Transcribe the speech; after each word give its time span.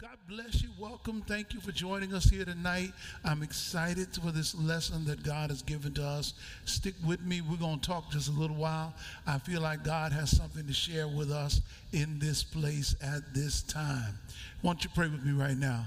God 0.00 0.16
bless 0.26 0.62
you. 0.62 0.70
Welcome. 0.78 1.22
Thank 1.26 1.52
you 1.52 1.60
for 1.60 1.72
joining 1.72 2.14
us 2.14 2.24
here 2.24 2.46
tonight. 2.46 2.92
I'm 3.22 3.42
excited 3.42 4.08
for 4.14 4.30
this 4.30 4.54
lesson 4.54 5.04
that 5.04 5.22
God 5.22 5.50
has 5.50 5.60
given 5.60 5.92
to 5.94 6.02
us. 6.02 6.32
Stick 6.64 6.94
with 7.06 7.20
me. 7.20 7.42
We're 7.42 7.58
going 7.58 7.80
to 7.80 7.86
talk 7.86 8.10
just 8.10 8.30
a 8.30 8.32
little 8.32 8.56
while. 8.56 8.94
I 9.26 9.38
feel 9.38 9.60
like 9.60 9.84
God 9.84 10.12
has 10.12 10.34
something 10.34 10.66
to 10.66 10.72
share 10.72 11.06
with 11.06 11.30
us 11.30 11.60
in 11.92 12.18
this 12.18 12.42
place 12.42 12.96
at 13.02 13.34
this 13.34 13.60
time. 13.60 14.18
Why 14.62 14.70
don't 14.72 14.82
you 14.82 14.88
pray 14.94 15.08
with 15.08 15.22
me 15.22 15.32
right 15.32 15.56
now? 15.56 15.84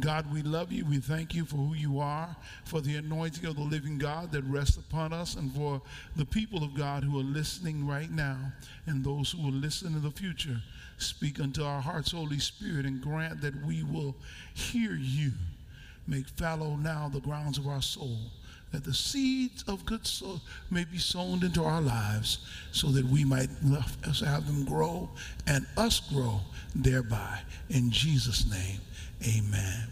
God, 0.00 0.30
we 0.34 0.42
love 0.42 0.72
you. 0.72 0.84
We 0.84 0.98
thank 0.98 1.32
you 1.32 1.44
for 1.44 1.54
who 1.54 1.74
you 1.74 2.00
are, 2.00 2.34
for 2.64 2.80
the 2.80 2.96
anointing 2.96 3.46
of 3.46 3.54
the 3.54 3.62
living 3.62 3.96
God 3.96 4.32
that 4.32 4.42
rests 4.42 4.76
upon 4.76 5.12
us, 5.12 5.36
and 5.36 5.52
for 5.54 5.80
the 6.16 6.26
people 6.26 6.64
of 6.64 6.74
God 6.74 7.04
who 7.04 7.18
are 7.20 7.24
listening 7.24 7.86
right 7.86 8.10
now 8.10 8.38
and 8.86 9.04
those 9.04 9.30
who 9.30 9.42
will 9.42 9.52
listen 9.52 9.94
in 9.94 10.02
the 10.02 10.10
future. 10.10 10.60
Speak 10.98 11.40
unto 11.40 11.62
our 11.62 11.80
hearts, 11.80 12.12
Holy 12.12 12.38
Spirit, 12.38 12.86
and 12.86 13.00
grant 13.00 13.40
that 13.42 13.54
we 13.66 13.82
will 13.82 14.16
hear 14.54 14.94
you. 14.94 15.32
Make 16.06 16.28
fallow 16.28 16.76
now 16.76 17.10
the 17.12 17.20
grounds 17.20 17.58
of 17.58 17.66
our 17.66 17.82
soul, 17.82 18.18
that 18.72 18.84
the 18.84 18.94
seeds 18.94 19.64
of 19.64 19.84
good 19.84 20.06
soul 20.06 20.40
may 20.70 20.84
be 20.84 20.98
sown 20.98 21.44
into 21.44 21.64
our 21.64 21.80
lives, 21.80 22.38
so 22.72 22.88
that 22.88 23.04
we 23.06 23.24
might 23.24 23.50
have 24.24 24.46
them 24.46 24.64
grow 24.64 25.10
and 25.46 25.66
us 25.76 26.00
grow 26.00 26.40
thereby. 26.74 27.40
In 27.68 27.90
Jesus' 27.90 28.48
name, 28.50 28.80
amen. 29.26 29.88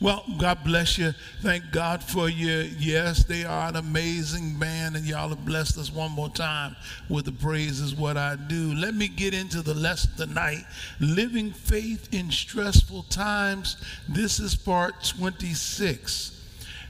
Well, 0.00 0.24
God 0.38 0.64
bless 0.64 0.96
you. 0.96 1.12
Thank 1.42 1.72
God 1.72 2.02
for 2.02 2.30
you. 2.30 2.70
Yes, 2.78 3.22
they 3.24 3.44
are 3.44 3.68
an 3.68 3.76
amazing 3.76 4.58
band, 4.58 4.96
and 4.96 5.04
y'all 5.04 5.28
have 5.28 5.44
blessed 5.44 5.76
us 5.76 5.92
one 5.92 6.10
more 6.12 6.30
time 6.30 6.74
with 7.10 7.26
the 7.26 7.32
praise 7.32 7.80
is 7.80 7.94
what 7.94 8.16
I 8.16 8.36
do. 8.36 8.72
Let 8.72 8.94
me 8.94 9.08
get 9.08 9.34
into 9.34 9.60
the 9.60 9.74
lesson 9.74 10.12
tonight. 10.16 10.64
Living 11.00 11.52
faith 11.52 12.08
in 12.14 12.30
stressful 12.30 13.02
times. 13.04 13.76
This 14.08 14.40
is 14.40 14.54
part 14.54 15.04
26. 15.04 16.39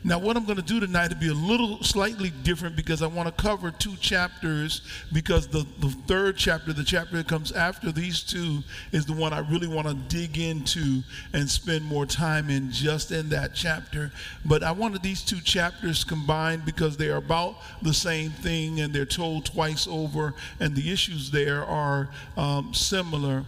Now, 0.03 0.19
what 0.19 0.37
I'm 0.37 0.47
going 0.47 0.57
to 0.57 0.63
do 0.63 0.81
tonight 0.81 1.11
will 1.11 1.21
be 1.21 1.29
a 1.29 1.35
little 1.35 1.83
slightly 1.83 2.31
different 2.31 2.75
because 2.75 3.03
I 3.03 3.07
want 3.07 3.29
to 3.29 3.43
cover 3.43 3.71
two 3.71 3.97
chapters 3.97 4.81
because 5.13 5.47
the, 5.47 5.67
the 5.79 5.91
third 6.07 6.39
chapter, 6.39 6.73
the 6.73 6.85
chapter 6.85 7.19
that 7.19 7.29
comes 7.29 7.53
after 7.53 7.93
these 7.93 8.23
two, 8.23 8.61
is 8.93 9.05
the 9.05 9.13
one 9.13 9.35
I 9.35 9.41
really 9.41 9.67
want 9.67 9.89
to 9.89 9.95
dig 9.95 10.39
into 10.39 11.03
and 11.35 11.49
spend 11.49 11.85
more 11.85 12.07
time 12.07 12.49
in 12.49 12.71
just 12.71 13.13
in 13.13 13.29
that 13.29 13.55
chapter. 13.55 14.11
But 14.47 14.63
I 14.63 14.73
wanted 14.73 15.03
these 15.03 15.23
two 15.23 15.41
chapters 15.41 16.03
combined 16.03 16.65
because 16.65 16.97
they 16.97 17.11
are 17.11 17.19
about 17.19 17.57
the 17.83 17.93
same 17.93 18.31
thing 18.31 18.81
and 18.81 18.95
they're 18.95 19.05
told 19.05 19.45
twice 19.45 19.87
over, 19.87 20.33
and 20.61 20.75
the 20.75 20.91
issues 20.91 21.31
there 21.31 21.63
are 21.65 22.09
um, 22.39 22.73
similar. 22.73 23.45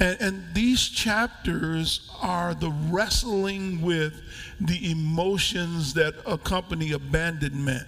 And, 0.00 0.20
and 0.20 0.54
these 0.54 0.88
chapters 0.88 2.10
are 2.20 2.54
the 2.54 2.70
wrestling 2.88 3.82
with 3.82 4.22
the 4.60 4.90
emotions 4.90 5.94
that 5.94 6.14
accompany 6.26 6.92
abandonment 6.92 7.86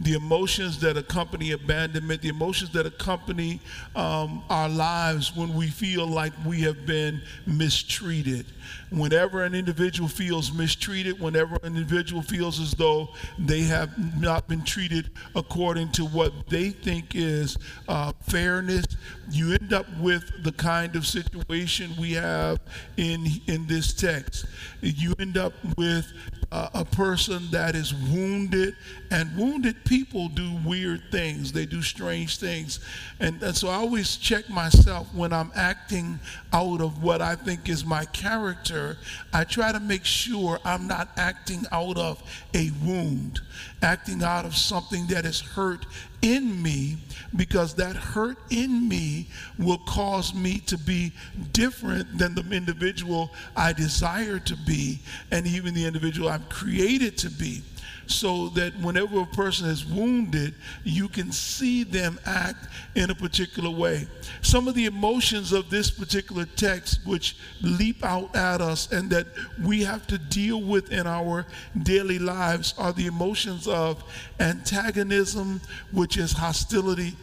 the 0.00 0.14
emotions 0.14 0.80
that 0.80 0.96
accompany 0.96 1.52
abandonment, 1.52 2.22
the 2.22 2.28
emotions 2.28 2.70
that 2.70 2.86
accompany 2.86 3.60
um, 3.94 4.42
our 4.48 4.68
lives 4.68 5.36
when 5.36 5.54
we 5.54 5.68
feel 5.68 6.06
like 6.06 6.32
we 6.46 6.62
have 6.62 6.86
been 6.86 7.20
mistreated. 7.46 8.46
Whenever 8.90 9.44
an 9.44 9.54
individual 9.54 10.08
feels 10.08 10.52
mistreated, 10.52 11.20
whenever 11.20 11.56
an 11.62 11.76
individual 11.76 12.22
feels 12.22 12.58
as 12.60 12.72
though 12.72 13.10
they 13.38 13.60
have 13.62 13.90
not 14.20 14.48
been 14.48 14.64
treated 14.64 15.10
according 15.34 15.90
to 15.92 16.04
what 16.06 16.32
they 16.48 16.70
think 16.70 17.14
is 17.14 17.58
uh, 17.88 18.12
fairness, 18.22 18.86
you 19.30 19.52
end 19.52 19.72
up 19.72 19.86
with 19.98 20.42
the 20.42 20.52
kind 20.52 20.96
of 20.96 21.06
situation 21.06 21.92
we 21.98 22.12
have 22.12 22.58
in, 22.96 23.26
in 23.46 23.66
this 23.66 23.92
text. 23.92 24.46
You 24.80 25.14
end 25.18 25.36
up 25.36 25.52
with 25.76 26.10
a 26.52 26.84
person 26.84 27.42
that 27.52 27.76
is 27.76 27.94
wounded, 27.94 28.74
and 29.12 29.36
wounded 29.36 29.84
people 29.84 30.28
do 30.28 30.50
weird 30.64 31.00
things. 31.12 31.52
They 31.52 31.64
do 31.64 31.80
strange 31.80 32.38
things. 32.38 32.80
And, 33.20 33.40
and 33.40 33.56
so 33.56 33.68
I 33.68 33.74
always 33.74 34.16
check 34.16 34.48
myself 34.48 35.12
when 35.14 35.32
I'm 35.32 35.52
acting 35.54 36.18
out 36.52 36.80
of 36.80 37.04
what 37.04 37.22
I 37.22 37.36
think 37.36 37.68
is 37.68 37.84
my 37.84 38.04
character. 38.06 38.96
I 39.32 39.44
try 39.44 39.70
to 39.70 39.78
make 39.78 40.04
sure 40.04 40.58
I'm 40.64 40.88
not 40.88 41.10
acting 41.16 41.64
out 41.70 41.96
of 41.96 42.20
a 42.52 42.70
wound, 42.84 43.40
acting 43.80 44.22
out 44.22 44.44
of 44.44 44.56
something 44.56 45.06
that 45.06 45.24
is 45.24 45.40
hurt 45.40 45.86
in 46.22 46.62
me 46.62 46.96
because 47.36 47.74
that 47.74 47.96
hurt 47.96 48.36
in 48.50 48.88
me 48.88 49.28
will 49.58 49.78
cause 49.78 50.34
me 50.34 50.58
to 50.58 50.76
be 50.78 51.12
different 51.52 52.18
than 52.18 52.34
the 52.34 52.44
individual 52.50 53.30
I 53.56 53.72
desire 53.72 54.38
to 54.40 54.56
be 54.66 55.00
and 55.30 55.46
even 55.46 55.74
the 55.74 55.86
individual 55.86 56.28
I'm 56.28 56.44
created 56.44 57.16
to 57.18 57.30
be 57.30 57.62
so 58.10 58.48
that 58.50 58.76
whenever 58.80 59.20
a 59.20 59.26
person 59.26 59.68
is 59.68 59.84
wounded, 59.84 60.54
you 60.84 61.08
can 61.08 61.32
see 61.32 61.84
them 61.84 62.18
act 62.26 62.68
in 62.94 63.10
a 63.10 63.14
particular 63.14 63.70
way. 63.70 64.06
Some 64.42 64.68
of 64.68 64.74
the 64.74 64.86
emotions 64.86 65.52
of 65.52 65.70
this 65.70 65.90
particular 65.90 66.44
text, 66.56 67.00
which 67.06 67.36
leap 67.62 68.04
out 68.04 68.34
at 68.34 68.60
us 68.60 68.90
and 68.92 69.10
that 69.10 69.26
we 69.62 69.82
have 69.84 70.06
to 70.08 70.18
deal 70.18 70.60
with 70.60 70.92
in 70.92 71.06
our 71.06 71.46
daily 71.82 72.18
lives, 72.18 72.74
are 72.78 72.92
the 72.92 73.06
emotions 73.06 73.66
of 73.66 74.02
antagonism, 74.38 75.60
which 75.92 76.16
is 76.16 76.32
hostility, 76.32 77.16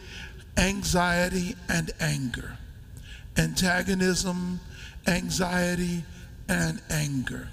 anxiety, 0.56 1.54
and 1.68 1.90
anger. 2.00 2.56
Antagonism, 3.36 4.60
anxiety, 5.06 6.04
and 6.48 6.80
anger. 6.90 7.48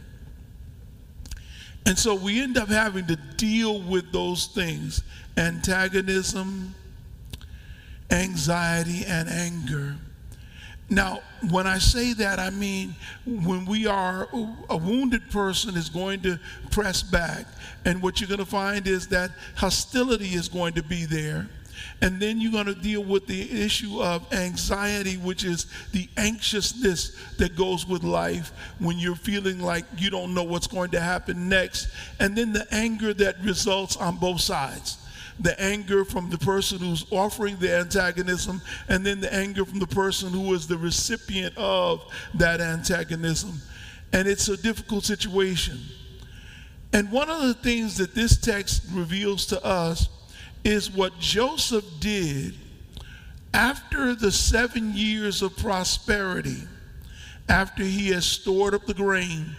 And 1.86 1.98
so 1.98 2.16
we 2.16 2.42
end 2.42 2.58
up 2.58 2.70
having 2.70 3.06
to 3.08 3.16
deal 3.16 3.82
with 3.82 4.12
those 4.12 4.48
things 4.48 5.04
antagonism, 5.38 6.74
anxiety, 8.10 9.04
and 9.06 9.30
anger. 9.30 9.96
Now, 10.90 11.22
when 11.50 11.66
I 11.66 11.80
say 11.80 12.14
that, 12.14 12.40
I 12.40 12.52
mean 12.52 12.96
when 13.26 13.66
we 13.66 13.88
are, 13.88 14.28
a 14.70 14.78
wounded 14.78 15.30
person 15.32 15.76
is 15.76 15.90
going 15.90 16.22
to 16.22 16.40
press 16.72 17.02
back. 17.02 17.48
And 17.86 18.02
what 18.02 18.22
you're 18.22 18.28
going 18.28 18.40
to 18.40 18.46
find 18.46 18.88
is 18.88 19.08
that 19.08 19.32
hostility 19.56 20.30
is 20.36 20.48
going 20.48 20.74
to 20.74 20.84
be 20.84 21.06
there. 21.06 21.48
And 22.02 22.22
then 22.22 22.40
you're 22.40 22.52
going 22.52 22.66
to 22.66 22.76
deal 22.76 23.04
with 23.04 23.26
the 23.26 23.64
issue 23.64 24.02
of 24.02 24.32
anxiety, 24.34 25.16
which 25.18 25.44
is 25.44 25.66
the 25.92 26.10
anxiousness 26.18 27.16
that 27.38 27.56
goes 27.56 27.88
with 27.88 28.04
life 28.04 28.52
when 28.80 29.00
you're 29.00 29.16
feeling 29.16 29.60
like 29.60 29.86
you 29.98 30.10
don't 30.10 30.34
know 30.34 30.44
what's 30.44 30.68
going 30.68 30.92
to 30.92 31.00
happen 31.00 31.50
next. 31.50 31.88
And 32.20 32.38
then 32.38 32.54
the 32.54 32.68
anger 32.72 33.14
that 33.16 33.42
results 33.44 33.96
on 33.98 34.18
both 34.18 34.42
sides 34.42 34.98
the 35.40 35.60
anger 35.62 36.06
from 36.06 36.30
the 36.30 36.38
person 36.38 36.80
who's 36.80 37.06
offering 37.12 37.58
the 37.58 37.78
antagonism, 37.78 38.62
and 38.88 39.06
then 39.06 39.20
the 39.20 39.34
anger 39.34 39.66
from 39.66 39.80
the 39.80 39.88
person 39.88 40.30
who 40.32 40.54
is 40.54 40.68
the 40.68 40.78
recipient 40.78 41.56
of 41.58 42.02
that 42.36 42.62
antagonism. 42.62 43.62
And 44.14 44.28
it's 44.28 44.48
a 44.48 44.56
difficult 44.56 45.04
situation. 45.04 45.80
And 46.94 47.12
one 47.12 47.30
of 47.30 47.42
the 47.42 47.54
things 47.54 47.98
that 47.98 48.16
this 48.16 48.38
text 48.38 48.84
reveals 48.94 49.46
to 49.48 49.64
us 49.66 50.08
is 50.66 50.92
what 50.92 51.18
Joseph 51.20 51.86
did 52.00 52.56
after 53.54 54.16
the 54.16 54.32
seven 54.32 54.94
years 54.94 55.42
of 55.42 55.56
prosperity, 55.56 56.64
after 57.48 57.84
he 57.84 58.10
has 58.10 58.26
stored 58.26 58.74
up 58.74 58.86
the 58.86 58.94
grain 58.94 59.56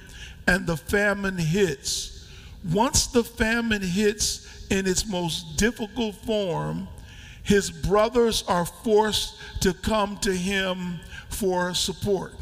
and 0.49 0.67
the 0.67 0.77
famine 0.77 1.39
hits. 1.39 2.28
Once 2.72 3.06
the 3.06 3.22
famine 3.22 3.81
hits 3.81 4.67
in 4.69 4.87
its 4.87 5.06
most 5.06 5.56
difficult 5.56 6.17
form, 6.17 6.89
his 7.44 7.71
brothers 7.71 8.43
are 8.49 8.67
forced 8.67 9.37
to 9.61 9.73
come 9.73 10.19
to 10.19 10.33
him 10.33 10.99
for 11.28 11.73
support. 11.73 12.34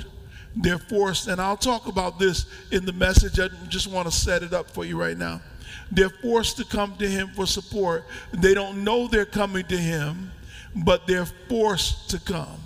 They're 0.57 0.79
forced, 0.79 1.29
and 1.29 1.41
I'll 1.41 1.59
talk 1.59 1.87
about 1.87 2.19
this 2.19 2.47
in 2.71 2.87
the 2.87 2.93
message. 2.93 3.39
I 3.39 3.49
just 3.69 3.89
want 3.89 4.11
to 4.11 4.13
set 4.13 4.43
it 4.43 4.55
up 4.55 4.71
for 4.71 4.87
you 4.87 4.99
right 4.99 5.19
now. 5.19 5.43
They're 5.91 6.09
forced 6.09 6.57
to 6.59 6.65
come 6.65 6.97
to 6.99 7.09
him 7.09 7.29
for 7.29 7.47
support. 7.47 8.05
They 8.33 8.55
don't 8.55 8.85
know 8.85 9.07
they're 9.07 9.25
coming 9.25 9.65
to 9.67 9.77
him, 9.77 10.31
but 10.75 11.07
they're 11.07 11.27
forced 11.27 12.11
to 12.11 12.19
come. 12.19 12.61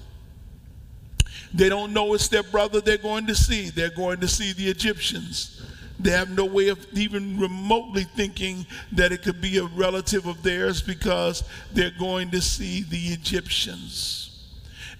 They 1.52 1.68
don't 1.68 1.92
know 1.92 2.14
it's 2.14 2.28
their 2.28 2.42
brother 2.42 2.80
they're 2.80 2.98
going 2.98 3.26
to 3.26 3.34
see. 3.34 3.70
They're 3.70 3.90
going 3.90 4.20
to 4.20 4.28
see 4.28 4.52
the 4.52 4.68
Egyptians. 4.68 5.62
They 6.00 6.10
have 6.10 6.30
no 6.30 6.44
way 6.44 6.68
of 6.68 6.86
even 6.92 7.40
remotely 7.40 8.04
thinking 8.04 8.66
that 8.92 9.10
it 9.10 9.22
could 9.22 9.40
be 9.40 9.58
a 9.58 9.64
relative 9.64 10.26
of 10.26 10.42
theirs 10.42 10.80
because 10.80 11.42
they're 11.72 11.90
going 11.98 12.30
to 12.30 12.40
see 12.40 12.82
the 12.82 13.08
Egyptians. 13.08 14.24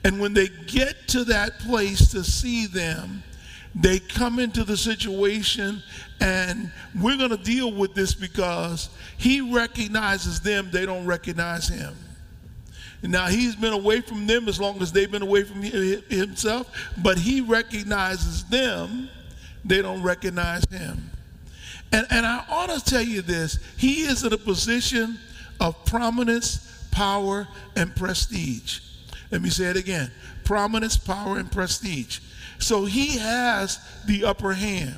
And 0.04 0.20
when 0.20 0.32
they 0.32 0.48
get 0.66 1.08
to 1.08 1.24
that 1.24 1.58
place 1.60 2.10
to 2.12 2.24
see 2.24 2.66
them, 2.66 3.22
they 3.74 3.98
come 3.98 4.38
into 4.38 4.64
the 4.64 4.76
situation 4.76 5.82
and 6.20 6.70
we're 7.00 7.16
going 7.16 7.30
to 7.30 7.36
deal 7.36 7.72
with 7.72 7.94
this 7.94 8.14
because 8.14 8.90
he 9.18 9.40
recognizes 9.40 10.40
them, 10.40 10.70
they 10.72 10.86
don't 10.86 11.06
recognize 11.06 11.68
him. 11.68 11.94
Now, 13.02 13.26
he's 13.26 13.54
been 13.54 13.72
away 13.72 14.00
from 14.00 14.26
them 14.26 14.48
as 14.48 14.60
long 14.60 14.82
as 14.82 14.90
they've 14.90 15.10
been 15.10 15.22
away 15.22 15.44
from 15.44 15.62
himself, 15.62 16.68
but 17.00 17.16
he 17.16 17.40
recognizes 17.40 18.44
them. 18.44 19.08
They 19.64 19.82
don't 19.82 20.02
recognize 20.02 20.64
him. 20.70 21.10
And, 21.92 22.06
and 22.10 22.26
I 22.26 22.44
ought 22.48 22.70
to 22.70 22.84
tell 22.84 23.02
you 23.02 23.22
this 23.22 23.58
he 23.76 24.02
is 24.02 24.24
in 24.24 24.32
a 24.32 24.38
position 24.38 25.18
of 25.60 25.84
prominence, 25.84 26.88
power, 26.90 27.46
and 27.76 27.94
prestige. 27.94 28.80
Let 29.30 29.42
me 29.42 29.50
say 29.50 29.66
it 29.66 29.76
again 29.76 30.10
prominence, 30.44 30.96
power, 30.96 31.38
and 31.38 31.52
prestige. 31.52 32.20
So 32.58 32.84
he 32.84 33.18
has 33.18 33.78
the 34.06 34.24
upper 34.24 34.52
hand. 34.52 34.96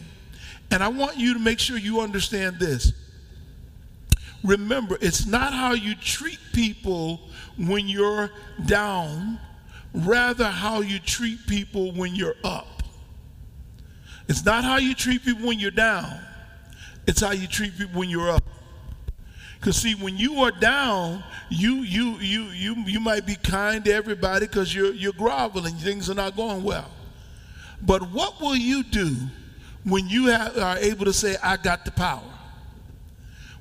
And 0.70 0.82
I 0.82 0.88
want 0.88 1.16
you 1.16 1.34
to 1.34 1.40
make 1.40 1.58
sure 1.58 1.76
you 1.76 2.00
understand 2.00 2.58
this. 2.58 2.92
Remember, 4.42 4.96
it's 5.00 5.26
not 5.26 5.52
how 5.52 5.72
you 5.74 5.94
treat 5.94 6.38
people 6.52 7.20
when 7.58 7.88
you're 7.88 8.30
down, 8.64 9.38
rather, 9.92 10.46
how 10.46 10.80
you 10.80 10.98
treat 10.98 11.46
people 11.46 11.92
when 11.92 12.14
you're 12.14 12.36
up. 12.42 12.82
It's 14.28 14.44
not 14.44 14.64
how 14.64 14.76
you 14.78 14.94
treat 14.94 15.24
people 15.24 15.48
when 15.48 15.58
you're 15.58 15.70
down, 15.72 16.20
it's 17.06 17.20
how 17.20 17.32
you 17.32 17.46
treat 17.48 17.76
people 17.76 17.98
when 17.98 18.08
you're 18.08 18.30
up. 18.30 18.44
Because 19.58 19.76
see, 19.76 19.94
when 19.94 20.16
you 20.16 20.42
are 20.42 20.52
down, 20.52 21.22
you 21.50 21.82
you 21.82 22.12
you 22.20 22.44
you 22.44 22.76
you 22.86 23.00
might 23.00 23.26
be 23.26 23.34
kind 23.34 23.84
to 23.84 23.92
everybody 23.92 24.46
because 24.46 24.74
you're 24.74 24.92
you're 24.94 25.12
groveling, 25.12 25.74
things 25.74 26.08
are 26.08 26.14
not 26.14 26.34
going 26.34 26.62
well. 26.62 26.90
But 27.82 28.10
what 28.10 28.40
will 28.40 28.56
you 28.56 28.82
do 28.82 29.16
when 29.84 30.08
you 30.08 30.26
have, 30.26 30.56
are 30.58 30.78
able 30.78 31.06
to 31.06 31.12
say, 31.12 31.36
"I 31.42 31.56
got 31.56 31.84
the 31.84 31.90
power"? 31.90 32.22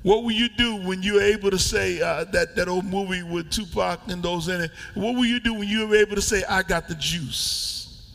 What 0.01 0.23
will 0.23 0.31
you 0.31 0.49
do 0.49 0.77
when 0.77 1.03
you're 1.03 1.21
able 1.21 1.51
to 1.51 1.59
say 1.59 2.01
uh, 2.01 2.23
that 2.25 2.55
that 2.55 2.67
old 2.67 2.85
movie 2.85 3.23
with 3.23 3.49
Tupac 3.49 3.99
and 4.07 4.23
those 4.23 4.47
in 4.47 4.61
it? 4.61 4.71
What 4.93 5.15
will 5.15 5.25
you 5.25 5.39
do 5.39 5.53
when 5.53 5.67
you're 5.67 5.95
able 5.95 6.15
to 6.15 6.21
say, 6.21 6.43
"I 6.49 6.63
got 6.63 6.87
the 6.87 6.95
juice"? 6.95 8.05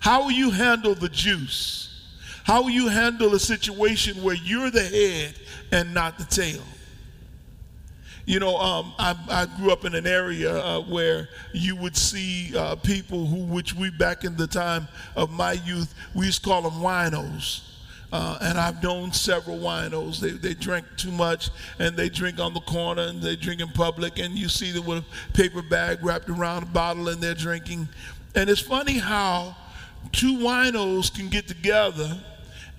How 0.00 0.24
will 0.24 0.32
you 0.32 0.50
handle 0.50 0.94
the 0.94 1.08
juice? 1.08 1.88
How 2.44 2.62
will 2.62 2.70
you 2.70 2.88
handle 2.88 3.34
a 3.34 3.38
situation 3.38 4.22
where 4.22 4.34
you're 4.34 4.70
the 4.70 4.82
head 4.82 5.34
and 5.72 5.92
not 5.92 6.18
the 6.18 6.24
tail? 6.24 6.62
You 8.26 8.38
know, 8.38 8.56
um, 8.58 8.92
I, 8.98 9.16
I, 9.28 9.46
grew 9.58 9.72
up 9.72 9.84
in 9.84 9.94
an 9.94 10.06
area 10.06 10.54
uh, 10.54 10.80
where 10.82 11.28
you 11.52 11.74
would 11.76 11.96
see 11.96 12.56
uh, 12.56 12.76
people 12.76 13.26
who, 13.26 13.44
which 13.44 13.74
we 13.74 13.90
back 13.90 14.24
in 14.24 14.36
the 14.36 14.46
time 14.46 14.88
of 15.16 15.30
my 15.30 15.52
youth, 15.52 15.94
we 16.14 16.26
used 16.26 16.42
to 16.44 16.48
call 16.48 16.62
them 16.62 16.80
winos. 16.80 17.66
Uh, 18.12 18.38
and 18.42 18.58
I've 18.58 18.82
known 18.82 19.12
several 19.12 19.58
winos. 19.58 20.18
They, 20.20 20.30
they 20.30 20.54
drink 20.54 20.84
too 20.96 21.12
much 21.12 21.50
and 21.78 21.96
they 21.96 22.08
drink 22.08 22.40
on 22.40 22.54
the 22.54 22.60
corner 22.60 23.02
and 23.02 23.22
they 23.22 23.36
drink 23.36 23.60
in 23.60 23.68
public. 23.68 24.18
And 24.18 24.36
you 24.36 24.48
see 24.48 24.72
them 24.72 24.84
with 24.84 25.04
a 25.04 25.32
paper 25.32 25.62
bag 25.62 25.98
wrapped 26.02 26.28
around 26.28 26.64
a 26.64 26.66
bottle 26.66 27.08
and 27.08 27.22
they're 27.22 27.34
drinking. 27.34 27.88
And 28.34 28.50
it's 28.50 28.60
funny 28.60 28.98
how 28.98 29.56
two 30.12 30.38
winos 30.38 31.14
can 31.14 31.28
get 31.28 31.46
together 31.46 32.20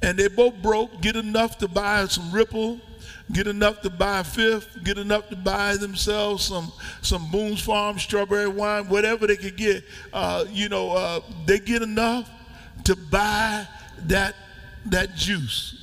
and 0.02 0.18
they 0.18 0.28
both 0.28 0.62
broke, 0.62 1.02
get 1.02 1.16
enough 1.16 1.58
to 1.60 1.68
buy 1.68 2.06
some 2.06 2.32
Ripple 2.32 2.80
get 3.34 3.48
enough 3.48 3.82
to 3.82 3.90
buy 3.90 4.20
a 4.20 4.24
fifth, 4.24 4.84
get 4.84 4.98
enough 4.98 5.30
to 5.30 5.36
buy 5.36 5.76
themselves 5.78 6.46
some 6.46 6.72
some 7.02 7.30
Boone's 7.32 7.62
Farm 7.62 8.00
strawberry 8.00 8.48
wine, 8.48 8.88
whatever 8.88 9.28
they 9.28 9.38
could 9.38 9.58
get. 9.58 9.84
Uh, 10.14 10.46
you 10.50 10.70
know, 10.70 10.92
uh, 10.92 11.22
they 11.46 11.60
get 11.60 11.82
enough 11.82 12.30
to 12.86 12.96
buy 12.96 13.68
that 14.08 14.36
that 14.86 15.16
juice. 15.16 15.78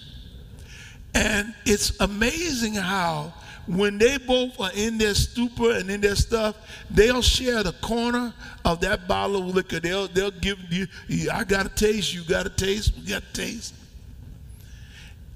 And 1.14 1.54
it's 1.64 1.98
amazing 2.00 2.74
how 2.74 3.32
when 3.66 3.98
they 3.98 4.16
both 4.18 4.58
are 4.60 4.70
in 4.74 4.98
their 4.98 5.14
stupor 5.14 5.72
and 5.72 5.90
in 5.90 6.00
their 6.00 6.16
stuff, 6.16 6.56
they'll 6.90 7.22
share 7.22 7.62
the 7.62 7.72
corner 7.72 8.32
of 8.64 8.80
that 8.80 9.06
bottle 9.06 9.36
of 9.36 9.54
liquor. 9.54 9.80
They'll 9.80 10.08
they'll 10.08 10.30
give 10.30 10.58
you, 10.70 10.86
I 11.30 11.44
got 11.44 11.66
a 11.66 11.68
taste, 11.68 12.14
you 12.14 12.24
got 12.24 12.46
a 12.46 12.50
taste, 12.50 12.94
we 12.96 13.04
got 13.04 13.22
a 13.22 13.32
taste. 13.32 13.74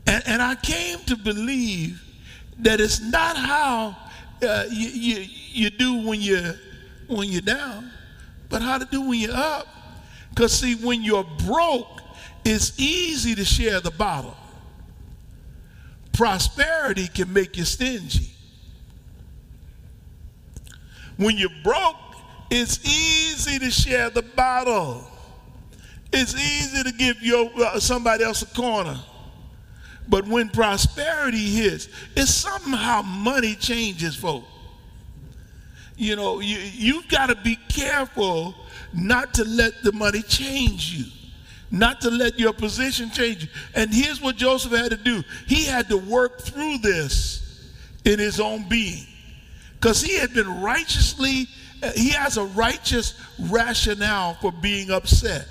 And, 0.06 0.22
and 0.26 0.42
I 0.42 0.54
came 0.56 0.98
to 1.06 1.16
believe 1.16 2.02
that 2.58 2.80
it's 2.80 3.00
not 3.00 3.36
how 3.36 3.96
uh, 4.42 4.64
you, 4.70 4.88
you, 4.88 5.26
you 5.52 5.70
do 5.70 6.06
when 6.06 6.20
you're, 6.20 6.54
when 7.08 7.28
you're 7.28 7.40
down, 7.42 7.90
but 8.48 8.62
how 8.62 8.78
to 8.78 8.84
do 8.84 9.02
when 9.02 9.20
you're 9.20 9.34
up. 9.34 9.66
Because, 10.30 10.52
see, 10.58 10.74
when 10.74 11.02
you're 11.02 11.26
broke, 11.46 12.00
it's 12.44 12.78
easy 12.78 13.34
to 13.34 13.44
share 13.44 13.80
the 13.80 13.90
bottle. 13.90 14.36
Prosperity 16.12 17.08
can 17.08 17.32
make 17.32 17.56
you 17.56 17.64
stingy. 17.64 18.30
When 21.16 21.36
you're 21.36 21.50
broke, 21.62 21.96
it's 22.50 22.84
easy 22.84 23.58
to 23.58 23.70
share 23.70 24.10
the 24.10 24.22
bottle. 24.22 25.06
It's 26.12 26.34
easy 26.34 26.82
to 26.82 26.92
give 26.92 27.22
your, 27.22 27.50
uh, 27.56 27.78
somebody 27.78 28.24
else 28.24 28.42
a 28.42 28.46
corner. 28.46 28.98
But 30.08 30.26
when 30.26 30.48
prosperity 30.48 31.50
hits, 31.50 31.88
it's 32.16 32.34
somehow 32.34 33.02
money 33.02 33.54
changes 33.54 34.16
folk. 34.16 34.44
You 35.96 36.16
know, 36.16 36.40
you, 36.40 36.58
you've 36.58 37.08
got 37.08 37.26
to 37.26 37.36
be 37.36 37.56
careful 37.68 38.54
not 38.92 39.34
to 39.34 39.44
let 39.44 39.82
the 39.82 39.92
money 39.92 40.22
change 40.22 40.92
you, 40.92 41.04
not 41.70 42.00
to 42.00 42.10
let 42.10 42.38
your 42.38 42.52
position 42.52 43.10
change 43.10 43.44
you. 43.44 43.48
And 43.74 43.92
here's 43.92 44.20
what 44.20 44.36
Joseph 44.36 44.72
had 44.72 44.90
to 44.90 44.96
do 44.96 45.22
he 45.46 45.64
had 45.64 45.88
to 45.88 45.96
work 45.96 46.40
through 46.40 46.78
this 46.78 47.70
in 48.04 48.18
his 48.18 48.40
own 48.40 48.68
being 48.68 49.06
because 49.82 50.00
he 50.00 50.16
had 50.16 50.32
been 50.32 50.62
righteously, 50.62 51.48
he 51.96 52.10
has 52.10 52.36
a 52.36 52.44
righteous 52.44 53.20
rationale 53.50 54.34
for 54.34 54.52
being 54.52 54.92
upset. 54.92 55.48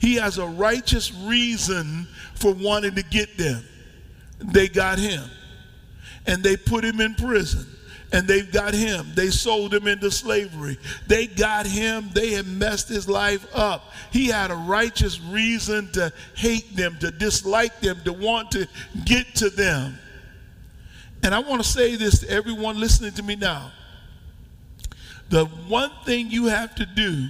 He 0.00 0.16
has 0.16 0.38
a 0.38 0.46
righteous 0.46 1.12
reason 1.12 2.06
for 2.34 2.52
wanting 2.52 2.94
to 2.96 3.02
get 3.02 3.36
them. 3.36 3.64
They 4.38 4.68
got 4.68 4.98
him. 4.98 5.22
And 6.26 6.42
they 6.42 6.56
put 6.56 6.84
him 6.84 7.00
in 7.00 7.14
prison. 7.14 7.66
And 8.12 8.28
they've 8.28 8.50
got 8.50 8.74
him. 8.74 9.06
They 9.14 9.28
sold 9.30 9.74
him 9.74 9.88
into 9.88 10.10
slavery. 10.10 10.78
They 11.08 11.26
got 11.26 11.66
him. 11.66 12.10
They 12.14 12.30
had 12.30 12.46
messed 12.46 12.88
his 12.88 13.08
life 13.08 13.44
up. 13.54 13.92
He 14.12 14.28
had 14.28 14.50
a 14.50 14.56
righteous 14.56 15.20
reason 15.20 15.90
to 15.92 16.12
hate 16.36 16.76
them, 16.76 16.96
to 17.00 17.10
dislike 17.10 17.80
them, 17.80 18.00
to 18.04 18.12
want 18.12 18.52
to 18.52 18.68
get 19.04 19.34
to 19.36 19.50
them. 19.50 19.98
And 21.24 21.34
I 21.34 21.40
want 21.40 21.62
to 21.62 21.68
say 21.68 21.96
this 21.96 22.20
to 22.20 22.30
everyone 22.30 22.78
listening 22.78 23.12
to 23.12 23.22
me 23.22 23.34
now. 23.34 23.72
The 25.30 25.46
one 25.46 25.90
thing 26.04 26.30
you 26.30 26.46
have 26.46 26.74
to 26.76 26.86
do 26.86 27.28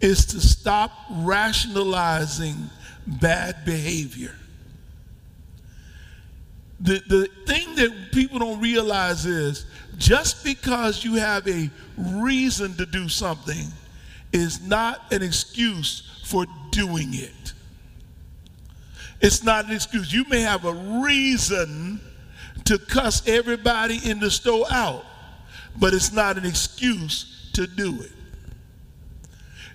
is 0.00 0.26
to 0.26 0.40
stop 0.40 0.92
rationalizing 1.10 2.56
bad 3.06 3.64
behavior. 3.64 4.34
The, 6.80 7.02
the 7.06 7.28
thing 7.46 7.74
that 7.76 8.12
people 8.12 8.38
don't 8.38 8.60
realize 8.60 9.24
is 9.24 9.64
just 9.96 10.44
because 10.44 11.04
you 11.04 11.14
have 11.14 11.48
a 11.48 11.70
reason 11.96 12.74
to 12.74 12.84
do 12.84 13.08
something 13.08 13.66
is 14.32 14.60
not 14.60 15.12
an 15.12 15.22
excuse 15.22 16.22
for 16.26 16.44
doing 16.70 17.14
it. 17.14 17.52
It's 19.20 19.42
not 19.42 19.64
an 19.64 19.72
excuse. 19.72 20.12
You 20.12 20.24
may 20.28 20.40
have 20.40 20.66
a 20.66 20.74
reason 21.02 22.00
to 22.64 22.78
cuss 22.78 23.26
everybody 23.26 23.98
in 24.04 24.20
the 24.20 24.30
store 24.30 24.66
out, 24.70 25.04
but 25.80 25.94
it's 25.94 26.12
not 26.12 26.36
an 26.36 26.44
excuse 26.44 27.50
to 27.54 27.66
do 27.66 28.02
it. 28.02 28.12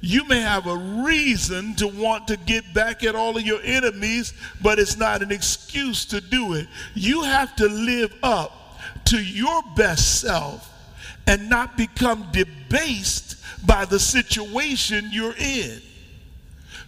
You 0.01 0.27
may 0.27 0.41
have 0.41 0.65
a 0.65 0.75
reason 0.75 1.75
to 1.75 1.87
want 1.87 2.27
to 2.29 2.37
get 2.37 2.73
back 2.73 3.03
at 3.03 3.13
all 3.13 3.37
of 3.37 3.43
your 3.43 3.61
enemies, 3.61 4.33
but 4.61 4.79
it's 4.79 4.97
not 4.97 5.21
an 5.21 5.31
excuse 5.31 6.05
to 6.05 6.19
do 6.19 6.55
it. 6.55 6.67
You 6.95 7.21
have 7.21 7.55
to 7.57 7.67
live 7.67 8.13
up 8.23 8.79
to 9.05 9.23
your 9.23 9.61
best 9.75 10.19
self 10.19 10.67
and 11.27 11.47
not 11.49 11.77
become 11.77 12.25
debased 12.31 13.37
by 13.67 13.85
the 13.85 13.99
situation 13.99 15.07
you're 15.11 15.35
in. 15.37 15.79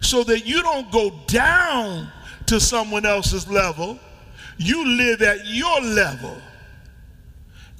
So 0.00 0.24
that 0.24 0.44
you 0.44 0.60
don't 0.62 0.90
go 0.90 1.12
down 1.28 2.08
to 2.46 2.58
someone 2.58 3.06
else's 3.06 3.48
level, 3.48 3.98
you 4.58 4.84
live 4.84 5.22
at 5.22 5.46
your 5.46 5.80
level. 5.80 6.36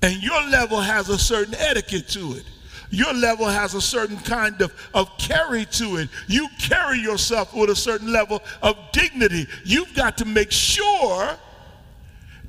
And 0.00 0.22
your 0.22 0.40
level 0.48 0.80
has 0.80 1.08
a 1.08 1.18
certain 1.18 1.54
etiquette 1.54 2.08
to 2.10 2.34
it 2.34 2.44
your 2.90 3.12
level 3.12 3.46
has 3.46 3.74
a 3.74 3.80
certain 3.80 4.18
kind 4.18 4.60
of, 4.60 4.72
of 4.94 5.10
carry 5.18 5.64
to 5.66 5.96
it. 5.96 6.08
You 6.28 6.48
carry 6.58 6.98
yourself 6.98 7.54
with 7.54 7.70
a 7.70 7.76
certain 7.76 8.12
level 8.12 8.42
of 8.62 8.76
dignity. 8.92 9.46
You've 9.64 9.94
got 9.94 10.18
to 10.18 10.24
make 10.24 10.52
sure 10.52 11.36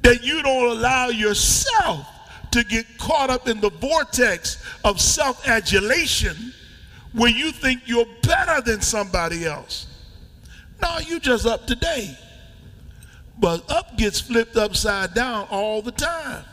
that 0.02 0.24
you 0.24 0.42
don't 0.44 0.78
allow 0.78 1.08
yourself 1.08 2.08
to 2.52 2.64
get 2.64 2.86
caught 2.98 3.30
up 3.30 3.48
in 3.48 3.60
the 3.60 3.70
vortex 3.70 4.64
of 4.84 5.02
self 5.02 5.48
adulation 5.48 6.54
where 7.14 7.32
you 7.32 7.52
think 7.52 7.82
you're 7.86 8.06
better 8.22 8.62
than 8.62 8.82
somebody 8.82 9.46
else. 9.46 9.88
No, 10.82 11.00
you 11.00 11.20
just 11.20 11.46
up 11.46 11.66
to 11.68 11.76
date. 11.76 12.18
But 13.38 13.70
up 13.70 13.98
gets 13.98 14.22
flipped 14.22 14.56
upside 14.58 15.14
down 15.14 15.48
all 15.50 15.82
the 15.82 15.92
time. 15.92 16.44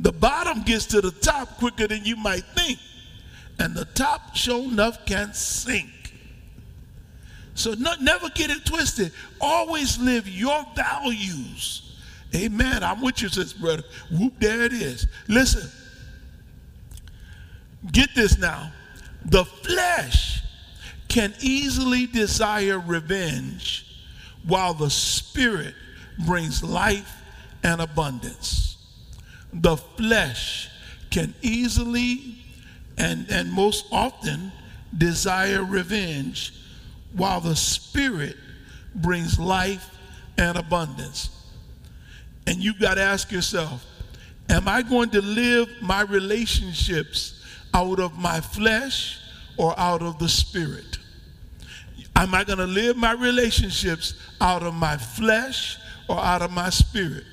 The 0.00 0.12
bottom 0.12 0.62
gets 0.62 0.86
to 0.86 1.00
the 1.00 1.10
top 1.10 1.58
quicker 1.58 1.86
than 1.86 2.04
you 2.04 2.16
might 2.16 2.44
think. 2.54 2.78
And 3.58 3.74
the 3.74 3.84
top, 3.86 4.36
sure 4.36 4.64
enough, 4.64 5.04
can 5.06 5.34
sink. 5.34 5.90
So 7.54 7.74
not, 7.74 8.00
never 8.00 8.28
get 8.30 8.50
it 8.50 8.64
twisted. 8.64 9.12
Always 9.40 9.98
live 9.98 10.28
your 10.28 10.64
values. 10.76 11.96
Amen. 12.34 12.84
I'm 12.84 13.00
with 13.02 13.20
you, 13.20 13.28
sis, 13.28 13.52
brother. 13.52 13.82
Whoop, 14.12 14.34
there 14.38 14.62
it 14.62 14.72
is. 14.72 15.08
Listen. 15.26 15.68
Get 17.90 18.14
this 18.14 18.38
now. 18.38 18.70
The 19.24 19.44
flesh 19.44 20.42
can 21.08 21.34
easily 21.40 22.06
desire 22.06 22.78
revenge 22.78 23.86
while 24.46 24.74
the 24.74 24.90
spirit 24.90 25.74
brings 26.26 26.62
life 26.62 27.22
and 27.62 27.80
abundance. 27.80 28.67
The 29.52 29.76
flesh 29.76 30.68
can 31.10 31.34
easily 31.42 32.36
and, 32.96 33.26
and 33.30 33.52
most 33.52 33.86
often 33.90 34.52
desire 34.96 35.64
revenge 35.64 36.52
while 37.12 37.40
the 37.40 37.56
spirit 37.56 38.36
brings 38.94 39.38
life 39.38 39.90
and 40.36 40.56
abundance. 40.58 41.30
And 42.46 42.62
you've 42.62 42.80
got 42.80 42.94
to 42.94 43.02
ask 43.02 43.30
yourself, 43.30 43.84
am 44.48 44.68
I 44.68 44.82
going 44.82 45.10
to 45.10 45.20
live 45.22 45.68
my 45.82 46.02
relationships 46.02 47.42
out 47.74 48.00
of 48.00 48.16
my 48.18 48.40
flesh 48.40 49.18
or 49.56 49.78
out 49.78 50.02
of 50.02 50.18
the 50.18 50.28
spirit? 50.28 50.98
Am 52.16 52.34
I 52.34 52.44
going 52.44 52.58
to 52.58 52.66
live 52.66 52.96
my 52.96 53.12
relationships 53.12 54.14
out 54.40 54.62
of 54.62 54.74
my 54.74 54.96
flesh 54.96 55.78
or 56.08 56.18
out 56.18 56.42
of 56.42 56.50
my 56.50 56.70
spirit? 56.70 57.24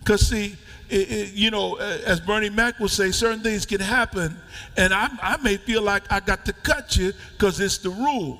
Because, 0.00 0.26
see, 0.26 0.56
it, 0.88 1.10
it, 1.10 1.32
you 1.34 1.50
know, 1.50 1.76
as 1.76 2.20
Bernie 2.20 2.50
Mac 2.50 2.78
would 2.80 2.90
say, 2.90 3.10
certain 3.10 3.40
things 3.40 3.66
can 3.66 3.80
happen, 3.80 4.36
and 4.76 4.92
I, 4.92 5.08
I 5.22 5.36
may 5.38 5.56
feel 5.56 5.82
like 5.82 6.10
I 6.10 6.20
got 6.20 6.44
to 6.46 6.52
cut 6.52 6.96
you 6.96 7.12
because 7.32 7.60
it's 7.60 7.78
the 7.78 7.90
rule. 7.90 8.38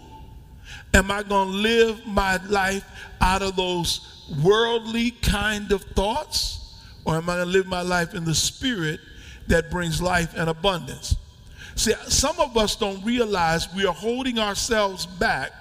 Am 0.94 1.10
I 1.10 1.22
going 1.22 1.50
to 1.50 1.56
live 1.56 2.06
my 2.06 2.36
life 2.46 2.84
out 3.20 3.42
of 3.42 3.56
those 3.56 4.24
worldly 4.42 5.10
kind 5.10 5.70
of 5.72 5.82
thoughts, 5.82 6.80
or 7.04 7.16
am 7.16 7.28
I 7.28 7.36
going 7.36 7.46
to 7.46 7.52
live 7.52 7.66
my 7.66 7.82
life 7.82 8.14
in 8.14 8.24
the 8.24 8.34
spirit 8.34 9.00
that 9.48 9.70
brings 9.70 10.00
life 10.00 10.34
and 10.36 10.48
abundance? 10.48 11.16
See, 11.74 11.92
some 12.08 12.38
of 12.40 12.56
us 12.56 12.74
don't 12.76 13.04
realize 13.04 13.72
we 13.74 13.84
are 13.84 13.92
holding 13.92 14.38
ourselves 14.38 15.04
back 15.04 15.52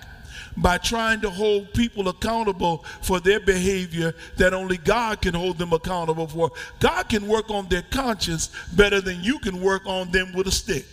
by 0.58 0.78
trying 0.78 1.22
to 1.22 1.30
hold 1.30 1.74
people 1.74 2.08
accountable 2.08 2.86
for 3.02 3.20
their 3.20 3.40
behavior 3.40 4.14
that 4.38 4.54
only 4.54 4.78
God 4.78 5.22
can 5.22 5.34
hold 5.34 5.58
them 5.58 5.74
accountable 5.74 6.28
for. 6.28 6.52
God 6.80 7.10
can 7.10 7.28
work 7.28 7.50
on 7.50 7.68
their 7.68 7.84
conscience 7.84 8.50
better 8.74 9.02
than 9.02 9.22
you 9.24 9.40
can 9.40 9.62
work 9.62 9.86
on 9.86 10.12
them 10.12 10.34
with 10.34 10.48
a 10.48 10.52
stick. 10.52 10.86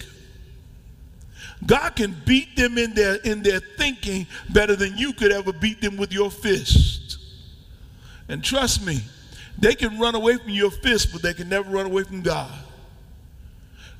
God 1.64 1.94
can 1.94 2.16
beat 2.24 2.56
them 2.56 2.76
in 2.76 2.94
their 2.94 3.16
in 3.16 3.42
their 3.42 3.60
thinking 3.60 4.26
better 4.50 4.74
than 4.74 4.96
you 4.96 5.12
could 5.12 5.30
ever 5.30 5.52
beat 5.52 5.80
them 5.80 5.96
with 5.96 6.12
your 6.12 6.30
fist. 6.30 7.18
And 8.28 8.42
trust 8.42 8.84
me, 8.84 9.00
they 9.58 9.74
can 9.74 9.98
run 9.98 10.14
away 10.14 10.38
from 10.38 10.50
your 10.50 10.70
fist, 10.70 11.12
but 11.12 11.22
they 11.22 11.34
can 11.34 11.48
never 11.48 11.70
run 11.70 11.86
away 11.86 12.02
from 12.02 12.22
God. 12.22 12.52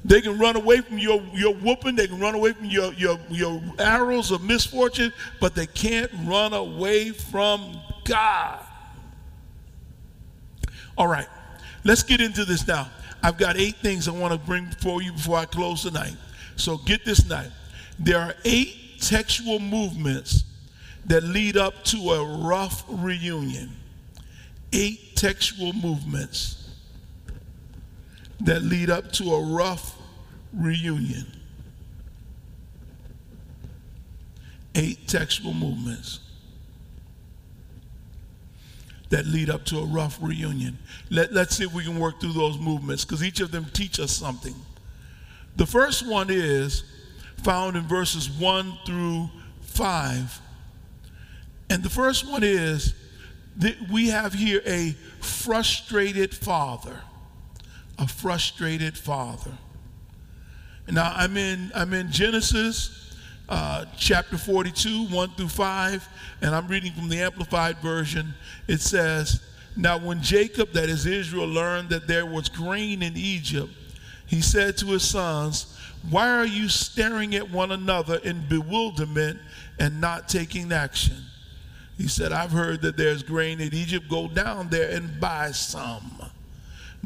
They 0.05 0.21
can 0.21 0.39
run 0.39 0.57
away 0.57 0.81
from 0.81 0.99
your, 0.99 1.23
your 1.33 1.55
whooping. 1.55 1.95
They 1.95 2.09
can 2.09 2.19
run 2.19 2.35
away 2.35 2.53
from 2.53 2.67
your, 2.67 2.93
your, 2.95 3.19
your 3.31 3.63
arrows 3.79 4.31
of 4.33 4.43
misfortune, 4.43 5.13
but 5.41 5.55
they 5.55 5.67
can't 5.67 6.11
run 6.25 6.53
away 6.53 7.11
from 7.11 7.79
God. 8.05 8.59
All 10.99 11.07
right, 11.07 11.29
let's 11.85 12.03
get 12.03 12.21
into 12.21 12.45
this 12.45 12.67
now. 12.67 12.91
I've 13.23 13.39
got 13.39 13.57
eight 13.57 13.77
things 13.77 14.09
I 14.09 14.11
want 14.11 14.33
to 14.33 14.39
bring 14.39 14.67
before 14.67 15.01
you 15.03 15.13
before 15.13 15.39
I 15.39 15.45
close 15.45 15.83
tonight. 15.83 16.17
So 16.57 16.79
get 16.79 17.05
this 17.05 17.29
night. 17.29 17.51
There 17.99 18.19
are 18.19 18.35
eight 18.45 19.01
textual 19.01 19.61
movements 19.61 20.45
that 21.07 21.23
lead 21.23 21.57
up 21.57 21.85
to 21.85 21.97
a 22.11 22.39
rough 22.45 22.85
reunion. 22.89 23.71
Eight 24.73 25.15
textual 25.15 25.73
movements 25.73 26.62
that 28.43 28.63
lead 28.63 28.91
up 28.91 29.13
to 29.13 29.33
a 29.35 29.43
rough 29.43 29.97
reunion. 30.53 31.27
Eight 34.75 35.07
textual 35.07 35.55
movements 35.55 36.21
that 39.11 39.27
lead 39.27 39.51
up 39.51 39.65
to 39.67 39.79
a 39.79 39.85
rough 39.85 40.19
reunion. 40.23 40.79
Let, 41.11 41.33
let's 41.35 41.57
see 41.57 41.65
if 41.65 41.75
we 41.75 41.85
can 41.85 41.99
work 41.99 42.19
through 42.21 42.33
those 42.33 42.59
movements 42.59 43.05
because 43.05 43.23
each 43.23 43.41
of 43.41 43.51
them 43.51 43.67
teach 43.75 44.01
us 44.01 44.11
something. 44.11 44.55
The 45.57 45.67
first 45.67 46.09
one 46.09 46.29
is 46.31 46.85
found 47.43 47.77
in 47.77 47.83
verses 47.83 48.31
1 48.31 48.79
through 48.87 49.29
5. 49.61 50.41
And 51.69 51.83
the 51.83 51.91
first 51.91 52.27
one 52.27 52.43
is 52.43 52.95
that 53.59 53.77
we 53.91 54.09
have 54.09 54.33
here 54.33 54.63
a 54.65 54.93
frustrated 55.21 56.35
father 56.35 57.03
a 57.99 58.07
frustrated 58.07 58.97
father. 58.97 59.53
Now 60.89 61.13
I'm 61.15 61.37
in 61.37 61.71
I'm 61.75 61.95
in 61.95 62.11
Genesis 62.11 63.03
uh, 63.49 63.85
chapter 63.99 64.39
42, 64.39 65.09
1 65.09 65.31
through 65.31 65.49
5, 65.49 66.09
and 66.41 66.55
I'm 66.55 66.67
reading 66.69 66.93
from 66.93 67.09
the 67.09 67.21
Amplified 67.21 67.77
Version. 67.79 68.35
It 68.67 68.81
says, 68.81 69.43
Now 69.77 69.99
when 69.99 70.23
Jacob, 70.23 70.73
that 70.73 70.89
is 70.89 71.05
Israel, 71.05 71.47
learned 71.47 71.91
that 71.91 72.07
there 72.07 72.25
was 72.25 72.49
grain 72.49 73.03
in 73.03 73.15
Egypt, 73.15 73.71
he 74.27 74.41
said 74.41 74.79
to 74.79 74.87
his 74.87 75.07
sons, 75.07 75.79
Why 76.09 76.31
are 76.31 76.47
you 76.47 76.69
staring 76.69 77.35
at 77.35 77.51
one 77.51 77.73
another 77.73 78.17
in 78.25 78.49
bewilderment 78.49 79.39
and 79.79 80.01
not 80.01 80.29
taking 80.29 80.73
action? 80.73 81.19
He 81.99 82.09
said, 82.09 82.33
I've 82.33 82.53
heard 82.53 82.81
that 82.83 82.97
there's 82.97 83.23
grain 83.23 83.61
in 83.61 83.75
Egypt. 83.75 84.09
Go 84.09 84.29
down 84.29 84.71
there 84.71 84.97
and 84.97 85.21
buy 85.21 85.51
some 85.51 86.23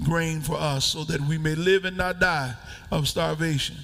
grain 0.05 0.41
for 0.41 0.57
us 0.57 0.85
so 0.85 1.05
that 1.05 1.21
we 1.23 1.39
may 1.39 1.55
live 1.55 1.85
and 1.85 1.97
not 1.97 2.21
die 2.21 2.55
of 2.91 3.09
starvation. 3.09 3.77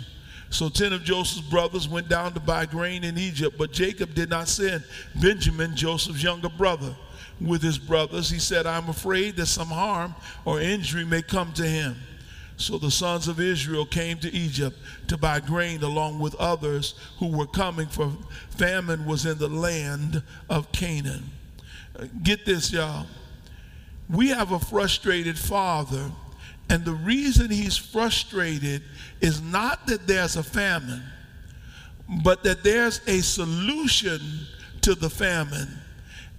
So 0.50 0.69
ten 0.69 0.92
of 0.92 1.02
Joseph's 1.02 1.49
brothers 1.49 1.88
went 1.88 2.09
down 2.09 2.35
to 2.35 2.40
buy 2.40 2.66
grain 2.66 3.04
in 3.04 3.16
Egypt, 3.16 3.57
but 3.57 3.73
Jacob 3.73 4.14
did 4.14 4.28
not 4.28 4.49
send 4.49 4.85
Benjamin, 5.21 5.75
Joseph's 5.75 6.23
younger 6.23 6.50
brother, 6.50 6.95
with 7.40 7.62
his 7.62 7.78
brothers. 7.78 8.28
He 8.28 8.38
said, 8.38 8.66
I'm 8.66 8.90
afraid 8.90 9.37
that 9.37 9.47
some 9.47 9.69
harm 9.69 10.14
or 10.45 10.61
injury 10.61 11.07
may 11.07 11.23
come 11.23 11.52
to 11.54 11.66
him. 11.66 11.97
So 12.59 12.76
the 12.76 12.90
sons 12.90 13.28
of 13.28 13.40
Israel 13.40 13.87
came 13.87 14.19
to 14.19 14.33
Egypt 14.33 14.76
to 15.09 15.16
buy 15.16 15.40
grain 15.40 15.83
along 15.83 16.19
with 16.19 16.35
others 16.35 16.95
who 17.19 17.28
were 17.28 17.47
coming, 17.47 17.87
for 17.87 18.12
famine 18.50 19.07
was 19.07 19.25
in 19.25 19.38
the 19.38 19.49
land 19.49 20.23
of 20.50 20.71
Canaan. 20.71 21.25
Uh, 21.99 22.04
get 22.23 22.45
this, 22.45 22.71
y'all 22.71 23.07
we 24.12 24.28
have 24.28 24.52
a 24.52 24.59
frustrated 24.59 25.38
father, 25.38 26.11
and 26.69 26.85
the 26.85 26.92
reason 26.92 27.50
he's 27.50 27.76
frustrated 27.76 28.83
is 29.21 29.40
not 29.40 29.87
that 29.87 30.07
there's 30.07 30.37
a 30.37 30.42
famine, 30.42 31.02
but 32.23 32.42
that 32.45 32.62
there's 32.62 33.00
a 33.07 33.21
solution 33.21 34.21
to 34.83 34.95
the 34.95 35.09
famine. 35.11 35.69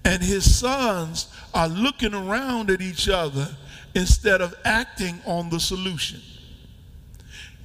And 0.05 0.21
his 0.21 0.57
sons 0.57 1.33
are 1.53 1.67
looking 1.67 2.13
around 2.13 2.69
at 2.69 2.81
each 2.81 3.09
other 3.09 3.47
instead 3.95 4.41
of 4.41 4.53
acting 4.65 5.21
on 5.25 5.49
the 5.49 5.59
solution. 5.59 6.19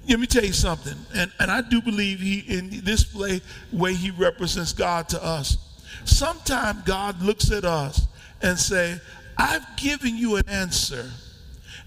Let 0.08 0.20
me 0.20 0.26
tell 0.26 0.44
you 0.44 0.54
something, 0.54 0.96
and, 1.14 1.30
and 1.38 1.50
I 1.50 1.60
do 1.60 1.82
believe 1.82 2.20
he 2.20 2.38
in 2.38 2.80
this 2.82 3.14
way, 3.14 3.42
way 3.72 3.92
he 3.92 4.10
represents 4.10 4.72
God 4.72 5.08
to 5.10 5.22
us. 5.22 5.58
Sometimes 6.04 6.82
God 6.84 7.20
looks 7.20 7.50
at 7.50 7.64
us 7.64 8.06
and 8.40 8.58
say, 8.58 8.98
I've 9.38 9.76
given 9.76 10.16
you 10.16 10.36
an 10.36 10.48
answer 10.48 11.08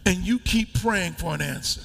and 0.05 0.17
you 0.17 0.39
keep 0.39 0.79
praying 0.81 1.13
for 1.13 1.35
an 1.35 1.41
answer. 1.41 1.81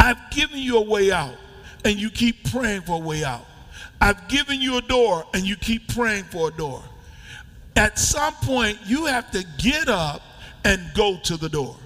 I've 0.00 0.30
given 0.30 0.58
you 0.58 0.78
a 0.78 0.82
way 0.82 1.12
out 1.12 1.36
and 1.84 1.96
you 1.96 2.10
keep 2.10 2.50
praying 2.50 2.82
for 2.82 2.96
a 2.96 3.04
way 3.04 3.22
out. 3.24 3.46
I've 4.00 4.26
given 4.28 4.60
you 4.60 4.78
a 4.78 4.82
door 4.82 5.24
and 5.32 5.46
you 5.46 5.54
keep 5.54 5.94
praying 5.94 6.24
for 6.24 6.48
a 6.48 6.50
door. 6.50 6.82
At 7.76 7.98
some 7.98 8.34
point, 8.34 8.78
you 8.84 9.06
have 9.06 9.30
to 9.30 9.44
get 9.58 9.88
up 9.88 10.22
and 10.64 10.82
go 10.94 11.18
to 11.24 11.36
the 11.36 11.48
door. 11.48 11.76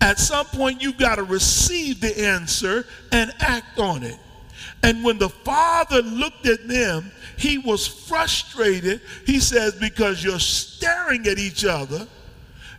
At 0.00 0.18
some 0.18 0.46
point, 0.46 0.82
you've 0.82 0.98
got 0.98 1.16
to 1.16 1.24
receive 1.24 2.00
the 2.00 2.20
answer 2.20 2.86
and 3.12 3.32
act 3.40 3.78
on 3.78 4.02
it. 4.02 4.18
And 4.82 5.02
when 5.02 5.18
the 5.18 5.30
father 5.30 6.02
looked 6.02 6.46
at 6.46 6.68
them, 6.68 7.10
he 7.36 7.58
was 7.58 7.86
frustrated. 7.86 9.00
He 9.24 9.40
says, 9.40 9.74
Because 9.74 10.22
you're 10.22 10.38
staring 10.38 11.26
at 11.26 11.38
each 11.38 11.64
other, 11.64 12.06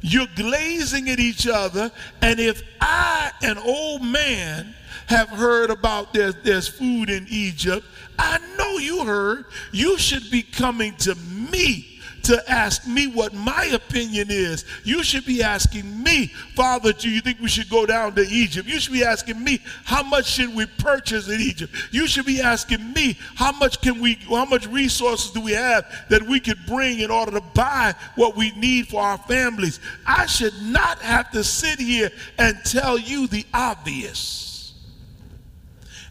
you're 0.02 0.28
glazing 0.36 1.10
at 1.10 1.20
each 1.20 1.48
other, 1.48 1.92
and 2.22 2.40
if 2.40 2.62
I, 2.80 3.32
an 3.42 3.58
old 3.58 4.04
man, 4.04 4.74
have 5.08 5.30
heard 5.30 5.70
about 5.70 6.14
there's, 6.14 6.36
there's 6.44 6.68
food 6.68 7.10
in 7.10 7.26
Egypt, 7.30 7.86
I 8.20 8.40
know 8.58 8.78
you 8.78 9.06
heard. 9.06 9.46
You 9.72 9.98
should 9.98 10.30
be 10.30 10.42
coming 10.42 10.96
to 10.98 11.16
me 11.16 11.97
to 12.28 12.52
ask 12.52 12.86
me 12.86 13.08
what 13.08 13.34
my 13.34 13.66
opinion 13.68 14.28
is. 14.30 14.66
You 14.84 15.02
should 15.02 15.26
be 15.26 15.42
asking 15.42 16.04
me, 16.04 16.28
Father, 16.56 16.92
do 16.92 17.10
you 17.10 17.22
think 17.22 17.40
we 17.40 17.48
should 17.48 17.70
go 17.70 17.86
down 17.86 18.16
to 18.16 18.22
Egypt? 18.22 18.68
You 18.68 18.82
should 18.82 18.94
be 18.94 19.04
asking 19.04 19.42
me, 19.42 19.62
how 19.86 20.04
much 20.04 20.26
should 20.26 20.54
we 20.54 20.66
purchase 20.66 21.30
in 21.30 21.40
Egypt? 21.40 21.74
You 21.92 22.06
should 22.06 22.26
be 22.26 22.42
asking 22.42 22.92
me, 22.92 23.18
how 23.36 23.54
much 23.54 23.80
can 23.82 24.02
we, 24.02 24.16
how 24.30 24.44
much 24.44 24.68
resources 24.68 25.32
do 25.32 25.40
we 25.40 25.54
have 25.54 25.86
that 26.10 26.22
we 26.22 26.42
could 26.42 26.60
bring 26.68 27.00
in 27.00 27.10
order 27.10 27.32
to 27.32 27.42
buy 27.42 27.96
what 28.16 28.36
we 28.36 28.52
need 28.52 28.90
for 28.90 29.02
our 29.02 29.18
families? 29.20 29.80
I 30.06 30.26
should 30.26 30.62
not 30.62 31.00
have 31.00 31.32
to 31.32 31.46
sit 31.46 31.80
here 31.80 32.12
and 32.38 32.58
tell 32.66 32.98
you 32.98 33.28
the 33.28 33.46
obvious. 33.54 34.74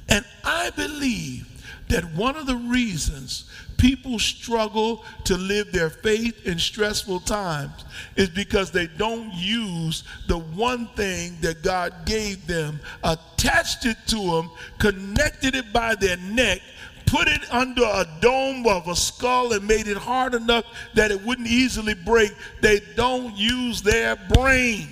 And 0.09 0.25
I 0.45 0.71
believe 0.71 1.47
that 1.89 2.05
one 2.15 2.37
of 2.37 2.47
the 2.47 2.57
reasons 2.57 3.51
people 3.77 4.19
struggle 4.19 5.05
to 5.25 5.37
live 5.37 5.73
their 5.73 5.91
faith 5.91 6.47
in 6.47 6.59
stressful 6.59 7.21
times 7.21 7.85
is 8.17 8.29
because 8.31 8.71
they 8.71 8.87
don't 8.87 9.33
use 9.35 10.05
the 10.29 10.39
one 10.39 10.87
thing 10.89 11.37
that 11.41 11.63
God 11.63 11.93
gave 12.05 12.47
them, 12.47 12.81
attached 13.05 13.87
it 13.87 13.97
to 14.09 14.17
them, 14.17 14.51
connected 14.79 15.55
it 15.55 15.73
by 15.73 15.95
their 15.95 16.17
neck, 16.17 16.61
put 17.07 17.29
it 17.29 17.43
under 17.53 17.83
a 17.83 18.07
dome 18.21 18.67
of 18.67 18.89
a 18.89 18.97
skull 18.97 19.53
and 19.53 19.67
made 19.67 19.87
it 19.87 19.97
hard 19.97 20.35
enough 20.35 20.65
that 20.95 21.11
it 21.11 21.23
wouldn't 21.25 21.49
easily 21.49 21.95
break. 21.95 22.33
They 22.61 22.81
don't 22.97 23.37
use 23.37 23.83
their 23.83 24.17
brain. 24.17 24.89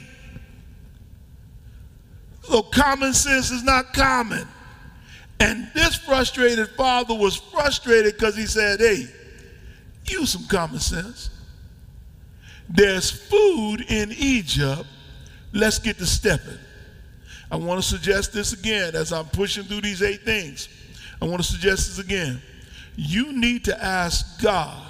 So 2.42 2.62
common 2.62 3.14
sense 3.14 3.50
is 3.50 3.62
not 3.62 3.92
common. 3.94 4.46
And 5.40 5.68
this 5.74 5.96
frustrated 5.96 6.68
father 6.70 7.14
was 7.14 7.36
frustrated 7.36 8.14
because 8.14 8.36
he 8.36 8.46
said, 8.46 8.80
Hey, 8.80 9.06
use 10.06 10.30
some 10.30 10.46
common 10.46 10.80
sense. 10.80 11.30
There's 12.68 13.10
food 13.10 13.84
in 13.88 14.12
Egypt. 14.12 14.84
Let's 15.52 15.78
get 15.78 15.98
to 15.98 16.06
stepping. 16.06 16.58
I 17.50 17.56
want 17.56 17.80
to 17.80 17.86
suggest 17.86 18.32
this 18.32 18.52
again 18.52 18.96
as 18.96 19.12
I'm 19.12 19.26
pushing 19.26 19.64
through 19.64 19.82
these 19.82 20.02
eight 20.02 20.22
things. 20.22 20.68
I 21.20 21.26
want 21.26 21.42
to 21.42 21.48
suggest 21.48 21.88
this 21.88 22.04
again. 22.04 22.40
You 22.96 23.32
need 23.32 23.64
to 23.66 23.84
ask 23.84 24.42
God 24.42 24.82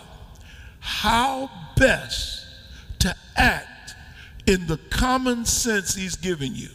how 0.81 1.51
best 1.77 2.47
to 3.01 3.15
act 3.37 3.95
in 4.47 4.67
the 4.67 4.79
common 4.91 5.45
sense 5.45 5.95
He's 5.95 6.17
given 6.17 6.55
you. 6.55 6.69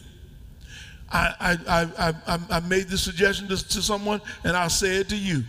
I, 1.12 1.58
I, 1.68 2.14
I, 2.26 2.38
I, 2.50 2.60
made 2.60 2.86
this 2.86 3.02
suggestion 3.02 3.48
to, 3.48 3.56
to 3.56 3.82
someone, 3.82 4.20
and 4.44 4.56
I'll 4.56 4.70
say 4.70 4.96
it 4.96 5.08
to 5.08 5.16
you. 5.16 5.42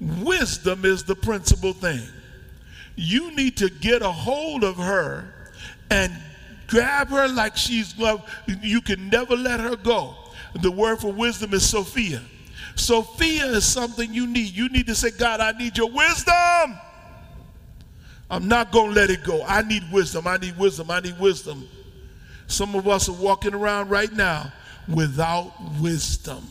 Wisdom 0.00 0.84
is 0.84 1.02
the 1.02 1.14
principal 1.14 1.72
thing. 1.72 2.02
You 2.94 3.34
need 3.34 3.56
to 3.58 3.70
get 3.70 4.02
a 4.02 4.10
hold 4.10 4.64
of 4.64 4.76
her 4.76 5.32
and 5.90 6.12
grab 6.66 7.08
her 7.08 7.26
like 7.26 7.56
she's 7.56 7.96
loved. 7.98 8.28
You 8.62 8.82
can 8.82 9.08
never 9.08 9.34
let 9.34 9.60
her 9.60 9.76
go. 9.76 10.14
The 10.60 10.70
word 10.70 11.00
for 11.00 11.12
wisdom 11.12 11.54
is 11.54 11.66
Sophia. 11.66 12.20
Sophia 12.74 13.46
is 13.46 13.64
something 13.64 14.12
you 14.12 14.26
need. 14.26 14.54
You 14.54 14.68
need 14.68 14.86
to 14.88 14.94
say, 14.94 15.10
God, 15.10 15.40
I 15.40 15.52
need 15.52 15.78
your 15.78 15.90
wisdom. 15.90 16.78
I'm 18.30 18.46
not 18.46 18.72
going 18.72 18.88
to 18.88 19.00
let 19.00 19.10
it 19.10 19.24
go. 19.24 19.42
I 19.46 19.62
need 19.62 19.84
wisdom. 19.90 20.26
I 20.26 20.36
need 20.36 20.58
wisdom. 20.58 20.90
I 20.90 21.00
need 21.00 21.18
wisdom. 21.18 21.66
Some 22.46 22.74
of 22.74 22.86
us 22.86 23.08
are 23.08 23.12
walking 23.12 23.54
around 23.54 23.88
right 23.88 24.12
now 24.12 24.52
without 24.88 25.52
wisdom. 25.80 26.46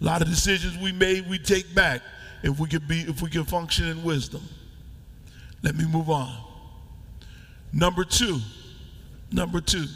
A 0.00 0.04
lot 0.04 0.22
of 0.22 0.28
decisions 0.28 0.76
we 0.78 0.92
made, 0.92 1.28
we 1.28 1.38
take 1.38 1.74
back 1.74 2.02
if 2.42 2.58
we 2.58 2.68
could 2.68 2.86
be, 2.86 3.00
if 3.00 3.22
we 3.22 3.30
can 3.30 3.44
function 3.44 3.88
in 3.88 4.02
wisdom. 4.02 4.42
Let 5.62 5.76
me 5.76 5.86
move 5.86 6.10
on. 6.10 6.36
Number 7.72 8.04
two, 8.04 8.38
number 9.32 9.60
two, 9.60 9.86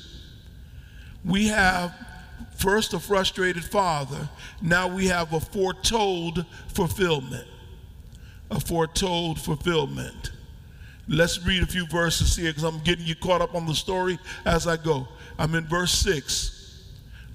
we 1.25 1.49
have 1.49 1.95
first 2.57 2.95
a 2.95 2.99
frustrated 2.99 3.65
father. 3.65 4.29
Now 4.63 4.89
we 4.89 5.07
have 5.07 5.33
a 5.33 5.41
foretold 5.41 6.47
fulfillment. 6.69 7.47
A 8.51 8.59
foretold 8.59 9.39
fulfillment. 9.41 10.33
Let's 11.07 11.45
read 11.45 11.63
a 11.63 11.67
few 11.67 11.87
verses 11.87 12.37
here 12.37 12.51
because 12.51 12.65
I'm 12.65 12.81
getting 12.81 13.07
you 13.07 13.15
caught 13.15 13.41
up 13.41 13.55
on 13.55 13.67
the 13.67 13.75
story 13.75 14.19
as 14.45 14.67
I 14.67 14.77
go. 14.77 15.09
I'm 15.39 15.55
in 15.55 15.67
verse 15.67 15.93
6, 15.93 16.83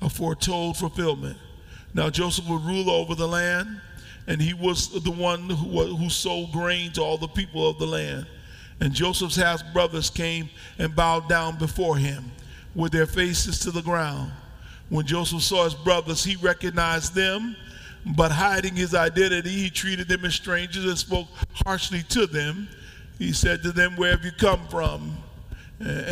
a 0.01 0.09
foretold 0.09 0.77
fulfillment. 0.77 1.37
Now 1.93 2.09
Joseph 2.09 2.49
would 2.49 2.63
rule 2.63 2.89
over 2.89 3.15
the 3.15 3.27
land, 3.27 3.79
and 4.27 4.41
he 4.41 4.53
was 4.53 4.89
the 5.03 5.11
one 5.11 5.49
who, 5.49 5.95
who 5.95 6.09
sold 6.09 6.51
grain 6.51 6.91
to 6.93 7.01
all 7.01 7.17
the 7.17 7.27
people 7.27 7.67
of 7.67 7.79
the 7.79 7.85
land. 7.85 8.25
And 8.81 8.93
Joseph's 8.93 9.35
half 9.35 9.61
brothers 9.73 10.09
came 10.09 10.49
and 10.77 10.95
bowed 10.95 11.29
down 11.29 11.57
before 11.57 11.97
him 11.97 12.31
with 12.75 12.91
their 12.91 13.05
faces 13.05 13.59
to 13.59 13.71
the 13.71 13.81
ground. 13.81 14.31
When 14.89 15.05
Joseph 15.05 15.41
saw 15.41 15.63
his 15.63 15.75
brothers, 15.75 16.23
he 16.23 16.35
recognized 16.35 17.15
them, 17.15 17.55
but 18.05 18.31
hiding 18.31 18.75
his 18.75 18.93
identity, 18.93 19.49
he 19.49 19.69
treated 19.69 20.07
them 20.07 20.25
as 20.25 20.35
strangers 20.35 20.83
and 20.83 20.97
spoke 20.97 21.27
harshly 21.65 22.03
to 22.09 22.27
them. 22.27 22.67
He 23.17 23.31
said 23.31 23.63
to 23.63 23.71
them, 23.71 23.95
Where 23.95 24.11
have 24.11 24.25
you 24.25 24.31
come 24.31 24.67
from? 24.67 25.17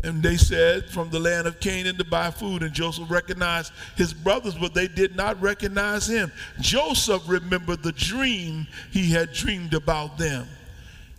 And 0.04 0.22
they 0.22 0.38
said, 0.38 0.90
From 0.90 1.10
the 1.10 1.20
land 1.20 1.48
of 1.48 1.60
Canaan 1.60 1.98
to 1.98 2.04
buy 2.04 2.32
food. 2.32 2.64
And 2.64 2.74
Joseph 2.74 3.10
recognized 3.10 3.72
his 3.96 4.14
brothers, 4.14 4.56
but 4.56 4.74
they 4.74 4.88
did 4.88 5.16
not 5.16 5.42
recognize 5.42 6.08
him. 6.08 6.32
Joseph 6.60 7.24
remembered 7.28 7.84
the 7.84 7.94
dream 7.94 8.68
he 8.92 9.12
had 9.12 9.34
dreamed 9.34 9.74
about 9.74 10.18
them 10.18 10.48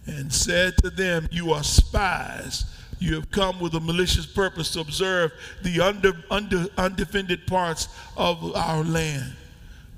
and 0.06 0.32
said 0.32 0.76
to 0.78 0.90
them, 0.90 1.28
You 1.30 1.52
are 1.52 1.64
spies. 1.64 2.64
You 2.98 3.14
have 3.16 3.30
come 3.30 3.58
with 3.58 3.74
a 3.74 3.80
malicious 3.80 4.26
purpose 4.26 4.72
to 4.72 4.80
observe 4.80 5.32
the 5.62 5.80
under, 5.80 6.12
under, 6.30 6.66
undefended 6.76 7.46
parts 7.46 7.88
of 8.16 8.54
our 8.54 8.84
land. 8.84 9.32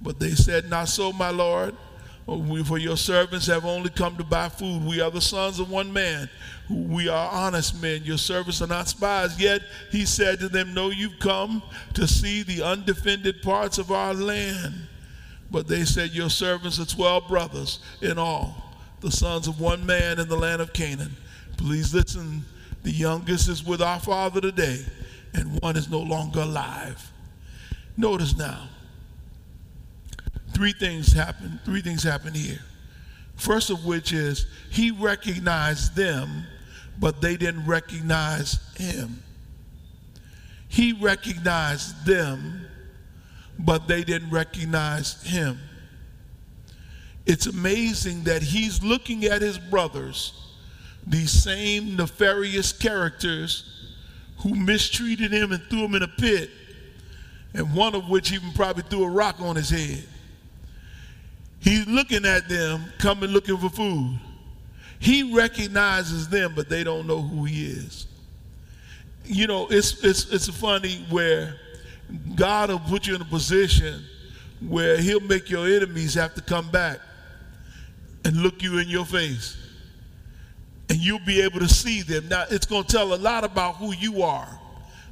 But 0.01 0.19
they 0.19 0.31
said, 0.31 0.71
Not 0.71 0.88
so, 0.88 1.12
my 1.12 1.31
Lord. 1.31 1.75
Oh, 2.26 2.64
for 2.64 2.78
your 2.78 2.96
servants 2.96 3.46
have 3.48 3.66
only 3.66 3.90
come 3.90 4.16
to 4.16 4.24
buy 4.24 4.48
food. 4.48 4.82
We 4.84 5.00
are 5.00 5.10
the 5.10 5.20
sons 5.20 5.60
of 5.60 5.70
one 5.70 5.92
man. 5.92 6.30
We 6.70 7.08
are 7.08 7.30
honest 7.30 7.80
men. 7.82 8.02
Your 8.04 8.16
servants 8.16 8.62
are 8.62 8.66
not 8.66 8.88
spies. 8.88 9.38
Yet 9.38 9.60
he 9.90 10.06
said 10.06 10.40
to 10.40 10.48
them, 10.48 10.72
No, 10.72 10.88
you've 10.88 11.18
come 11.18 11.62
to 11.92 12.08
see 12.08 12.42
the 12.42 12.62
undefended 12.62 13.42
parts 13.42 13.76
of 13.76 13.90
our 13.92 14.14
land. 14.14 14.74
But 15.50 15.68
they 15.68 15.84
said, 15.84 16.12
Your 16.12 16.30
servants 16.30 16.80
are 16.80 16.87
12 16.87 17.28
brothers 17.28 17.80
in 18.00 18.18
all, 18.18 18.72
the 19.00 19.10
sons 19.10 19.46
of 19.46 19.60
one 19.60 19.84
man 19.84 20.18
in 20.18 20.28
the 20.28 20.37
land 20.37 20.62
of 20.62 20.72
Canaan. 20.72 21.16
Please 21.58 21.94
listen. 21.94 22.44
The 22.84 22.90
youngest 22.90 23.48
is 23.48 23.64
with 23.64 23.80
our 23.80 23.98
father 23.98 24.40
today, 24.42 24.78
and 25.32 25.60
one 25.62 25.76
is 25.76 25.90
no 25.90 26.00
longer 26.00 26.40
alive. 26.40 27.10
Notice 27.96 28.37
now 28.37 28.68
three 30.55 30.73
things 30.73 31.12
happen. 31.12 31.61
Three 31.64 31.83
things 31.83 32.03
happen 32.03 32.33
here. 32.33 32.61
First 33.37 33.71
of 33.71 33.85
which 33.85 34.12
is 34.12 34.47
he 34.71 34.90
recognized 34.90 35.97
them, 35.97 36.45
but 36.99 37.21
they 37.21 37.37
didn't 37.37 37.67
recognize 37.67 38.59
him. 38.77 39.23
He 40.69 40.93
recognized 40.93 42.07
them, 42.07 42.67
but 43.59 43.87
they 43.88 44.05
didn't 44.05 44.31
recognize 44.31 45.23
him. 45.23 45.59
It's 47.27 47.47
amazing 47.47 48.25
that 48.25 48.43
he's 48.43 48.83
looking 48.83 49.25
at 49.25 49.40
his 49.40 49.59
brothers, 49.59 50.33
these 51.07 51.31
same 51.31 51.97
nefarious 51.97 52.73
characters 52.73 53.71
who 54.38 54.55
mistreated 54.55 55.33
him 55.33 55.53
and 55.53 55.62
threw 55.64 55.85
him 55.85 55.95
in 55.95 56.03
a 56.03 56.09
pit, 56.09 56.51
and 57.55 57.75
one 57.75 57.95
of 57.95 58.09
which 58.09 58.33
even 58.33 58.53
probably 58.53 58.83
threw 58.83 59.05
a 59.05 59.11
rock 59.11 59.40
on 59.40 59.57
his 59.57 59.71
head. 59.71 60.05
He's 61.64 61.87
looking 61.87 62.27
at 62.27 62.46
them 62.46 62.85
coming 62.98 63.31
looking 63.31 63.57
for 63.57 63.70
food. 63.70 64.20
He 64.98 65.35
recognizes 65.35 66.29
them, 66.29 66.53
but 66.55 66.68
they 66.68 66.85
don't 66.85 67.07
know 67.07 67.22
who 67.22 67.44
he 67.44 67.64
is. 67.64 68.07
You 69.24 69.46
know, 69.46 69.66
it's 69.68 70.05
it's 70.05 70.31
it's 70.31 70.46
funny 70.48 71.07
where 71.09 71.57
God 72.35 72.68
will 72.68 72.81
put 72.81 73.07
you 73.07 73.14
in 73.14 73.22
a 73.22 73.24
position 73.24 74.05
where 74.68 74.98
he'll 74.98 75.20
make 75.20 75.48
your 75.48 75.66
enemies 75.66 76.12
have 76.14 76.35
to 76.35 76.42
come 76.42 76.70
back 76.70 76.98
and 78.27 78.37
look 78.37 78.62
you 78.62 78.79
in 78.79 78.88
your 78.90 79.07
face. 79.07 79.57
And 80.90 80.98
you'll 80.98 81.24
be 81.24 81.40
able 81.40 81.61
to 81.61 81.68
see 81.68 82.03
them. 82.03 82.29
Now, 82.29 82.44
it's 82.50 82.66
going 82.66 82.85
to 82.85 82.92
tell 82.92 83.14
a 83.14 83.16
lot 83.16 83.42
about 83.42 83.77
who 83.77 83.94
you 83.94 84.22
are 84.22 84.61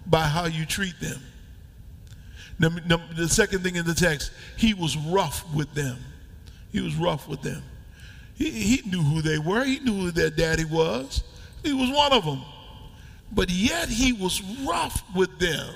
by 0.06 0.20
how 0.20 0.44
you 0.44 0.66
treat 0.66 1.00
them. 1.00 1.20
Now, 2.58 3.00
the 3.16 3.26
second 3.26 3.60
thing 3.60 3.76
in 3.76 3.86
the 3.86 3.94
text, 3.94 4.32
he 4.58 4.74
was 4.74 4.98
rough 4.98 5.44
with 5.54 5.72
them. 5.72 5.96
He 6.72 6.80
was 6.80 6.96
rough 6.96 7.28
with 7.28 7.42
them. 7.42 7.62
He, 8.34 8.50
he 8.50 8.90
knew 8.90 9.02
who 9.02 9.22
they 9.22 9.38
were. 9.38 9.64
He 9.64 9.78
knew 9.80 9.94
who 9.94 10.10
their 10.10 10.30
daddy 10.30 10.64
was. 10.64 11.22
He 11.62 11.72
was 11.72 11.90
one 11.90 12.12
of 12.12 12.24
them. 12.24 12.40
But 13.30 13.50
yet 13.50 13.88
he 13.88 14.12
was 14.12 14.42
rough 14.66 15.02
with 15.14 15.38
them. 15.38 15.74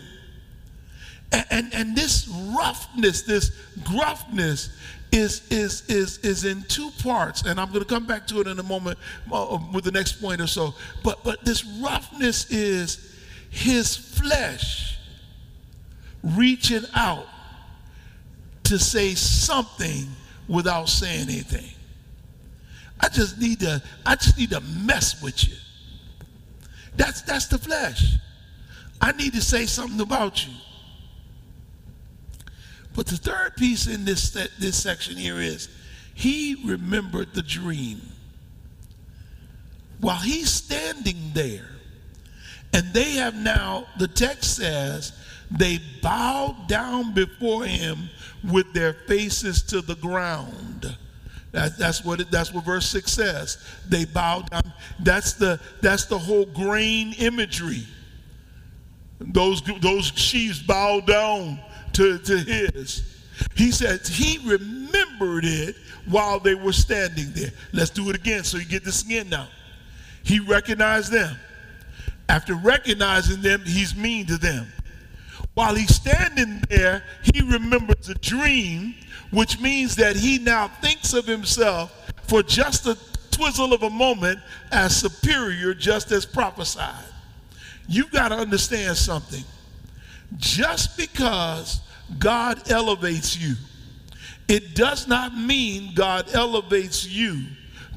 And, 1.33 1.45
and, 1.51 1.75
and 1.75 1.97
this 1.97 2.29
roughness, 2.57 3.23
this 3.23 3.51
gruffness, 3.85 4.71
is, 5.13 5.47
is, 5.51 5.83
is, 5.89 6.19
is 6.19 6.45
in 6.45 6.63
two 6.63 6.91
parts, 7.03 7.43
and 7.43 7.61
I'm 7.61 7.69
going 7.69 7.81
to 7.81 7.89
come 7.89 8.07
back 8.07 8.27
to 8.29 8.41
it 8.41 8.47
in 8.47 8.59
a 8.59 8.63
moment 8.63 8.99
uh, 9.33 9.59
with 9.73 9.85
the 9.85 9.93
next 9.93 10.21
point 10.21 10.41
or 10.41 10.47
so. 10.47 10.75
But, 11.03 11.23
but 11.25 11.45
this 11.45 11.65
roughness 11.65 12.51
is 12.51 13.15
his 13.51 13.97
flesh 13.97 14.99
reaching 16.23 16.83
out 16.95 17.27
to 18.65 18.79
say 18.79 19.15
something 19.15 20.09
without 20.49 20.89
saying 20.89 21.29
anything. 21.29 21.71
I 23.01 23.09
just 23.09 23.39
need 23.39 23.61
to, 23.61 23.83
I 24.05 24.17
just 24.17 24.39
need 24.39 24.51
to 24.51 24.61
mess 24.61 25.23
with 25.23 25.47
you. 25.47 25.55
That's 26.97 27.23
that's 27.23 27.47
the 27.47 27.59
flesh. 27.59 28.17
I 29.01 29.13
need 29.13 29.35
to 29.35 29.43
say 29.43 29.67
something 29.67 30.01
about 30.01 30.47
you. 30.47 30.53
But 32.95 33.07
the 33.07 33.19
third 33.19 33.57
piece 33.57 33.87
in 33.87 34.07
this, 34.07 34.31
this 34.31 34.83
section 34.83 35.17
here 35.17 35.39
is 35.39 35.69
he 36.15 36.57
remembered 36.65 37.35
the 37.35 37.43
dream. 37.43 38.01
While 40.01 40.17
he's 40.17 40.51
standing 40.51 41.33
there, 41.35 41.76
and 42.77 42.93
they 42.93 43.12
have 43.12 43.35
now, 43.35 43.87
the 43.97 44.07
text 44.07 44.55
says, 44.55 45.15
they 45.51 45.81
bowed 46.03 46.69
down 46.69 47.15
before 47.15 47.65
him 47.65 48.11
with 48.53 48.71
their 48.75 48.93
faces 48.93 49.62
to 49.62 49.81
the 49.81 49.95
ground. 49.95 50.95
That, 51.53 51.79
that's 51.79 52.05
what 52.05 52.21
it, 52.21 52.31
that's 52.31 52.53
what 52.53 52.67
verse 52.67 52.87
six 52.87 53.12
says. 53.12 53.57
They 53.89 54.05
bowed 54.05 54.51
down. 54.51 54.75
That's 55.01 55.33
the 55.33 55.59
that's 55.81 56.05
the 56.05 56.19
whole 56.19 56.45
grain 56.45 57.15
imagery. 57.15 57.87
Those 59.21 59.62
those 59.81 60.09
sheaves 60.15 60.62
bowed 60.62 61.07
down 61.07 61.59
to, 61.95 62.19
to 62.19 62.39
his. 62.39 63.23
He 63.55 63.71
says 63.71 64.07
he 64.07 64.39
remembered 64.47 65.47
it 65.47 65.77
while 66.05 66.41
they 66.41 66.55
were 66.55 66.75
standing 66.75 67.33
there. 67.33 67.53
Let's 67.73 67.89
do 67.89 68.11
it 68.11 68.17
again 68.17 68.45
so 68.45 68.59
you 68.59 68.67
get 68.67 68.85
this 68.85 69.03
again 69.03 69.31
now. 69.31 69.49
He 70.25 70.41
recognized 70.41 71.11
them. 71.11 71.39
After 72.29 72.55
recognizing 72.55 73.43
them, 73.43 73.62
he's 73.65 73.95
mean 73.95 74.27
to 74.27 74.37
them. 74.37 74.67
While 75.55 75.75
he's 75.75 75.95
standing 75.95 76.62
there, 76.69 77.03
he 77.23 77.41
remembers 77.41 78.09
a 78.09 78.15
dream, 78.15 78.95
which 79.31 79.61
means 79.61 79.97
that 79.97 80.17
he 80.17 80.39
now 80.39 80.69
thinks 80.69 81.15
of 81.15 81.27
himself 81.27 82.12
for 82.25 82.43
just 82.43 82.87
a 82.87 82.99
twizzle 83.31 83.73
of 83.73 83.83
a 83.83 83.91
moment 83.91 84.39
as 84.73 84.97
superior, 84.97 85.73
just 85.73 86.11
as 86.12 86.27
prophesied. 86.27 87.05
You've 87.89 88.11
got 88.11 88.31
to 88.31 88.37
understand 88.37 88.97
something. 88.97 89.45
Just 90.37 90.97
because 90.97 91.81
God 92.19 92.71
elevates 92.71 93.37
you, 93.37 93.55
it 94.49 94.75
does 94.75 95.07
not 95.07 95.37
mean 95.37 95.95
God 95.95 96.35
elevates 96.35 97.07
you 97.07 97.45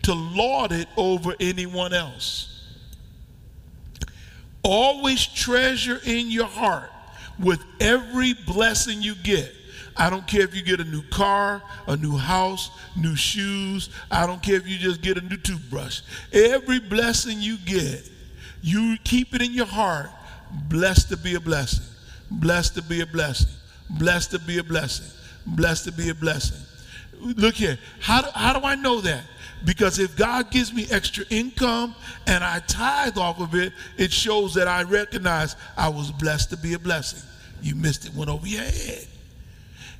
to 0.03 0.13
lord 0.13 0.71
it 0.71 0.87
over 0.97 1.35
anyone 1.39 1.93
else. 1.93 2.58
Always 4.63 5.25
treasure 5.25 5.99
in 6.05 6.29
your 6.29 6.47
heart 6.47 6.91
with 7.39 7.63
every 7.79 8.33
blessing 8.33 9.01
you 9.01 9.15
get. 9.15 9.55
I 9.95 10.09
don't 10.09 10.25
care 10.25 10.41
if 10.41 10.55
you 10.55 10.63
get 10.63 10.79
a 10.79 10.85
new 10.85 11.01
car, 11.03 11.61
a 11.87 11.97
new 11.97 12.15
house, 12.15 12.71
new 12.95 13.15
shoes. 13.15 13.89
I 14.09 14.25
don't 14.25 14.41
care 14.41 14.55
if 14.55 14.67
you 14.67 14.77
just 14.77 15.01
get 15.01 15.17
a 15.17 15.21
new 15.21 15.37
toothbrush. 15.37 16.01
Every 16.31 16.79
blessing 16.79 17.41
you 17.41 17.57
get, 17.57 18.09
you 18.61 18.97
keep 19.03 19.35
it 19.35 19.41
in 19.41 19.53
your 19.53 19.65
heart. 19.65 20.09
Blessed 20.69 21.09
to 21.09 21.17
be 21.17 21.35
a 21.35 21.39
blessing. 21.39 21.85
Blessed 22.31 22.75
to 22.75 22.81
be 22.81 23.01
a 23.01 23.05
blessing. 23.05 23.49
Blessed 23.89 24.31
to 24.31 24.39
be 24.39 24.57
a 24.57 24.63
blessing. 24.63 25.07
Blessed 25.45 25.85
to 25.85 25.91
be 25.91 26.09
a 26.09 26.15
blessing. 26.15 26.57
Look 27.19 27.55
here. 27.55 27.77
How 27.99 28.21
do, 28.21 28.29
how 28.33 28.57
do 28.57 28.65
I 28.65 28.75
know 28.75 29.01
that? 29.01 29.23
Because 29.65 29.99
if 29.99 30.15
God 30.15 30.51
gives 30.51 30.73
me 30.73 30.87
extra 30.89 31.25
income 31.29 31.93
and 32.27 32.43
I 32.43 32.59
tithe 32.59 33.17
off 33.17 33.41
of 33.41 33.55
it, 33.55 33.73
it 33.97 34.11
shows 34.11 34.53
that 34.53 34.67
I 34.67 34.83
recognize 34.83 35.55
I 35.75 35.89
was 35.89 36.11
blessed 36.11 36.51
to 36.51 36.57
be 36.57 36.73
a 36.73 36.79
blessing. 36.79 37.27
You 37.61 37.75
missed 37.75 38.05
it, 38.05 38.13
went 38.13 38.29
over 38.29 38.47
your 38.47 38.63
head. 38.63 39.05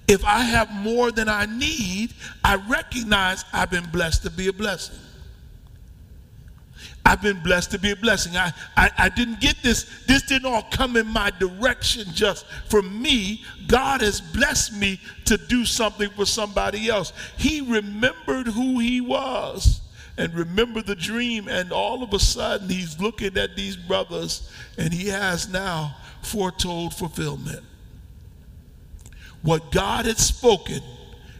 If 0.08 0.24
I 0.26 0.40
have 0.40 0.72
more 0.72 1.12
than 1.12 1.30
I 1.30 1.46
need, 1.46 2.14
I 2.44 2.56
recognize 2.56 3.44
I've 3.54 3.70
been 3.70 3.88
blessed 3.92 4.24
to 4.24 4.32
be 4.32 4.48
a 4.48 4.54
blessing. 4.54 4.98
I've 7.10 7.24
been 7.24 7.40
blessed 7.40 7.72
to 7.72 7.80
be 7.80 7.90
a 7.90 7.96
blessing. 7.96 8.38
I, 8.38 8.54
I, 8.78 8.92
I, 8.96 9.10
didn't 9.10 9.40
get 9.40 9.56
this. 9.64 10.06
This 10.06 10.22
didn't 10.22 10.46
all 10.46 10.68
come 10.70 10.96
in 10.96 11.08
my 11.08 11.32
direction 11.32 12.06
just 12.14 12.46
for 12.70 12.84
me. 12.84 13.44
God 13.66 14.02
has 14.02 14.22
blessed 14.22 14.76
me 14.76 15.02
to 15.26 15.36
do 15.36 15.66
something 15.66 16.12
for 16.12 16.28
somebody 16.28 16.88
else. 16.88 17.12
He 17.36 17.62
remembered 17.62 18.46
who 18.46 18.78
he 18.78 19.02
was 19.02 19.82
and 20.20 20.32
remembered 20.36 20.86
the 20.86 20.94
dream. 20.94 21.48
And 21.48 21.72
all 21.72 22.04
of 22.04 22.14
a 22.14 22.20
sudden, 22.20 22.70
he's 22.70 23.00
looking 23.02 23.36
at 23.40 23.56
these 23.56 23.76
brothers 23.76 24.48
and 24.78 24.94
he 24.94 25.08
has 25.08 25.50
now 25.50 25.96
foretold 26.22 26.94
fulfillment. 26.94 27.64
What 29.42 29.72
God 29.72 30.06
had 30.06 30.20
spoken 30.20 30.84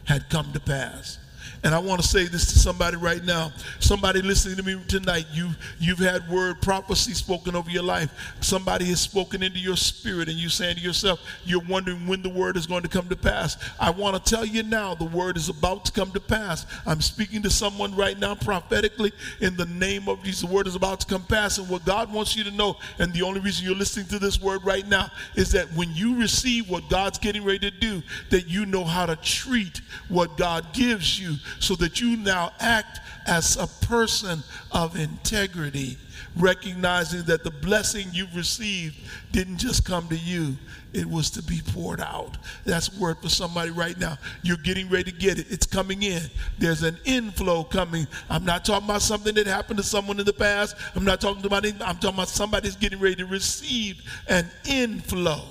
had 0.06 0.28
come 0.30 0.52
to 0.52 0.58
pass. 0.58 1.19
And 1.62 1.74
I 1.74 1.78
want 1.78 2.00
to 2.00 2.08
say 2.08 2.26
this 2.26 2.46
to 2.52 2.58
somebody 2.58 2.96
right 2.96 3.22
now. 3.22 3.52
Somebody 3.80 4.22
listening 4.22 4.56
to 4.56 4.62
me 4.62 4.80
tonight, 4.88 5.26
you, 5.30 5.50
you've 5.78 5.98
had 5.98 6.26
word 6.30 6.62
prophecy 6.62 7.12
spoken 7.12 7.54
over 7.54 7.70
your 7.70 7.82
life. 7.82 8.10
Somebody 8.40 8.86
has 8.86 9.00
spoken 9.00 9.42
into 9.42 9.58
your 9.58 9.76
spirit, 9.76 10.28
and 10.28 10.38
you're 10.38 10.48
saying 10.48 10.76
to 10.76 10.80
yourself, 10.80 11.20
you're 11.44 11.62
wondering 11.68 12.06
when 12.06 12.22
the 12.22 12.30
word 12.30 12.56
is 12.56 12.66
going 12.66 12.82
to 12.82 12.88
come 12.88 13.08
to 13.08 13.16
pass. 13.16 13.58
I 13.78 13.90
want 13.90 14.16
to 14.16 14.30
tell 14.34 14.44
you 14.44 14.62
now, 14.62 14.94
the 14.94 15.04
word 15.04 15.36
is 15.36 15.50
about 15.50 15.84
to 15.84 15.92
come 15.92 16.10
to 16.12 16.20
pass. 16.20 16.64
I'm 16.86 17.02
speaking 17.02 17.42
to 17.42 17.50
someone 17.50 17.94
right 17.94 18.18
now 18.18 18.34
prophetically 18.34 19.12
in 19.40 19.54
the 19.56 19.66
name 19.66 20.08
of 20.08 20.22
Jesus. 20.22 20.48
The 20.48 20.54
word 20.54 20.66
is 20.66 20.76
about 20.76 21.00
to 21.00 21.06
come 21.06 21.24
pass. 21.24 21.58
And 21.58 21.68
what 21.68 21.84
God 21.84 22.10
wants 22.10 22.34
you 22.36 22.44
to 22.44 22.50
know, 22.50 22.78
and 22.98 23.12
the 23.12 23.22
only 23.22 23.40
reason 23.40 23.66
you're 23.66 23.74
listening 23.74 24.06
to 24.06 24.18
this 24.18 24.40
word 24.40 24.64
right 24.64 24.86
now, 24.88 25.10
is 25.34 25.52
that 25.52 25.66
when 25.74 25.92
you 25.94 26.18
receive 26.18 26.70
what 26.70 26.88
God's 26.88 27.18
getting 27.18 27.44
ready 27.44 27.58
to 27.58 27.70
do, 27.70 28.02
that 28.30 28.48
you 28.48 28.64
know 28.64 28.84
how 28.84 29.04
to 29.04 29.16
treat 29.16 29.82
what 30.08 30.38
God 30.38 30.72
gives 30.72 31.20
you 31.20 31.36
so 31.58 31.74
that 31.76 32.00
you 32.00 32.16
now 32.16 32.52
act 32.60 33.00
as 33.26 33.56
a 33.56 33.66
person 33.86 34.42
of 34.72 34.96
integrity, 34.96 35.96
recognizing 36.36 37.22
that 37.24 37.44
the 37.44 37.50
blessing 37.50 38.06
you've 38.12 38.34
received 38.34 38.96
didn't 39.32 39.58
just 39.58 39.84
come 39.84 40.08
to 40.08 40.16
you, 40.16 40.56
it 40.92 41.06
was 41.06 41.30
to 41.30 41.42
be 41.42 41.60
poured 41.72 42.00
out. 42.00 42.36
That's 42.64 42.96
word 42.98 43.18
for 43.22 43.28
somebody 43.28 43.70
right 43.70 43.96
now. 43.98 44.18
You're 44.42 44.56
getting 44.56 44.88
ready 44.88 45.12
to 45.12 45.16
get 45.16 45.38
it. 45.38 45.46
It's 45.50 45.66
coming 45.66 46.02
in. 46.02 46.22
There's 46.58 46.82
an 46.82 46.98
inflow 47.04 47.62
coming. 47.62 48.06
I'm 48.28 48.44
not 48.44 48.64
talking 48.64 48.86
about 48.88 49.02
something 49.02 49.34
that 49.36 49.46
happened 49.46 49.78
to 49.78 49.84
someone 49.84 50.18
in 50.18 50.26
the 50.26 50.32
past. 50.32 50.76
I'm 50.96 51.04
not 51.04 51.20
talking 51.20 51.44
about 51.44 51.64
anything. 51.64 51.82
I'm 51.82 51.96
talking 51.96 52.16
about 52.16 52.28
somebody's 52.28 52.76
getting 52.76 52.98
ready 52.98 53.16
to 53.16 53.26
receive 53.26 54.02
an 54.28 54.46
inflow. 54.68 55.42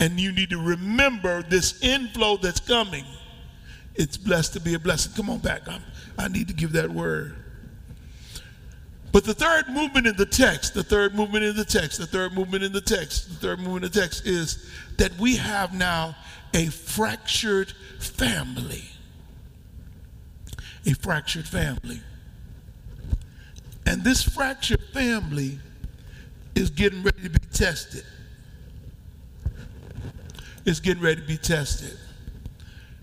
And 0.00 0.18
you 0.18 0.32
need 0.32 0.50
to 0.50 0.58
remember 0.58 1.42
this 1.42 1.82
inflow 1.82 2.36
that's 2.36 2.60
coming 2.60 3.04
it's 3.98 4.16
blessed 4.16 4.52
to 4.54 4.60
be 4.60 4.74
a 4.74 4.78
blessing. 4.78 5.12
Come 5.14 5.28
on 5.28 5.40
back. 5.40 5.68
I'm, 5.68 5.82
I 6.16 6.28
need 6.28 6.48
to 6.48 6.54
give 6.54 6.72
that 6.72 6.88
word. 6.88 7.34
But 9.10 9.24
the 9.24 9.34
third 9.34 9.68
movement 9.68 10.06
in 10.06 10.16
the 10.16 10.26
text, 10.26 10.74
the 10.74 10.84
third 10.84 11.14
movement 11.14 11.44
in 11.44 11.56
the 11.56 11.64
text, 11.64 11.98
the 11.98 12.06
third 12.06 12.32
movement 12.32 12.62
in 12.62 12.72
the 12.72 12.80
text, 12.80 13.28
the 13.28 13.34
third 13.34 13.58
movement 13.58 13.86
in 13.86 13.90
the 13.90 14.00
text 14.00 14.26
is 14.26 14.70
that 14.98 15.18
we 15.18 15.36
have 15.36 15.74
now 15.74 16.14
a 16.54 16.66
fractured 16.66 17.72
family. 17.98 18.84
A 20.86 20.94
fractured 20.94 21.48
family. 21.48 22.00
And 23.84 24.04
this 24.04 24.22
fractured 24.22 24.84
family 24.92 25.58
is 26.54 26.70
getting 26.70 27.02
ready 27.02 27.22
to 27.22 27.30
be 27.30 27.46
tested. 27.52 28.04
It's 30.64 30.80
getting 30.80 31.02
ready 31.02 31.20
to 31.20 31.26
be 31.26 31.38
tested. 31.38 31.98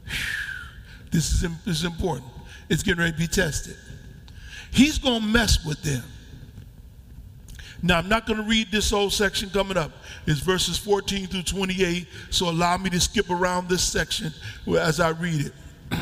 Whew. 0.08 0.45
This 1.16 1.32
is, 1.32 1.42
this 1.64 1.78
is 1.78 1.84
important. 1.86 2.30
It's 2.68 2.84
getting 2.84 3.00
ready 3.00 3.14
to 3.14 3.18
be 3.18 3.28
tested. 3.28 3.78
He's 4.70 4.98
going 4.98 5.22
to 5.22 5.26
mess 5.26 5.64
with 5.64 5.82
them. 5.82 6.04
Now, 7.82 8.00
I'm 8.00 8.10
not 8.10 8.26
going 8.26 8.38
to 8.38 8.46
read 8.46 8.70
this 8.70 8.92
whole 8.92 9.10
section 9.10 9.50
coming 9.50 9.78
up. 9.78 9.94
It's 10.28 10.42
verses 10.42 10.78
14 10.78 11.28
through 11.28 11.44
28, 11.44 12.06
so 12.32 12.50
allow 12.50 12.76
me 12.76 12.90
to 12.90 13.00
skip 13.00 13.30
around 13.30 13.70
this 13.70 13.82
section 13.82 14.34
as 14.78 15.00
I 15.00 15.12
read 15.12 15.46
it. 15.46 15.54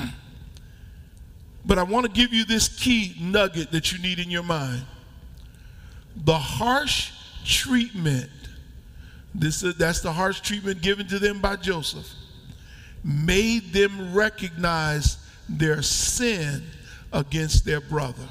but 1.65 1.78
I 1.78 1.84
want 1.84 2.08
to 2.08 2.12
give 2.12 2.34
you 2.34 2.43
this 2.43 2.67
key 2.67 3.15
nugget 3.21 3.71
that 3.71 3.91
you 3.91 4.02
need 4.02 4.17
in 4.17 4.32
your 4.32 4.41
mind. 4.41 4.84
The 6.26 6.39
harsh 6.39 7.12
treatment, 7.45 8.32
this, 9.36 9.62
that's 9.78 10.02
the 10.02 10.12
harsh 10.12 10.39
treatment 10.41 10.82
given 10.82 11.06
to 11.10 11.19
them 11.19 11.39
by 11.39 11.58
Joseph 11.58 12.12
made 13.04 13.74
them 13.74 14.13
recognize 14.13 15.18
their 15.50 15.82
sin 15.82 16.63
against 17.12 17.66
their 17.66 17.82
brother. 17.82 18.28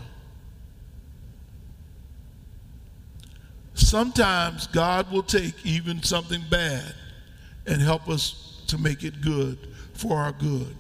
Sometimes 3.75 4.67
God 4.69 5.11
will 5.11 5.23
take 5.23 5.55
even 5.65 6.03
something 6.03 6.43
bad 6.51 6.95
and 7.67 7.81
help 7.81 8.09
us 8.09 8.63
to 8.69 8.79
make 8.79 9.05
it 9.05 9.21
good 9.21 9.59
for 9.95 10.17
our 10.17 10.33
good. 10.33 10.75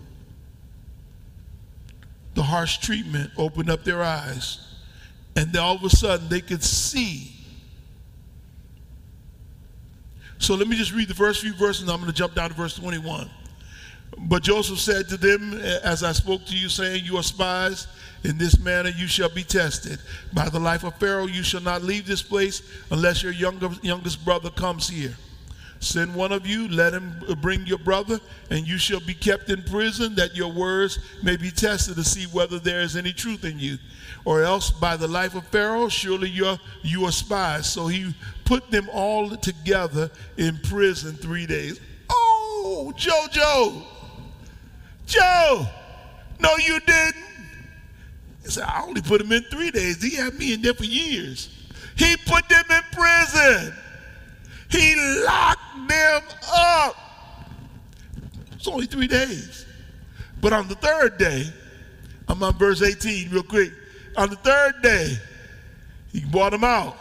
the 2.34 2.42
harsh 2.42 2.78
treatment 2.78 3.30
opened 3.36 3.68
up 3.68 3.84
their 3.84 4.02
eyes. 4.02 4.66
And 5.36 5.54
all 5.56 5.76
of 5.76 5.84
a 5.84 5.90
sudden 5.90 6.28
they 6.28 6.40
could 6.40 6.62
see. 6.64 7.32
So 10.38 10.54
let 10.54 10.66
me 10.66 10.76
just 10.76 10.92
read 10.92 11.08
the 11.08 11.14
first 11.14 11.42
few 11.42 11.52
verses 11.54 11.82
and 11.82 11.90
I'm 11.90 11.98
going 11.98 12.10
to 12.10 12.16
jump 12.16 12.34
down 12.34 12.48
to 12.48 12.56
verse 12.56 12.74
21. 12.76 13.28
But 14.18 14.42
Joseph 14.42 14.78
said 14.78 15.08
to 15.08 15.16
them, 15.16 15.54
As 15.82 16.02
I 16.02 16.12
spoke 16.12 16.44
to 16.46 16.56
you, 16.56 16.68
saying, 16.68 17.04
You 17.04 17.16
are 17.16 17.22
spies. 17.22 17.86
In 18.24 18.38
this 18.38 18.58
manner 18.58 18.90
you 18.90 19.08
shall 19.08 19.28
be 19.28 19.42
tested. 19.42 19.98
By 20.32 20.48
the 20.48 20.60
life 20.60 20.84
of 20.84 20.94
Pharaoh 20.96 21.26
you 21.26 21.42
shall 21.42 21.60
not 21.60 21.82
leave 21.82 22.06
this 22.06 22.22
place 22.22 22.62
unless 22.90 23.22
your 23.22 23.32
younger, 23.32 23.70
youngest 23.82 24.24
brother 24.24 24.50
comes 24.50 24.88
here. 24.88 25.14
Send 25.80 26.14
one 26.14 26.30
of 26.30 26.46
you, 26.46 26.68
let 26.68 26.94
him 26.94 27.12
bring 27.40 27.66
your 27.66 27.78
brother, 27.78 28.20
and 28.50 28.68
you 28.68 28.78
shall 28.78 29.00
be 29.00 29.14
kept 29.14 29.50
in 29.50 29.64
prison, 29.64 30.14
that 30.14 30.36
your 30.36 30.52
words 30.52 31.00
may 31.24 31.36
be 31.36 31.50
tested 31.50 31.96
to 31.96 32.04
see 32.04 32.26
whether 32.26 32.60
there 32.60 32.82
is 32.82 32.94
any 32.96 33.12
truth 33.12 33.44
in 33.44 33.58
you. 33.58 33.78
Or 34.24 34.44
else, 34.44 34.70
by 34.70 34.96
the 34.96 35.08
life 35.08 35.34
of 35.34 35.44
Pharaoh, 35.48 35.88
surely 35.88 36.28
you're, 36.28 36.56
you 36.82 37.04
are 37.06 37.10
spies. 37.10 37.68
So 37.68 37.88
he 37.88 38.14
put 38.44 38.70
them 38.70 38.88
all 38.92 39.30
together 39.30 40.08
in 40.36 40.58
prison 40.58 41.16
three 41.16 41.46
days. 41.46 41.80
Oh, 42.08 42.92
Jojo! 42.96 43.91
Joe! 45.12 45.66
No, 46.40 46.56
you 46.56 46.80
didn't. 46.80 47.24
He 48.42 48.50
said, 48.50 48.64
I 48.64 48.82
only 48.82 49.02
put 49.02 49.20
him 49.20 49.30
in 49.30 49.42
three 49.44 49.70
days. 49.70 50.02
He 50.02 50.16
had 50.16 50.34
me 50.34 50.54
in 50.54 50.62
there 50.62 50.74
for 50.74 50.84
years. 50.84 51.48
He 51.96 52.16
put 52.26 52.48
them 52.48 52.64
in 52.70 52.82
prison. 52.92 53.74
He 54.70 54.94
locked 55.24 55.88
them 55.88 56.22
up. 56.52 56.96
It's 58.52 58.66
only 58.66 58.86
three 58.86 59.06
days. 59.06 59.66
But 60.40 60.52
on 60.52 60.66
the 60.66 60.74
third 60.76 61.18
day, 61.18 61.44
I'm 62.28 62.42
on 62.42 62.54
verse 62.58 62.82
18 62.82 63.30
real 63.30 63.42
quick. 63.42 63.72
On 64.16 64.30
the 64.30 64.36
third 64.36 64.82
day, 64.82 65.18
he 66.12 66.20
brought 66.24 66.50
them 66.50 66.64
out 66.64 66.96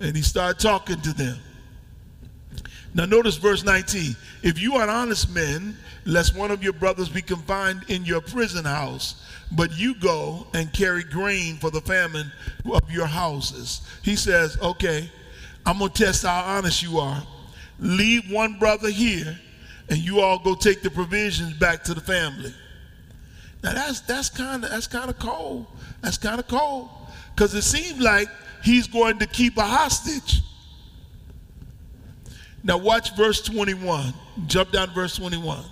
and 0.00 0.16
he 0.16 0.22
started 0.22 0.60
talking 0.60 1.00
to 1.00 1.12
them. 1.12 1.38
Now, 2.94 3.06
notice 3.06 3.36
verse 3.36 3.64
19. 3.64 4.16
If 4.42 4.60
you 4.60 4.76
are 4.76 4.88
honest 4.88 5.30
men, 5.30 5.76
lest 6.04 6.36
one 6.36 6.50
of 6.50 6.62
your 6.62 6.72
brothers 6.72 7.08
be 7.08 7.22
confined 7.22 7.84
in 7.88 8.04
your 8.04 8.20
prison 8.20 8.64
house, 8.64 9.24
but 9.52 9.76
you 9.78 9.94
go 9.94 10.46
and 10.54 10.72
carry 10.72 11.04
grain 11.04 11.56
for 11.56 11.70
the 11.70 11.80
famine 11.80 12.30
of 12.72 12.90
your 12.90 13.06
houses. 13.06 13.82
He 14.02 14.16
says, 14.16 14.58
okay, 14.60 15.10
I'm 15.64 15.78
going 15.78 15.90
to 15.90 16.04
test 16.04 16.24
how 16.24 16.42
honest 16.42 16.82
you 16.82 16.98
are. 16.98 17.22
Leave 17.78 18.30
one 18.30 18.58
brother 18.58 18.90
here, 18.90 19.38
and 19.88 19.98
you 19.98 20.20
all 20.20 20.38
go 20.38 20.54
take 20.54 20.82
the 20.82 20.90
provisions 20.90 21.54
back 21.54 21.84
to 21.84 21.94
the 21.94 22.00
family. 22.00 22.52
Now 23.62 23.74
that's 23.74 24.00
that's 24.00 24.28
kind 24.28 24.64
of 24.64 24.70
that's 24.70 24.88
kind 24.88 25.08
of 25.08 25.18
cold. 25.18 25.66
That's 26.00 26.18
kind 26.18 26.40
of 26.40 26.48
cold 26.48 26.90
because 27.34 27.54
it 27.54 27.62
seems 27.62 28.00
like 28.00 28.28
he's 28.62 28.86
going 28.88 29.18
to 29.20 29.26
keep 29.26 29.56
a 29.56 29.62
hostage. 29.62 30.40
Now 32.64 32.78
watch 32.78 33.16
verse 33.16 33.40
21. 33.42 34.14
Jump 34.46 34.72
down 34.72 34.88
to 34.88 34.94
verse 34.94 35.16
21. 35.16 35.64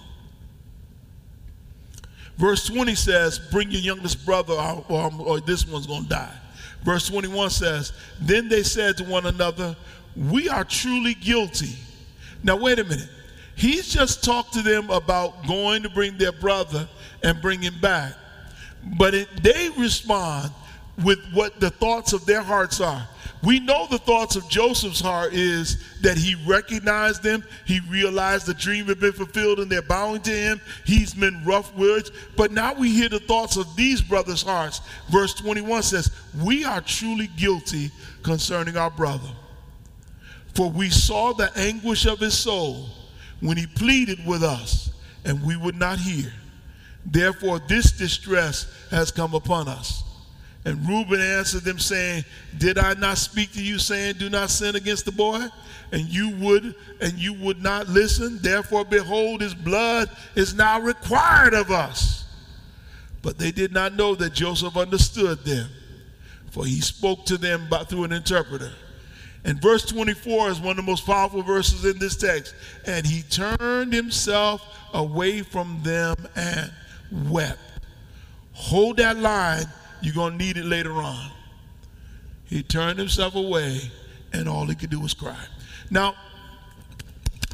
Verse 2.41 2.67
20 2.67 2.95
says, 2.95 3.39
"Bring 3.39 3.71
your 3.71 3.83
youngest 3.83 4.25
brother, 4.25 4.55
or, 4.55 4.85
or, 4.89 5.13
or 5.19 5.41
this 5.41 5.67
one's 5.67 5.87
going 5.87 6.05
to 6.05 6.09
die." 6.09 6.41
Verse 6.83 7.09
21 7.09 7.51
says, 7.51 7.93
Then 8.21 8.49
they 8.49 8.63
said 8.63 8.97
to 8.99 9.05
one 9.05 9.27
another, 9.27 9.77
We 10.17 10.49
are 10.49 10.65
truly 10.65 11.15
guilty. 11.15 11.77
Now, 12.43 12.57
wait 12.57 12.79
a 12.79 12.85
minute. 12.85 13.09
He's 13.55 13.93
just 13.93 14.25
talked 14.25 14.55
to 14.55 14.63
them 14.63 14.89
about 14.89 15.47
going 15.47 15.83
to 15.83 15.91
bring 15.91 16.17
their 16.17 16.33
brother 16.33 16.89
and 17.23 17.41
bring 17.43 17.61
him 17.61 17.79
back. 17.81 18.15
But 18.97 19.15
it, 19.15 19.43
they 19.43 19.69
respond 19.77 20.53
with 21.05 21.19
what 21.35 21.61
the 21.61 21.69
thoughts 21.69 22.15
of 22.15 22.25
their 22.25 22.43
hearts 22.43 22.81
are. 22.81 23.07
We 23.43 23.59
know 23.59 23.87
the 23.91 23.99
thoughts 23.99 24.37
of 24.37 24.49
Joseph's 24.51 25.01
heart 25.01 25.33
is 25.33 25.83
that 26.03 26.19
he 26.19 26.35
recognized 26.47 27.23
them. 27.23 27.43
He 27.65 27.81
realized 27.89 28.45
the 28.45 28.53
dream 28.53 28.87
had 28.87 29.01
been 29.01 29.13
fulfilled 29.13 29.61
and 29.61 29.73
they're 29.73 29.81
bowing 29.81 30.21
to 30.23 30.31
him. 30.31 30.61
He's 30.85 31.15
been 31.15 31.43
rough 31.45 31.75
words. 31.75 32.11
But 32.37 32.53
now 32.53 32.75
we 32.75 32.91
hear 32.91 33.09
the 33.09 33.21
thoughts 33.21 33.57
of 33.57 33.75
these 33.77 34.03
brothers' 34.03 34.43
hearts. 34.43 34.83
Verse 35.11 35.33
21 35.35 35.83
says, 35.83 36.11
We 36.43 36.65
are 36.65 36.83
truly 36.83 37.29
guilty 37.39 37.91
concerning 38.23 38.77
our 38.77 38.91
brother. 38.91 39.31
For 40.55 40.69
we 40.71 40.91
saw 40.91 41.33
the 41.33 41.51
anguish 41.57 42.05
of 42.05 42.19
his 42.19 42.37
soul 42.37 42.89
when 43.41 43.57
he 43.57 43.67
pleaded 43.67 44.19
with 44.27 44.43
us, 44.43 44.93
and 45.25 45.43
we 45.47 45.57
would 45.57 45.77
not 45.77 45.99
hear. 45.99 46.31
Therefore, 47.07 47.59
this 47.61 47.93
distress 47.93 48.71
has 48.91 49.11
come 49.11 49.35
upon 49.35 49.69
us. 49.69 50.03
And 50.71 50.89
Reuben 50.89 51.21
answered 51.21 51.63
them, 51.63 51.81
saying, 51.81 52.25
Did 52.57 52.79
I 52.79 52.95
not 52.95 53.19
speak 53.19 53.51
to 53.55 53.63
you, 53.63 53.81
saying, 53.81 54.19
Do 54.19 54.31
not 54.31 54.51
sin 54.51 54.77
against 54.77 55.05
the 55.05 55.11
boy? 55.11 55.47
And 55.91 56.03
you 56.03 56.31
would, 56.37 56.77
and 57.01 57.15
you 57.15 57.35
would 57.35 57.61
not 57.61 57.89
listen. 57.89 58.39
Therefore, 58.41 58.85
behold, 58.85 59.41
his 59.41 59.53
blood 59.53 60.09
is 60.37 60.55
now 60.55 60.81
required 60.81 61.55
of 61.55 61.73
us. 61.73 62.25
But 63.21 63.37
they 63.37 63.51
did 63.51 63.73
not 63.73 63.95
know 63.95 64.15
that 64.15 64.33
Joseph 64.33 64.77
understood 64.77 65.41
them, 65.41 65.69
for 66.53 66.65
he 66.65 66.81
spoke 66.81 67.27
to 67.27 67.37
them 67.37 67.67
by, 67.69 67.83
through 67.83 68.05
an 68.05 68.13
interpreter. 68.13 68.71
And 69.45 69.61
verse 69.61 69.85
24 69.87 70.51
is 70.51 70.61
one 70.61 70.71
of 70.71 70.77
the 70.77 70.83
most 70.83 71.05
powerful 71.05 71.43
verses 71.43 71.85
in 71.85 71.99
this 71.99 72.15
text. 72.15 72.55
And 72.87 73.05
he 73.05 73.23
turned 73.23 73.93
himself 73.93 74.63
away 74.95 75.43
from 75.43 75.81
them 75.83 76.15
and 76.37 76.71
wept. 77.29 77.59
Hold 78.53 78.99
that 78.99 79.17
line 79.17 79.65
you're 80.03 80.15
going 80.15 80.39
to 80.39 80.45
need 80.45 80.57
it 80.57 80.65
later 80.65 80.95
on. 80.95 81.31
He 82.47 82.63
turned 82.63 82.99
himself 82.99 83.35
away, 83.35 83.81
and 84.33 84.49
all 84.49 84.67
he 84.67 84.75
could 84.75 84.91
do 84.91 85.01
was 85.01 85.15
cry. 85.15 85.39
Now, 85.91 86.15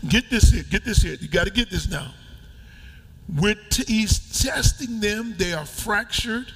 get 0.09 0.31
this 0.31 0.51
here. 0.51 0.65
Get 0.71 0.85
this 0.85 1.03
here. 1.03 1.17
You 1.21 1.29
got 1.29 1.45
to 1.45 1.53
get 1.53 1.71
this 1.71 1.89
now. 1.89 2.13
With 3.29 3.59
he's 3.89 4.43
testing 4.43 5.01
them. 5.01 5.35
They 5.37 5.53
are 5.53 5.67
fractured. 5.67 6.47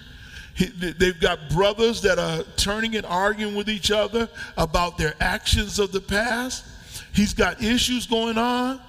He, 0.55 0.67
they've 0.67 1.19
got 1.21 1.39
brothers 1.51 2.03
that 2.03 2.19
are 2.19 2.45
turning 2.57 2.97
and 2.97 3.07
arguing 3.07 3.55
with 3.55 3.69
each 3.69 3.91
other 3.91 4.29
about 4.57 4.99
their 4.99 5.15
actions 5.21 5.79
of 5.79 5.93
the 5.93 6.01
past. 6.01 6.65
He's 7.13 7.35
got 7.35 7.63
issues 7.63 8.07
going 8.07 8.39
on. 8.39 8.81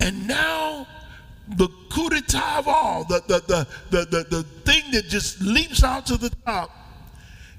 And 0.00 0.26
now 0.26 0.86
the 1.56 1.68
coup 1.90 2.10
d'etat 2.10 2.58
of 2.58 2.68
all, 2.68 3.04
the, 3.04 3.22
the, 3.26 3.40
the, 3.40 3.66
the, 3.90 4.04
the, 4.06 4.22
the 4.24 4.46
thing 4.68 4.90
that 4.92 5.08
just 5.08 5.40
leaps 5.40 5.82
out 5.82 6.06
to 6.06 6.16
the 6.16 6.30
top 6.44 6.70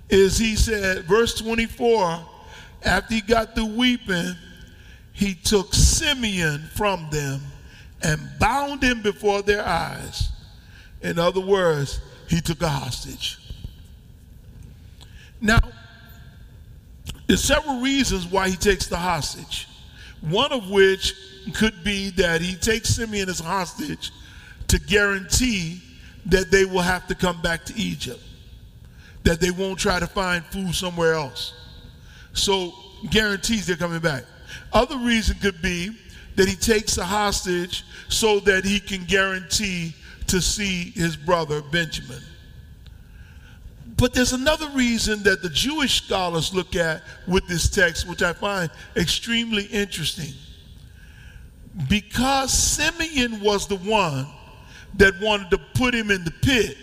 is 0.10 0.38
he 0.38 0.56
said, 0.56 1.06
verse 1.06 1.36
24, 1.36 2.20
after 2.84 3.16
he 3.16 3.22
got 3.22 3.56
through 3.56 3.76
weeping, 3.76 4.36
he 5.14 5.34
took 5.34 5.74
Simeon 5.74 6.70
from 6.76 7.10
them 7.10 7.42
and 8.04 8.22
bound 8.40 8.84
him 8.84 9.02
before 9.02 9.42
their 9.42 9.66
eyes. 9.66 10.30
In 11.02 11.18
other 11.18 11.42
words, 11.42 12.00
he 12.28 12.42
took 12.42 12.62
a 12.62 12.70
hostage. 12.70 13.38
Now, 15.42 15.60
there's 17.28 17.44
several 17.44 17.82
reasons 17.82 18.28
why 18.28 18.50
he 18.50 18.56
takes 18.56 18.88
the 18.88 18.98
hostage. 18.98 19.68
One 20.22 20.52
of 20.52 20.70
which 20.70 21.14
could 21.56 21.84
be 21.84 22.12
that 22.12 22.42
he 22.42 22.56
takes 22.56 22.90
Simeon 22.90 23.30
as 23.30 23.40
hostage 23.40 24.12
to 24.68 24.80
guarantee 24.80 25.82
that 26.30 26.52
they 26.52 26.66
will 26.66 26.82
have 26.82 27.08
to 27.08 27.16
come 27.16 27.42
back 27.42 27.66
to 27.66 27.76
Egypt, 27.76 28.22
that 29.24 29.40
they 29.40 29.52
won't 29.52 29.80
try 29.80 30.00
to 30.00 30.08
find 30.08 30.44
food 30.46 30.74
somewhere 30.74 31.14
else. 31.14 31.54
So 32.34 32.74
guarantees 33.10 33.66
they're 33.66 33.76
coming 33.76 34.00
back. 34.00 34.24
Other 34.74 34.98
reason 34.98 35.38
could 35.40 35.62
be 35.62 35.96
that 36.36 36.48
he 36.48 36.56
takes 36.56 36.98
a 36.98 37.04
hostage 37.04 37.84
so 38.08 38.40
that 38.42 38.64
he 38.64 38.80
can 38.80 39.04
guarantee 39.06 39.94
to 40.28 40.42
see 40.42 40.92
his 40.92 41.16
brother 41.16 41.62
Benjamin. 41.62 42.22
But 43.98 44.14
there's 44.14 44.32
another 44.32 44.70
reason 44.70 45.24
that 45.24 45.42
the 45.42 45.50
Jewish 45.50 46.04
scholars 46.04 46.54
look 46.54 46.76
at 46.76 47.02
with 47.28 47.48
this 47.48 47.70
text, 47.70 48.08
which 48.08 48.22
I 48.22 48.32
find 48.32 48.72
extremely 48.96 49.66
interesting 49.66 50.34
because 51.90 52.52
Simeon 52.52 53.42
was 53.42 53.68
the 53.68 53.78
one 53.78 54.28
that 54.96 55.20
wanted 55.22 55.50
to 55.52 55.58
put 55.76 55.94
him 55.94 56.12
in 56.12 56.24
the 56.24 56.32
pit 56.32 56.78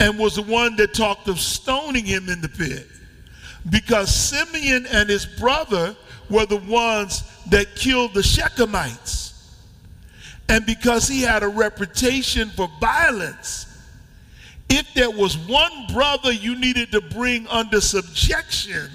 and 0.00 0.18
was 0.18 0.36
the 0.36 0.42
one 0.42 0.76
that 0.76 0.94
talked 0.94 1.28
of 1.28 1.40
stoning 1.40 2.04
him 2.04 2.28
in 2.28 2.40
the 2.40 2.48
pit, 2.48 2.86
because 3.70 4.14
Simeon 4.14 4.86
and 4.92 5.08
his 5.08 5.26
brother 5.26 5.96
were 6.30 6.46
the 6.46 6.56
ones 6.56 7.24
that 7.46 7.74
killed 7.74 8.14
the 8.14 8.20
Shechemites. 8.20 9.32
And 10.48 10.64
because 10.64 11.08
he 11.08 11.22
had 11.22 11.42
a 11.42 11.48
reputation 11.48 12.50
for 12.50 12.70
violence, 12.80 13.66
if 14.70 14.92
there 14.94 15.10
was 15.10 15.36
one 15.36 15.86
brother 15.92 16.32
you 16.32 16.58
needed 16.58 16.92
to 16.92 17.00
bring 17.00 17.46
under 17.48 17.80
subjection 17.80 18.90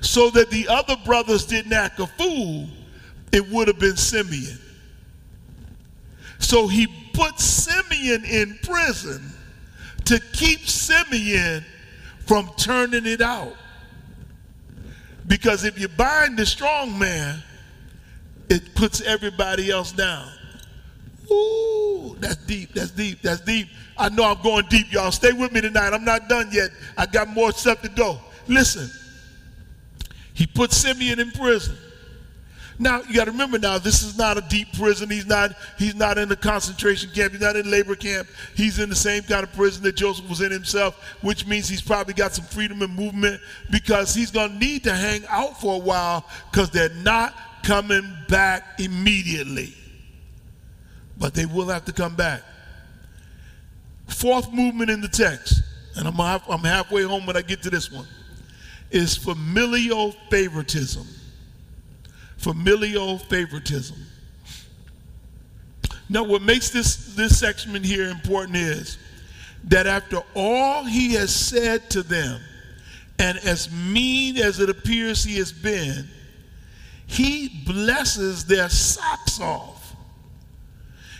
so 0.00 0.30
that 0.30 0.50
the 0.50 0.68
other 0.68 0.96
brothers 1.04 1.46
didn't 1.46 1.72
act 1.72 1.98
a 2.00 2.06
fool, 2.06 2.68
it 3.32 3.48
would 3.50 3.68
have 3.68 3.78
been 3.78 3.96
Simeon. 3.96 4.58
So 6.38 6.66
he 6.66 6.86
put 7.12 7.38
Simeon 7.38 8.24
in 8.24 8.58
prison 8.62 9.22
to 10.06 10.20
keep 10.32 10.66
Simeon 10.66 11.64
from 12.26 12.50
turning 12.56 13.06
it 13.06 13.20
out. 13.20 13.54
Because 15.26 15.64
if 15.64 15.78
you 15.78 15.88
bind 15.88 16.36
the 16.36 16.44
strong 16.44 16.98
man, 16.98 17.42
it 18.50 18.74
puts 18.74 19.00
everybody 19.00 19.70
else 19.70 19.92
down. 19.92 20.28
Ooh, 21.30 22.16
that's 22.20 22.36
deep, 22.36 22.74
that's 22.74 22.90
deep, 22.90 23.22
that's 23.22 23.40
deep. 23.40 23.68
I 23.96 24.10
know 24.10 24.24
I'm 24.24 24.42
going 24.42 24.66
deep, 24.68 24.92
y'all. 24.92 25.12
Stay 25.12 25.32
with 25.32 25.52
me 25.52 25.60
tonight. 25.60 25.94
I'm 25.94 26.04
not 26.04 26.28
done 26.28 26.48
yet. 26.52 26.70
I 26.98 27.06
got 27.06 27.28
more 27.28 27.52
stuff 27.52 27.80
to 27.82 27.88
go. 27.88 28.18
Listen, 28.46 28.90
he 30.34 30.46
put 30.46 30.72
Simeon 30.72 31.20
in 31.20 31.30
prison. 31.30 31.76
Now 32.78 33.02
you 33.02 33.14
got 33.14 33.26
to 33.26 33.30
remember 33.30 33.58
now 33.58 33.78
this 33.78 34.02
is 34.02 34.18
not 34.18 34.36
a 34.36 34.40
deep 34.40 34.72
prison. 34.72 35.08
He's 35.08 35.26
not 35.26 35.52
he's 35.78 35.94
not 35.94 36.18
in 36.18 36.30
a 36.32 36.36
concentration 36.36 37.10
camp. 37.10 37.32
He's 37.32 37.40
not 37.40 37.56
in 37.56 37.70
labor 37.70 37.94
camp. 37.94 38.28
He's 38.56 38.78
in 38.78 38.88
the 38.88 38.96
same 38.96 39.22
kind 39.22 39.44
of 39.44 39.52
prison 39.52 39.82
that 39.84 39.94
Joseph 39.94 40.28
was 40.28 40.40
in 40.40 40.50
himself, 40.50 41.00
which 41.22 41.46
means 41.46 41.68
he's 41.68 41.82
probably 41.82 42.14
got 42.14 42.34
some 42.34 42.44
freedom 42.44 42.82
and 42.82 42.94
movement 42.94 43.40
because 43.70 44.14
he's 44.14 44.30
going 44.30 44.50
to 44.50 44.58
need 44.58 44.82
to 44.84 44.94
hang 44.94 45.22
out 45.28 45.60
for 45.60 45.76
a 45.76 45.78
while 45.78 46.26
because 46.50 46.70
they're 46.70 46.88
not 47.02 47.34
coming 47.62 48.16
back 48.28 48.80
immediately. 48.80 49.72
But 51.16 51.34
they 51.34 51.46
will 51.46 51.68
have 51.68 51.84
to 51.84 51.92
come 51.92 52.16
back. 52.16 52.42
Fourth 54.08 54.52
movement 54.52 54.90
in 54.90 55.00
the 55.00 55.08
text, 55.08 55.62
and 55.96 56.08
I'm, 56.08 56.20
I'm 56.20 56.58
halfway 56.58 57.02
home 57.02 57.24
when 57.24 57.36
I 57.36 57.42
get 57.42 57.62
to 57.62 57.70
this 57.70 57.90
one, 57.90 58.06
is 58.90 59.16
familial 59.16 60.12
favoritism. 60.28 61.06
Familial 62.44 63.18
favoritism. 63.18 63.96
Now, 66.10 66.24
what 66.24 66.42
makes 66.42 66.68
this, 66.68 67.14
this 67.14 67.40
section 67.40 67.82
here 67.82 68.10
important 68.10 68.58
is 68.58 68.98
that 69.64 69.86
after 69.86 70.18
all 70.34 70.84
he 70.84 71.14
has 71.14 71.34
said 71.34 71.88
to 71.88 72.02
them, 72.02 72.38
and 73.18 73.38
as 73.38 73.72
mean 73.72 74.36
as 74.36 74.60
it 74.60 74.68
appears 74.68 75.24
he 75.24 75.38
has 75.38 75.52
been, 75.52 76.06
he 77.06 77.62
blesses 77.64 78.44
their 78.44 78.68
socks 78.68 79.40
off. 79.40 79.96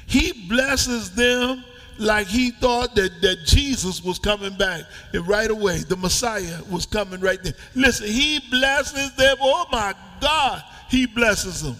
He 0.04 0.46
blesses 0.46 1.14
them 1.14 1.64
like 1.98 2.26
he 2.26 2.50
thought 2.50 2.94
that, 2.96 3.22
that 3.22 3.46
Jesus 3.46 4.04
was 4.04 4.18
coming 4.18 4.58
back 4.58 4.82
and 5.14 5.26
right 5.26 5.50
away. 5.50 5.78
The 5.78 5.96
Messiah 5.96 6.60
was 6.70 6.84
coming 6.84 7.20
right 7.20 7.42
there. 7.42 7.54
Listen, 7.74 8.08
he 8.08 8.40
blesses 8.50 9.14
them. 9.16 9.38
Oh 9.40 9.64
my 9.72 9.94
God, 10.20 10.62
he 10.88 11.06
blesses 11.06 11.62
them. 11.62 11.76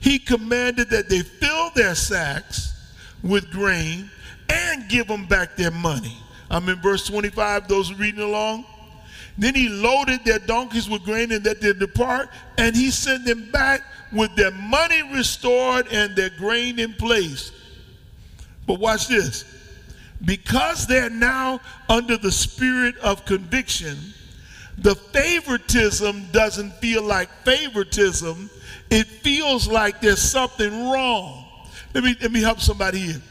He 0.00 0.18
commanded 0.18 0.90
that 0.90 1.08
they 1.08 1.20
fill 1.20 1.70
their 1.74 1.94
sacks 1.94 2.72
with 3.22 3.50
grain 3.50 4.10
and 4.48 4.88
give 4.88 5.06
them 5.06 5.26
back 5.26 5.56
their 5.56 5.70
money. 5.70 6.16
I'm 6.50 6.68
in 6.68 6.80
verse 6.80 7.06
25, 7.06 7.68
those 7.68 7.92
reading 7.94 8.20
along. 8.20 8.64
Then 9.38 9.54
he 9.54 9.68
loaded 9.68 10.24
their 10.24 10.38
donkeys 10.38 10.90
with 10.90 11.04
grain 11.04 11.32
and 11.32 11.44
let 11.44 11.60
them 11.60 11.78
depart, 11.78 12.28
and 12.58 12.76
he 12.76 12.90
sent 12.90 13.24
them 13.24 13.50
back 13.50 13.82
with 14.12 14.34
their 14.36 14.50
money 14.50 15.02
restored 15.14 15.86
and 15.90 16.14
their 16.14 16.30
grain 16.30 16.78
in 16.78 16.92
place. 16.94 17.52
But 18.66 18.78
watch 18.78 19.08
this. 19.08 19.44
Because 20.24 20.86
they're 20.86 21.10
now 21.10 21.60
under 21.88 22.16
the 22.16 22.30
spirit 22.30 22.96
of 22.98 23.24
conviction, 23.24 23.98
the 24.78 24.94
favoritism 24.94 26.26
doesn't 26.32 26.72
feel 26.74 27.02
like 27.02 27.28
favoritism. 27.44 28.50
It 28.90 29.06
feels 29.06 29.68
like 29.68 30.00
there's 30.00 30.20
something 30.20 30.90
wrong. 30.90 31.44
Let 31.94 32.04
me, 32.04 32.16
let 32.20 32.32
me 32.32 32.40
help 32.40 32.60
somebody 32.60 32.98
here. 32.98 33.22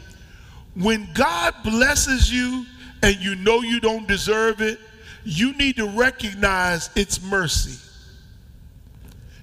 When 0.76 1.08
God 1.14 1.54
blesses 1.64 2.32
you 2.32 2.66
and 3.04 3.16
you 3.18 3.36
know 3.36 3.62
you 3.62 3.80
don't 3.80 4.08
deserve 4.08 4.62
it, 4.62 4.80
you 5.24 5.54
need 5.54 5.76
to 5.78 5.88
recognize 5.88 6.90
it's 6.96 7.22
mercy. 7.22 7.78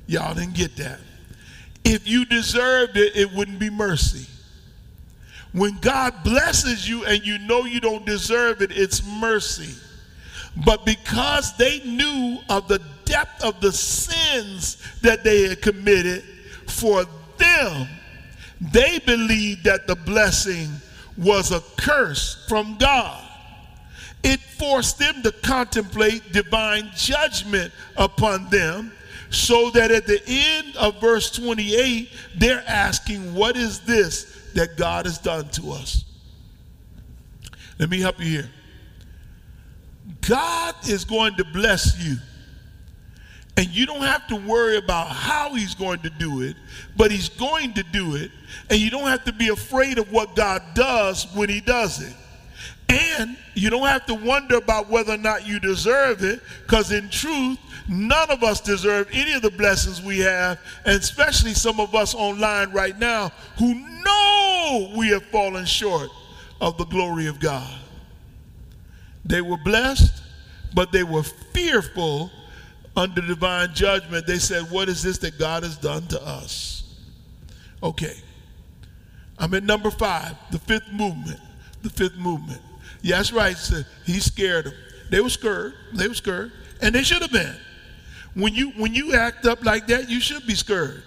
Y'all 0.07 0.35
didn't 0.35 0.55
get 0.55 0.77
that. 0.77 0.99
If 1.85 2.09
you 2.09 2.25
deserved 2.25 2.97
it, 2.97 3.17
it 3.17 3.33
wouldn't 3.33 3.59
be 3.59 3.71
mercy. 3.71 4.27
When 5.53 5.79
God 5.79 6.15
blesses 6.25 6.89
you 6.89 7.05
and 7.05 7.25
you 7.25 7.39
know 7.39 7.65
you 7.65 7.81
don't 7.81 8.05
deserve 8.05 8.63
it, 8.63 8.71
it's 8.73 9.05
mercy. 9.07 9.75
But 10.65 10.85
because 10.85 11.57
they 11.57 11.81
knew 11.81 12.39
of 12.49 12.69
the 12.69 12.81
depth 13.05 13.45
of 13.45 13.61
the 13.61 13.73
sins 13.73 14.77
that 15.03 15.25
they 15.25 15.49
had 15.49 15.63
committed, 15.63 16.25
for 16.67 17.05
them, 17.37 17.89
they 18.61 18.99
believed 19.01 19.65
that 19.65 19.87
the 19.87 19.95
blessing 19.95 20.69
was 21.17 21.53
a 21.53 21.61
curse 21.77 22.47
from 22.49 22.77
God. 22.79 23.25
It 24.25 24.41
forced 24.41 24.99
them 24.99 25.23
to 25.23 25.33
contemplate 25.33 26.33
divine 26.33 26.91
judgment 26.95 27.73
upon 27.97 28.51
them, 28.51 28.93
so 29.31 29.71
that 29.71 29.91
at 29.91 30.07
the 30.07 30.21
end 30.27 30.77
of 30.77 31.01
verse 31.01 31.31
28, 31.31 32.11
they're 32.37 32.65
asking, 32.67 33.35
What 33.35 33.57
is 33.57 33.81
this 33.81 34.39
that 34.55 34.77
God 34.77 35.07
has 35.07 35.19
done 35.19 35.49
to 35.51 35.73
us. 35.73 36.05
Let 37.79 37.91
me 37.91 38.01
help 38.01 38.19
you 38.19 38.27
here. 38.27 38.51
God 40.29 40.75
is 40.89 41.05
going 41.05 41.35
to 41.37 41.45
bless 41.45 41.99
you. 42.05 42.17
And 43.57 43.67
you 43.69 43.87
don't 43.87 44.03
have 44.03 44.27
to 44.29 44.37
worry 44.37 44.77
about 44.77 45.09
how 45.09 45.55
he's 45.55 45.75
going 45.75 46.01
to 46.01 46.11
do 46.11 46.43
it, 46.43 46.55
but 46.97 47.11
he's 47.11 47.29
going 47.29 47.73
to 47.75 47.83
do 47.83 48.15
it. 48.15 48.31
And 48.71 48.79
you 48.79 48.91
don't 48.91 49.09
have 49.09 49.25
to 49.25 49.33
be 49.33 49.49
afraid 49.49 49.99
of 49.99 50.13
what 50.13 50.37
God 50.37 50.63
does 50.75 51.27
when 51.35 51.49
he 51.49 51.61
does 51.61 52.01
it. 52.01 52.15
And 52.89 53.37
you 53.55 53.69
don't 53.69 53.87
have 53.87 54.07
to 54.07 54.15
wonder 54.15 54.57
about 54.57 54.89
whether 54.89 55.15
or 55.15 55.19
not 55.19 55.47
you 55.47 55.59
deserve 55.59 56.23
it, 56.23 56.41
because 56.63 56.93
in 56.93 57.09
truth, 57.11 57.59
none 57.89 58.31
of 58.31 58.43
us 58.45 58.61
deserve 58.61 59.09
any 59.13 59.33
of 59.33 59.43
the 59.43 59.51
blessings 59.51 60.01
we 60.01 60.21
have, 60.21 60.59
and 60.85 60.95
especially 60.97 61.53
some 61.53 61.81
of 61.81 61.95
us 61.95 62.15
online 62.15 62.71
right 62.71 62.99
now 62.99 63.31
who 63.59 63.75
know 63.75 64.93
we 64.97 65.09
have 65.09 65.25
fallen 65.25 65.65
short 65.65 66.11
of 66.61 66.79
the 66.79 66.87
glory 66.87 67.27
of 67.27 67.41
God. 67.41 67.79
They 69.29 69.43
were 69.43 69.59
blessed, 69.59 70.23
but 70.75 70.91
they 70.91 71.05
were 71.05 71.23
fearful 71.23 72.31
under 72.97 73.21
divine 73.21 73.75
judgment. 73.75 74.27
They 74.27 74.39
said, 74.39 74.71
What 74.71 74.89
is 74.89 75.03
this 75.03 75.19
that 75.19 75.39
God 75.39 75.63
has 75.63 75.77
done 75.77 76.07
to 76.09 76.23
us? 76.27 76.99
Okay. 77.83 78.15
I'm 79.39 79.55
at 79.55 79.63
number 79.63 79.91
five, 79.91 80.35
the 80.51 80.59
fifth 80.59 80.91
movement. 80.93 81.39
The 81.83 81.91
fifth 81.91 82.17
movement. 82.17 82.61
Yeah, 83.03 83.19
that's 83.19 83.33
right. 83.33 83.57
So 83.57 83.83
he 84.05 84.19
scared 84.19 84.65
them. 84.65 84.75
They 85.11 85.21
were 85.21 85.29
scared. 85.29 85.75
They 85.95 86.09
were 86.09 86.15
scared. 86.15 86.51
And 86.81 86.95
they 86.95 87.03
should 87.03 87.23
have 87.23 87.31
been. 87.31 87.55
When 88.35 88.55
you 88.55 88.71
when 88.71 88.95
you 88.95 89.15
act 89.15 89.47
up 89.47 89.65
like 89.65 89.87
that, 89.89 90.09
you 90.09 90.21
should 90.21 90.47
be 90.47 90.55
scared. 90.55 91.03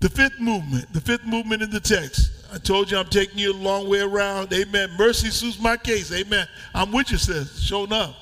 The 0.00 0.08
fifth 0.08 0.40
movement, 0.40 0.92
the 0.92 1.00
fifth 1.00 1.24
movement 1.24 1.62
in 1.62 1.70
the 1.70 1.80
text. 1.80 2.32
I 2.52 2.58
told 2.58 2.90
you 2.90 2.98
I'm 2.98 3.06
taking 3.06 3.38
you 3.38 3.52
a 3.52 3.54
long 3.54 3.88
way 3.88 4.00
around. 4.00 4.52
Amen. 4.52 4.90
Mercy 4.98 5.30
suits 5.30 5.60
my 5.60 5.76
case. 5.76 6.12
Amen. 6.12 6.46
I'm 6.74 6.90
with 6.92 7.10
you, 7.10 7.18
sis. 7.18 7.60
Showing 7.60 7.92
up. 7.92 8.14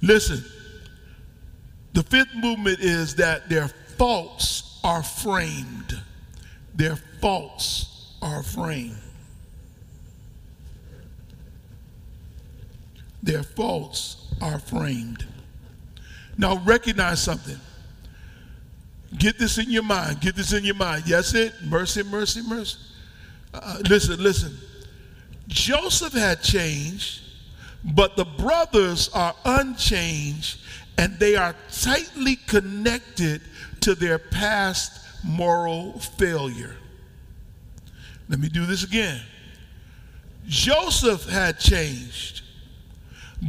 Listen. 0.00 0.44
The 1.94 2.02
fifth 2.02 2.34
movement 2.34 2.78
is 2.80 3.16
that 3.16 3.48
their 3.48 3.68
faults 3.68 4.78
are 4.84 5.02
framed. 5.02 6.00
Their 6.74 6.96
faults 7.20 8.14
are 8.22 8.42
framed. 8.42 8.96
their 13.22 13.42
faults 13.42 14.28
are 14.40 14.58
framed. 14.58 15.26
Now 16.36 16.58
recognize 16.64 17.22
something. 17.22 17.58
Get 19.16 19.38
this 19.38 19.58
in 19.58 19.70
your 19.70 19.82
mind. 19.82 20.20
Get 20.20 20.36
this 20.36 20.52
in 20.52 20.64
your 20.64 20.74
mind. 20.74 21.04
Yes, 21.06 21.34
it. 21.34 21.54
Mercy, 21.64 22.02
mercy, 22.02 22.42
mercy. 22.46 22.78
Uh, 23.54 23.78
listen, 23.88 24.22
listen. 24.22 24.56
Joseph 25.46 26.12
had 26.12 26.42
changed, 26.42 27.22
but 27.82 28.16
the 28.16 28.24
brothers 28.26 29.08
are 29.14 29.34
unchanged 29.44 30.60
and 30.98 31.18
they 31.18 31.36
are 31.36 31.54
tightly 31.70 32.36
connected 32.36 33.40
to 33.80 33.94
their 33.94 34.18
past 34.18 35.00
moral 35.24 35.98
failure. 35.98 36.76
Let 38.28 38.40
me 38.40 38.48
do 38.48 38.66
this 38.66 38.84
again. 38.84 39.22
Joseph 40.46 41.26
had 41.28 41.58
changed, 41.58 42.42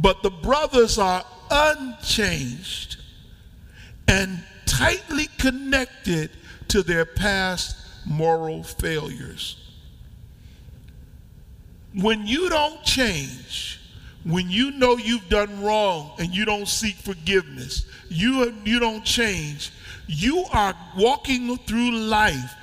but 0.00 0.22
the 0.22 0.30
brothers 0.30 0.96
are 0.96 1.24
unchanged 1.50 2.96
and 4.06 4.42
tightly 4.70 5.26
connected 5.36 6.30
to 6.68 6.82
their 6.82 7.04
past 7.04 7.76
moral 8.06 8.62
failures. 8.62 9.56
When 11.94 12.24
you 12.24 12.48
don't 12.48 12.82
change, 12.84 13.80
when 14.24 14.48
you 14.48 14.70
know 14.70 14.96
you've 14.96 15.28
done 15.28 15.62
wrong 15.62 16.12
and 16.18 16.32
you 16.32 16.44
don't 16.44 16.68
seek 16.68 16.94
forgiveness, 16.94 17.84
you, 18.08 18.54
you 18.64 18.78
don't 18.78 19.04
change, 19.04 19.72
you 20.06 20.44
are 20.52 20.74
walking 20.96 21.56
through 21.58 21.90
life 21.90 22.54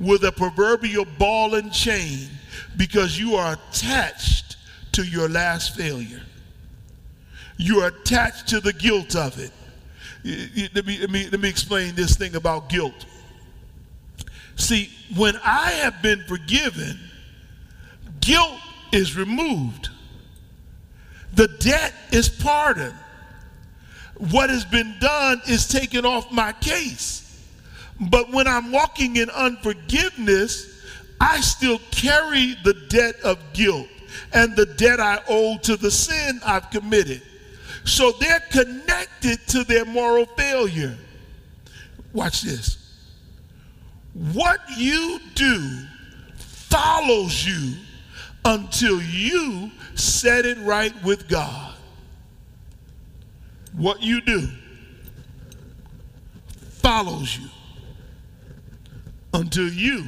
with 0.00 0.24
a 0.24 0.32
proverbial 0.32 1.04
ball 1.16 1.54
and 1.54 1.72
chain 1.72 2.28
because 2.76 3.20
you 3.20 3.36
are 3.36 3.56
attached 3.70 4.56
to 4.92 5.04
your 5.04 5.28
last 5.28 5.76
failure. 5.76 6.22
You 7.56 7.82
are 7.82 7.88
attached 7.88 8.48
to 8.48 8.60
the 8.60 8.72
guilt 8.72 9.14
of 9.14 9.38
it. 9.38 9.52
Let 10.24 10.86
me, 10.86 10.98
let, 10.98 11.10
me, 11.10 11.28
let 11.30 11.40
me 11.40 11.48
explain 11.48 11.94
this 11.94 12.16
thing 12.16 12.36
about 12.36 12.68
guilt. 12.68 13.06
See, 14.56 14.90
when 15.16 15.36
I 15.44 15.70
have 15.72 16.02
been 16.02 16.22
forgiven, 16.24 16.98
guilt 18.20 18.58
is 18.92 19.16
removed. 19.16 19.88
The 21.34 21.48
debt 21.58 21.92
is 22.12 22.28
pardoned. 22.28 22.94
What 24.30 24.50
has 24.50 24.64
been 24.64 24.94
done 25.00 25.40
is 25.48 25.66
taken 25.66 26.04
off 26.04 26.30
my 26.30 26.52
case. 26.52 27.18
But 28.00 28.30
when 28.30 28.46
I'm 28.46 28.70
walking 28.70 29.16
in 29.16 29.30
unforgiveness, 29.30 30.80
I 31.20 31.40
still 31.40 31.80
carry 31.90 32.54
the 32.62 32.74
debt 32.88 33.16
of 33.24 33.38
guilt 33.52 33.88
and 34.32 34.54
the 34.54 34.66
debt 34.66 35.00
I 35.00 35.20
owe 35.28 35.58
to 35.58 35.76
the 35.76 35.90
sin 35.90 36.40
I've 36.44 36.70
committed. 36.70 37.22
So 37.84 38.12
they're 38.20 38.40
connected 38.50 38.91
to 39.22 39.64
their 39.64 39.84
moral 39.84 40.26
failure. 40.26 40.96
Watch 42.12 42.42
this. 42.42 42.78
What 44.12 44.60
you 44.76 45.18
do 45.34 45.86
follows 46.36 47.46
you 47.46 47.74
until 48.44 49.00
you 49.00 49.70
set 49.94 50.44
it 50.44 50.58
right 50.58 50.92
with 51.02 51.28
God. 51.28 51.74
What 53.72 54.02
you 54.02 54.20
do 54.20 54.48
follows 56.58 57.38
you 57.38 57.48
until 59.32 59.68
you 59.68 60.04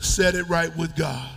set 0.00 0.34
it 0.34 0.46
right 0.48 0.74
with 0.76 0.94
God. 0.96 1.30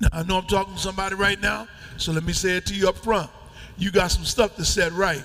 Now, 0.00 0.08
I 0.12 0.22
know 0.22 0.38
I'm 0.38 0.46
talking 0.46 0.74
to 0.74 0.80
somebody 0.80 1.16
right 1.16 1.40
now, 1.40 1.66
so 1.96 2.12
let 2.12 2.22
me 2.22 2.32
say 2.32 2.56
it 2.56 2.66
to 2.66 2.74
you 2.74 2.88
up 2.88 2.96
front. 2.98 3.30
You 3.78 3.90
got 3.90 4.10
some 4.10 4.24
stuff 4.24 4.56
to 4.56 4.64
set 4.64 4.92
right. 4.92 5.24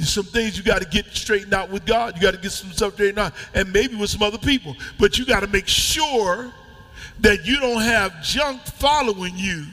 Some 0.00 0.24
things 0.24 0.56
you 0.56 0.64
got 0.64 0.80
to 0.80 0.88
get 0.88 1.06
straightened 1.08 1.52
out 1.52 1.70
with 1.70 1.84
God. 1.84 2.16
You 2.16 2.22
got 2.22 2.32
to 2.32 2.40
get 2.40 2.52
some 2.52 2.72
stuff 2.72 2.94
straightened 2.94 3.18
out, 3.18 3.34
and 3.54 3.70
maybe 3.72 3.94
with 3.94 4.08
some 4.08 4.22
other 4.22 4.38
people. 4.38 4.74
But 4.98 5.18
you 5.18 5.26
got 5.26 5.40
to 5.40 5.46
make 5.46 5.68
sure 5.68 6.52
that 7.20 7.46
you 7.46 7.60
don't 7.60 7.82
have 7.82 8.22
junk 8.22 8.62
following 8.62 9.34
you 9.36 9.66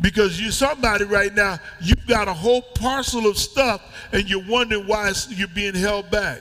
because 0.00 0.40
you're 0.40 0.52
somebody 0.52 1.04
right 1.04 1.34
now, 1.34 1.58
you've 1.80 2.06
got 2.06 2.28
a 2.28 2.34
whole 2.34 2.62
parcel 2.62 3.26
of 3.26 3.38
stuff 3.38 3.82
and 4.12 4.28
you're 4.28 4.44
wondering 4.46 4.86
why 4.86 5.12
you're 5.30 5.48
being 5.48 5.74
held 5.74 6.10
back. 6.10 6.40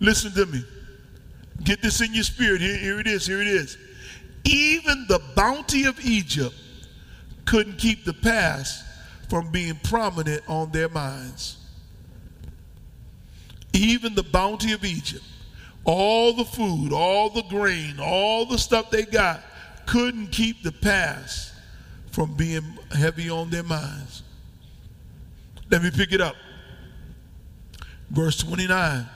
Listen 0.00 0.32
to 0.32 0.46
me. 0.46 0.62
Get 1.62 1.82
this 1.82 2.00
in 2.00 2.14
your 2.14 2.24
spirit. 2.24 2.60
Here, 2.60 2.76
here 2.76 3.00
it 3.00 3.06
is. 3.06 3.26
Here 3.26 3.40
it 3.40 3.46
is. 3.46 3.76
Even 4.44 5.06
the 5.08 5.20
bounty 5.36 5.84
of 5.84 6.00
Egypt 6.04 6.54
couldn't 7.44 7.78
keep 7.78 8.04
the 8.04 8.14
past 8.14 8.84
from 9.30 9.50
being 9.52 9.76
prominent 9.84 10.42
on 10.48 10.72
their 10.72 10.88
minds. 10.88 11.56
Even 13.72 14.16
the 14.16 14.24
bounty 14.24 14.72
of 14.72 14.84
Egypt, 14.84 15.24
all 15.84 16.34
the 16.34 16.44
food, 16.44 16.92
all 16.92 17.30
the 17.30 17.44
grain, 17.44 17.98
all 18.00 18.44
the 18.44 18.58
stuff 18.58 18.90
they 18.90 19.04
got, 19.04 19.40
couldn't 19.86 20.32
keep 20.32 20.64
the 20.64 20.72
past 20.72 21.54
from 22.10 22.34
being 22.34 22.62
heavy 22.90 23.30
on 23.30 23.48
their 23.50 23.62
minds. 23.62 24.24
Let 25.70 25.84
me 25.84 25.92
pick 25.92 26.12
it 26.12 26.20
up. 26.20 26.34
Verse 28.10 28.36
29. 28.38 29.06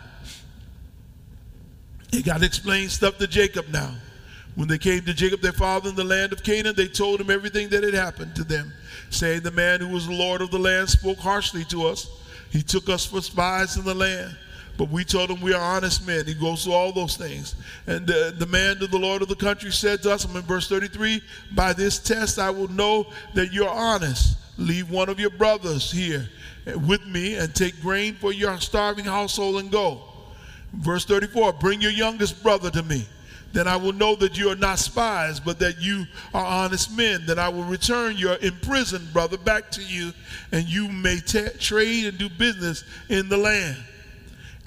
They 2.12 2.22
got 2.22 2.38
to 2.38 2.46
explain 2.46 2.88
stuff 2.88 3.18
to 3.18 3.26
Jacob 3.26 3.66
now. 3.72 3.92
When 4.54 4.68
they 4.68 4.78
came 4.78 5.04
to 5.04 5.12
Jacob, 5.12 5.40
their 5.40 5.52
father, 5.52 5.88
in 5.88 5.96
the 5.96 6.04
land 6.04 6.32
of 6.32 6.44
Canaan, 6.44 6.76
they 6.76 6.86
told 6.86 7.20
him 7.20 7.28
everything 7.28 7.70
that 7.70 7.82
had 7.82 7.94
happened 7.94 8.36
to 8.36 8.44
them, 8.44 8.72
saying, 9.14 9.42
The 9.42 9.50
man 9.50 9.80
who 9.80 9.88
was 9.88 10.06
the 10.06 10.14
Lord 10.14 10.40
of 10.40 10.50
the 10.50 10.58
land 10.58 10.88
spoke 10.88 11.18
harshly 11.18 11.64
to 11.66 11.86
us. 11.86 12.08
He 12.50 12.62
took 12.62 12.88
us 12.88 13.04
for 13.06 13.20
spies 13.20 13.76
in 13.76 13.84
the 13.84 13.94
land. 13.94 14.36
But 14.76 14.90
we 14.90 15.04
told 15.04 15.30
him 15.30 15.40
we 15.40 15.54
are 15.54 15.76
honest 15.76 16.06
men. 16.06 16.26
He 16.26 16.34
goes 16.34 16.64
through 16.64 16.72
all 16.72 16.92
those 16.92 17.16
things. 17.16 17.54
And 17.86 18.06
the 18.06 18.48
man 18.50 18.76
to 18.78 18.86
the 18.86 18.98
Lord 18.98 19.22
of 19.22 19.28
the 19.28 19.36
country 19.36 19.70
said 19.70 20.02
to 20.02 20.12
us, 20.12 20.24
I'm 20.24 20.36
in 20.36 20.42
verse 20.42 20.68
33, 20.68 21.22
By 21.54 21.72
this 21.72 21.98
test 21.98 22.38
I 22.38 22.50
will 22.50 22.68
know 22.68 23.06
that 23.34 23.52
you're 23.52 23.68
honest. 23.68 24.36
Leave 24.58 24.90
one 24.90 25.08
of 25.08 25.20
your 25.20 25.30
brothers 25.30 25.90
here 25.90 26.28
with 26.86 27.06
me 27.06 27.36
and 27.36 27.54
take 27.54 27.80
grain 27.80 28.14
for 28.14 28.32
your 28.32 28.58
starving 28.58 29.04
household 29.04 29.60
and 29.60 29.70
go. 29.70 30.02
Verse 30.72 31.04
34, 31.04 31.52
Bring 31.54 31.80
your 31.80 31.92
youngest 31.92 32.42
brother 32.42 32.70
to 32.70 32.82
me 32.82 33.06
then 33.54 33.68
I 33.68 33.76
will 33.76 33.92
know 33.92 34.16
that 34.16 34.36
you 34.36 34.50
are 34.50 34.56
not 34.56 34.80
spies, 34.80 35.38
but 35.38 35.60
that 35.60 35.80
you 35.80 36.06
are 36.34 36.44
honest 36.44 36.94
men. 36.96 37.24
Then 37.24 37.38
I 37.38 37.48
will 37.48 37.62
return 37.62 38.16
your 38.16 38.36
imprisoned 38.42 39.12
brother 39.12 39.38
back 39.38 39.70
to 39.72 39.82
you, 39.82 40.12
and 40.50 40.64
you 40.64 40.88
may 40.88 41.20
trade 41.20 42.06
and 42.06 42.18
do 42.18 42.28
business 42.28 42.82
in 43.08 43.28
the 43.28 43.36
land. 43.36 43.76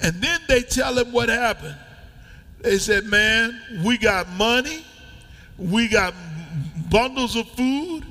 And 0.02 0.16
then 0.22 0.40
they 0.48 0.62
tell 0.62 0.98
him 0.98 1.12
what 1.12 1.28
happened. 1.28 1.76
They 2.62 2.78
said, 2.78 3.04
Man, 3.04 3.60
we 3.84 3.98
got 3.98 4.30
money, 4.30 4.86
we 5.58 5.90
got 5.90 6.14
bundles 6.90 7.36
of 7.36 7.48
food. 7.50 8.06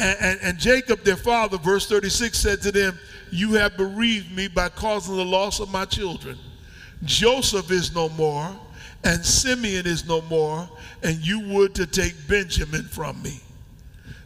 And, 0.00 0.16
and, 0.20 0.40
and, 0.42 0.58
Jacob, 0.58 1.02
their 1.02 1.16
father, 1.16 1.58
verse 1.58 1.86
36, 1.88 2.38
said 2.38 2.62
to 2.62 2.72
them, 2.72 2.98
You 3.30 3.54
have 3.54 3.76
bereaved 3.76 4.34
me 4.34 4.48
by 4.48 4.70
causing 4.70 5.16
the 5.16 5.24
loss 5.24 5.60
of 5.60 5.70
my 5.70 5.84
children. 5.84 6.38
Joseph 7.02 7.70
is 7.70 7.94
no 7.94 8.08
more, 8.10 8.56
and 9.04 9.24
Simeon 9.24 9.86
is 9.86 10.06
no 10.06 10.22
more, 10.22 10.68
and 11.02 11.16
you 11.16 11.40
would 11.54 11.74
to 11.74 11.86
take 11.86 12.14
Benjamin 12.26 12.84
from 12.84 13.22
me. 13.22 13.40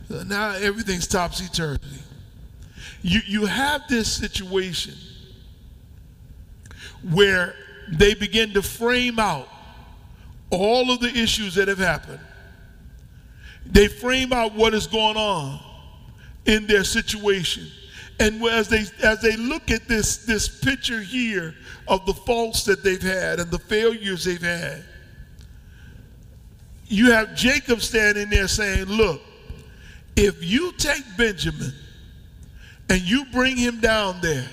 So 0.08 0.22
now 0.22 0.52
everything's 0.52 1.06
topsy 1.06 1.46
turvy. 1.52 1.80
You, 3.02 3.20
you 3.26 3.46
have 3.46 3.82
this 3.88 4.10
situation 4.10 4.94
where 7.12 7.54
they 7.90 8.14
begin 8.14 8.52
to 8.54 8.62
frame 8.62 9.18
out 9.18 9.48
all 10.50 10.90
of 10.90 11.00
the 11.00 11.08
issues 11.08 11.54
that 11.56 11.68
have 11.68 11.78
happened. 11.78 12.20
They 13.66 13.88
frame 13.88 14.32
out 14.32 14.54
what 14.54 14.74
is 14.74 14.86
going 14.86 15.16
on 15.16 15.60
in 16.46 16.66
their 16.66 16.84
situation. 16.84 17.66
And 18.20 18.42
as 18.44 18.68
they 18.68 18.84
as 19.02 19.20
they 19.20 19.36
look 19.36 19.70
at 19.70 19.86
this 19.86 20.18
this 20.24 20.48
picture 20.48 21.00
here 21.00 21.54
of 21.86 22.04
the 22.04 22.14
faults 22.14 22.64
that 22.64 22.82
they've 22.82 23.00
had 23.00 23.38
and 23.38 23.50
the 23.50 23.58
failures 23.58 24.24
they've 24.24 24.42
had, 24.42 24.82
you 26.88 27.12
have 27.12 27.34
Jacob 27.36 27.80
standing 27.80 28.28
there 28.28 28.48
saying, 28.48 28.86
"Look, 28.86 29.22
if 30.16 30.42
you 30.42 30.72
take 30.78 31.04
Benjamin 31.16 31.72
and 32.88 33.00
you 33.02 33.24
bring 33.26 33.56
him 33.56 33.80
down 33.80 34.20
there 34.20 34.48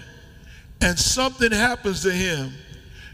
and 0.81 0.97
something 0.99 1.51
happens 1.51 2.03
to 2.03 2.11
him, 2.11 2.53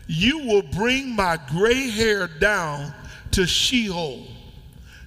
you 0.08 0.40
will 0.40 0.64
bring 0.64 1.16
my 1.16 1.38
gray 1.50 1.90
hair 1.90 2.28
down 2.28 2.94
to 3.32 3.48
Sheol, 3.48 4.28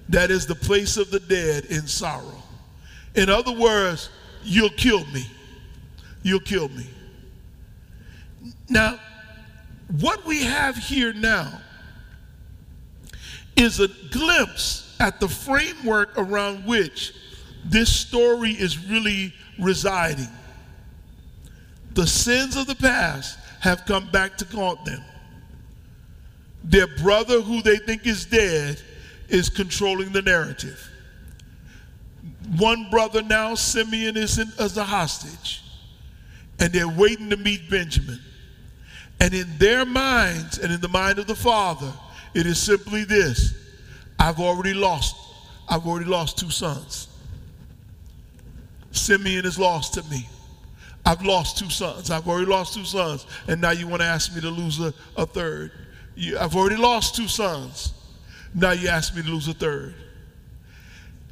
that 0.09 0.31
is 0.31 0.47
the 0.47 0.55
place 0.55 0.97
of 0.97 1.11
the 1.11 1.19
dead 1.19 1.65
in 1.65 1.85
sorrow. 1.85 2.41
In 3.13 3.29
other 3.29 3.51
words, 3.51 4.09
you'll 4.43 4.69
kill 4.71 5.05
me. 5.07 5.25
You'll 6.25 6.39
kill 6.39 6.69
me. 6.69 6.87
Now, 8.67 8.99
what 10.01 10.25
we 10.25 10.43
have 10.43 10.75
here 10.75 11.13
now 11.13 11.61
is 13.55 13.79
a 13.79 13.89
glimpse 14.09 14.97
at 14.99 15.19
the 15.19 15.27
framework 15.27 16.17
around 16.17 16.65
which 16.65 17.13
this 17.63 17.93
story 17.93 18.53
is 18.53 18.87
really 18.87 19.35
residing. 19.59 20.27
The 21.93 22.07
sins 22.07 22.55
of 22.57 22.65
the 22.65 22.75
past 22.75 23.37
have 23.59 23.85
come 23.85 24.09
back 24.09 24.35
to 24.37 24.45
haunt 24.45 24.83
them. 24.83 25.03
Their 26.63 26.87
brother, 26.87 27.39
who 27.41 27.61
they 27.61 27.77
think 27.77 28.07
is 28.07 28.25
dead, 28.25 28.81
is 29.29 29.47
controlling 29.47 30.11
the 30.11 30.23
narrative. 30.23 30.89
One 32.57 32.89
brother 32.89 33.21
now, 33.21 33.53
Simeon, 33.53 34.17
is 34.17 34.39
in, 34.39 34.51
as 34.57 34.75
a 34.75 34.83
hostage, 34.83 35.61
and 36.59 36.71
they're 36.71 36.87
waiting 36.87 37.29
to 37.29 37.37
meet 37.37 37.69
Benjamin. 37.69 38.19
And 39.19 39.33
in 39.33 39.57
their 39.57 39.85
minds 39.85 40.57
and 40.57 40.71
in 40.73 40.81
the 40.81 40.89
mind 40.89 41.19
of 41.19 41.27
the 41.27 41.35
father, 41.35 41.91
it 42.33 42.45
is 42.45 42.59
simply 42.61 43.03
this 43.03 43.53
I've 44.19 44.39
already 44.39 44.73
lost, 44.73 45.15
I've 45.69 45.85
already 45.85 46.09
lost 46.09 46.37
two 46.37 46.49
sons. 46.49 47.07
Simeon 48.91 49.45
is 49.45 49.59
lost 49.59 49.93
to 49.95 50.03
me. 50.03 50.27
I've 51.05 51.21
lost 51.21 51.57
two 51.57 51.69
sons. 51.69 52.09
I've 52.09 52.27
already 52.27 52.47
lost 52.47 52.73
two 52.73 52.85
sons. 52.85 53.27
And 53.47 53.61
now 53.61 53.71
you 53.71 53.87
want 53.87 54.01
to 54.01 54.07
ask 54.07 54.33
me 54.33 54.41
to 54.41 54.49
lose 54.49 54.79
a, 54.79 54.93
a 55.15 55.25
third. 55.25 55.71
You, 56.15 56.39
I've 56.39 56.55
already 56.55 56.77
lost 56.77 57.15
two 57.15 57.27
sons. 57.27 57.93
Now 58.55 58.71
you 58.71 58.87
ask 58.87 59.15
me 59.15 59.21
to 59.21 59.29
lose 59.29 59.47
a 59.47 59.53
third. 59.53 59.93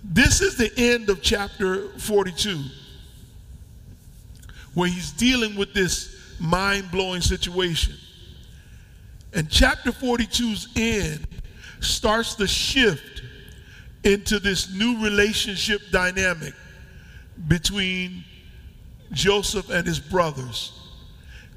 This 0.04 0.42
is 0.42 0.58
the 0.58 0.72
end 0.78 1.10
of 1.10 1.22
chapter 1.22 1.88
42, 1.98 2.62
where 4.74 4.90
he's 4.90 5.12
dealing 5.12 5.56
with 5.56 5.74
this 5.74 6.16
mind 6.40 6.90
blowing 6.92 7.22
situation. 7.22 7.96
And 9.34 9.50
chapter 9.50 9.92
42's 9.92 10.70
end 10.76 11.28
starts 11.80 12.36
the 12.36 12.48
shift 12.48 13.24
into 14.04 14.40
this 14.40 14.74
new 14.74 15.04
relationship 15.04 15.82
dynamic 15.92 16.54
between 17.48 18.24
Joseph 19.12 19.70
and 19.70 19.86
his 19.88 20.00
brothers. 20.00 20.80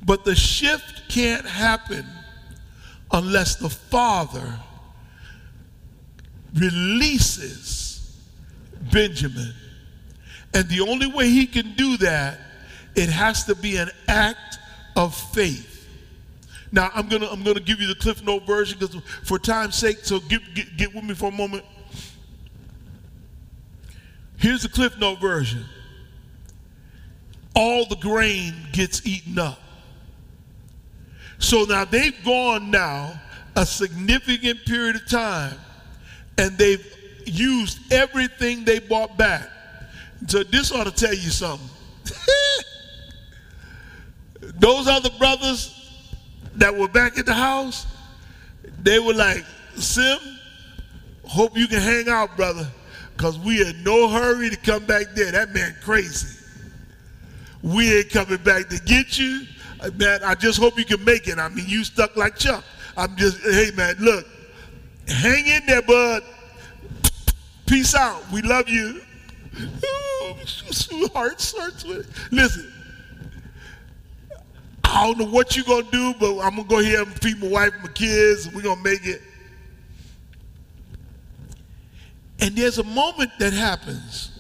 But 0.05 0.25
the 0.25 0.35
shift 0.35 1.09
can't 1.09 1.47
happen 1.47 2.05
unless 3.13 3.57
the 3.57 3.69
father 3.69 4.61
releases 6.55 8.17
Benjamin. 8.93 9.53
And 10.55 10.69
the 10.69 10.81
only 10.81 11.07
way 11.07 11.29
he 11.29 11.47
can 11.47 11.75
do 11.75 11.97
that, 11.99 12.39
it 12.97 13.09
has 13.11 13.45
to 13.45 13.55
be 13.55 13.77
an 13.77 13.91
act 14.09 14.59
of 14.97 15.15
faith. 15.15 15.89
Now 16.73 16.91
I'm 16.95 17.09
gonna 17.09 17.29
I'm 17.29 17.43
gonna 17.43 17.61
give 17.61 17.81
you 17.81 17.87
the 17.87 17.95
Cliff 17.95 18.25
Note 18.25 18.47
version 18.47 18.79
because 18.79 18.97
for 19.23 19.39
time's 19.39 19.77
sake, 19.77 19.99
so 20.03 20.19
get, 20.21 20.43
get, 20.55 20.77
get 20.77 20.95
with 20.95 21.05
me 21.05 21.15
for 21.15 21.29
a 21.29 21.33
moment. 21.33 21.65
Here's 24.39 24.63
the 24.63 24.69
Cliff 24.69 24.99
Note 24.99 25.21
version. 25.21 25.65
All 27.55 27.87
the 27.87 27.97
grain 27.97 28.55
gets 28.73 29.07
eaten 29.07 29.39
up. 29.39 29.61
So 31.39 31.65
now 31.65 31.85
they've 31.85 32.17
gone 32.25 32.71
now 32.71 33.21
a 33.55 33.65
significant 33.65 34.65
period 34.67 34.97
of 34.97 35.09
time 35.09 35.55
and 36.37 36.57
they've 36.59 36.85
used 37.25 37.93
everything 37.93 38.65
they 38.65 38.79
bought 38.79 39.17
back. 39.17 39.49
So 40.27 40.43
this 40.43 40.73
ought 40.73 40.85
to 40.85 40.91
tell 40.91 41.15
you 41.15 41.31
something. 41.31 41.69
Those 44.55 44.87
other 44.87 45.11
brothers 45.19 45.73
that 46.57 46.75
were 46.75 46.89
back 46.89 47.19
at 47.19 47.27
the 47.27 47.35
house, 47.35 47.87
they 48.83 48.99
were 48.99 49.15
like, 49.15 49.45
Sim, 49.77 50.19
hope 51.25 51.57
you 51.57 51.67
can 51.67 51.81
hang 51.81 52.09
out, 52.09 52.37
brother, 52.37 52.67
because 53.17 53.39
we 53.39 53.61
in 53.67 53.83
no 53.83 54.09
hurry 54.09 54.49
to 54.51 54.57
come 54.57 54.85
back 54.87 55.07
there. 55.15 55.33
That 55.33 55.53
man 55.53 55.75
crazy. 55.83 56.35
We 57.63 57.99
ain't 57.99 58.11
coming 58.11 58.39
back 58.39 58.69
to 58.69 58.79
get 58.85 59.19
you. 59.19 59.43
Uh, 59.81 59.91
man, 59.97 60.21
I 60.25 60.35
just 60.35 60.59
hope 60.59 60.79
you 60.79 60.85
can 60.85 61.05
make 61.05 61.29
it. 61.29 61.39
I 61.39 61.49
mean, 61.49 61.67
you 61.69 61.85
stuck 61.85 62.17
like 62.17 62.37
Chuck. 62.37 62.65
I'm 62.97 63.17
just, 63.17 63.41
hey 63.43 63.71
man, 63.77 63.97
look, 63.99 64.27
hang 65.09 65.47
in 65.47 65.67
there, 65.67 65.83
bud. 65.83 66.23
Peace 67.67 67.95
out. 67.95 68.23
We 68.31 68.43
love 68.43 68.69
you. 68.69 69.01
Heart 71.13 71.41
starts 71.41 71.85
with 71.85 72.09
it. 72.09 72.33
Listen, 72.33 72.73
I 74.97 75.07
don't 75.07 75.19
know 75.19 75.27
what 75.27 75.55
you're 75.55 75.65
going 75.67 75.85
to 75.85 75.91
do, 75.91 76.15
but 76.19 76.39
I'm 76.39 76.57
going 76.57 76.67
to 76.69 76.75
go 76.75 76.79
here 76.79 77.03
and 77.03 77.13
feed 77.21 77.39
my 77.39 77.49
wife 77.49 77.75
and 77.75 77.83
my 77.83 77.89
kids, 77.91 78.51
we're 78.51 78.63
going 78.63 78.79
to 78.79 78.83
make 78.83 79.05
it. 79.05 79.21
And 82.41 82.57
there's 82.57 82.79
a 82.79 82.85
moment 82.85 83.31
that 83.39 83.53
happens 83.53 84.31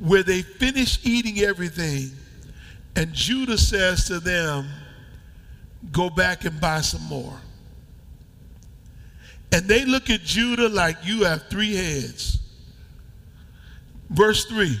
where 0.00 0.24
they 0.24 0.42
finish 0.42 0.98
eating 1.06 1.38
everything, 1.44 2.10
and 2.96 3.12
Judah 3.12 3.56
says 3.56 4.06
to 4.06 4.18
them, 4.18 4.68
Go 5.92 6.10
back 6.10 6.44
and 6.44 6.60
buy 6.60 6.80
some 6.80 7.04
more. 7.04 7.40
And 9.52 9.68
they 9.68 9.84
look 9.84 10.10
at 10.10 10.22
Judah 10.22 10.68
like 10.68 10.96
you 11.04 11.24
have 11.24 11.44
three 11.48 11.76
heads. 11.76 12.38
Verse 14.08 14.46
3 14.46 14.76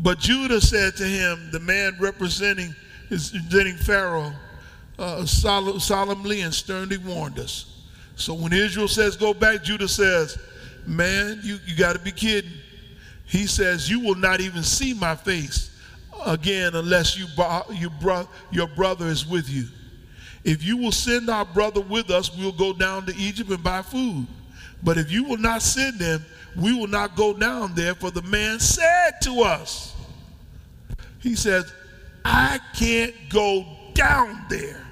But 0.00 0.20
Judah 0.20 0.60
said 0.60 0.94
to 0.96 1.04
him, 1.04 1.50
the 1.50 1.60
man 1.60 1.96
representing 1.98 2.72
is 3.10 3.30
presenting 3.30 3.76
Pharaoh 3.76 4.32
uh, 4.98 5.24
solemnly 5.26 6.40
and 6.40 6.52
sternly 6.52 6.98
warned 6.98 7.38
us. 7.38 7.84
So 8.16 8.34
when 8.34 8.52
Israel 8.52 8.88
says 8.88 9.16
go 9.16 9.34
back, 9.34 9.62
Judah 9.62 9.88
says, 9.88 10.38
man, 10.86 11.40
you, 11.42 11.58
you 11.66 11.76
got 11.76 11.94
to 11.94 11.98
be 11.98 12.12
kidding. 12.12 12.50
He 13.26 13.46
says, 13.46 13.90
you 13.90 14.00
will 14.00 14.14
not 14.14 14.40
even 14.40 14.62
see 14.62 14.94
my 14.94 15.14
face 15.14 15.70
again 16.24 16.74
unless 16.74 17.18
you, 17.18 17.26
you 17.74 17.90
bro 17.90 18.26
your 18.50 18.68
brother 18.68 19.06
is 19.06 19.26
with 19.26 19.48
you. 19.48 19.66
If 20.44 20.62
you 20.62 20.76
will 20.76 20.92
send 20.92 21.28
our 21.28 21.44
brother 21.44 21.80
with 21.80 22.10
us, 22.10 22.34
we'll 22.36 22.52
go 22.52 22.72
down 22.72 23.04
to 23.06 23.16
Egypt 23.16 23.50
and 23.50 23.62
buy 23.62 23.82
food. 23.82 24.26
But 24.82 24.96
if 24.96 25.10
you 25.10 25.24
will 25.24 25.38
not 25.38 25.60
send 25.60 25.98
them, 25.98 26.24
we 26.56 26.72
will 26.72 26.86
not 26.86 27.16
go 27.16 27.34
down 27.34 27.74
there, 27.74 27.94
for 27.94 28.10
the 28.10 28.22
man 28.22 28.60
said 28.60 29.20
to 29.22 29.40
us, 29.42 29.94
He 31.20 31.34
says, 31.34 31.70
I 32.28 32.58
can't 32.74 33.14
go 33.30 33.64
down 33.94 34.44
there 34.50 34.84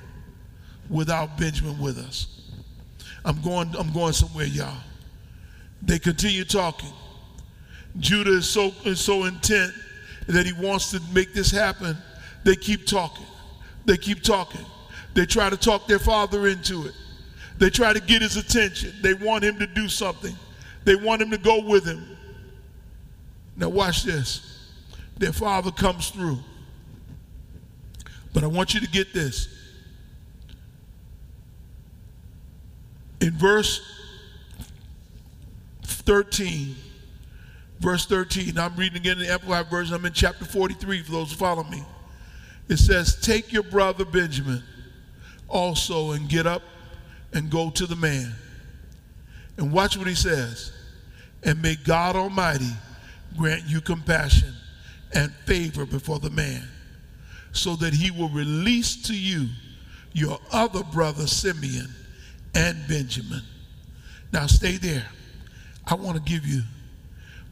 without 0.89 1.37
Benjamin 1.37 1.77
with 1.81 1.99
us. 1.99 2.29
I'm 3.25 3.41
going, 3.43 3.75
I'm 3.77 3.93
going 3.93 4.13
somewhere, 4.13 4.47
y'all. 4.47 4.79
They 5.83 5.99
continue 5.99 6.45
talking. 6.45 6.93
Judah 7.99 8.39
is 8.39 8.49
so, 8.49 8.73
is 8.85 9.01
so 9.01 9.25
intent 9.25 9.73
that 10.29 10.47
he 10.47 10.53
wants 10.53 10.93
to 10.93 11.01
make 11.13 11.35
this 11.35 11.51
happen. 11.51 11.97
They 12.45 12.55
keep 12.55 12.87
talking. 12.87 13.27
They 13.85 13.97
keep 13.97 14.23
talking. 14.23 14.65
They 15.15 15.27
try 15.27 15.51
to 15.51 15.57
talk 15.57 15.89
their 15.89 15.99
father 15.99 16.47
into 16.47 16.87
it. 16.87 16.95
They 17.59 17.69
try 17.69 17.93
to 17.93 18.01
get 18.01 18.23
his 18.23 18.37
attention. 18.37 18.93
They 19.03 19.15
want 19.15 19.43
him 19.43 19.59
to 19.59 19.67
do 19.67 19.89
something. 19.89 20.37
They 20.85 20.95
want 20.95 21.21
him 21.21 21.33
to 21.33 21.39
go 21.39 21.65
with 21.65 21.85
him. 21.85 22.17
Now, 23.57 23.71
watch 23.71 24.05
this. 24.05 24.71
Their 25.19 25.33
father 25.33 25.73
comes 25.73 26.11
through. 26.11 26.39
But 28.35 28.43
I 28.43 28.49
want 28.49 28.75
you 28.75 28.81
to 28.81 28.89
get 28.89 29.15
this. 29.15 29.49
In 33.21 33.31
verse 33.31 33.81
13, 35.85 36.75
verse 37.79 38.05
13, 38.05 38.59
I'm 38.59 38.77
reading 38.77 38.99
again 38.99 39.19
in 39.19 39.21
the 39.21 39.33
Amplified 39.33 39.71
Version. 39.71 39.95
I'm 39.95 40.05
in 40.05 40.13
chapter 40.13 40.45
43 40.45 41.03
for 41.05 41.13
those 41.13 41.31
who 41.31 41.37
follow 41.37 41.63
me. 41.63 41.83
It 42.69 42.79
says, 42.79 43.19
Take 43.21 43.53
your 43.53 43.63
brother 43.63 44.05
Benjamin 44.05 44.63
also 45.49 46.11
and 46.11 46.29
get 46.29 46.47
up 46.47 46.63
and 47.33 47.49
go 47.51 47.71
to 47.71 47.87
the 47.87 47.97
man. 47.97 48.35
And 49.57 49.73
watch 49.73 49.97
what 49.97 50.09
he 50.09 50.15
says. 50.15 50.73
And 51.45 51.63
may 51.63 51.77
God 51.77 52.17
Almighty 52.17 52.73
grant 53.39 53.63
you 53.67 53.81
compassion 53.81 54.53
and 55.15 55.33
favor 55.47 55.87
before 55.87 56.19
the 56.19 56.31
man 56.31 56.69
so 57.55 57.77
that 57.77 57.95
he 57.95 58.11
will 58.11 58.29
release 58.29 59.01
to 59.07 59.15
you 59.15 59.49
your 60.13 60.39
other 60.53 60.83
brother 60.85 61.27
Simeon 61.27 61.89
and 62.55 62.77
Benjamin. 62.87 63.43
Now 64.33 64.47
stay 64.47 64.77
there. 64.77 65.07
I 65.87 65.95
want 65.95 66.17
to 66.17 66.23
give 66.23 66.47
you 66.47 66.63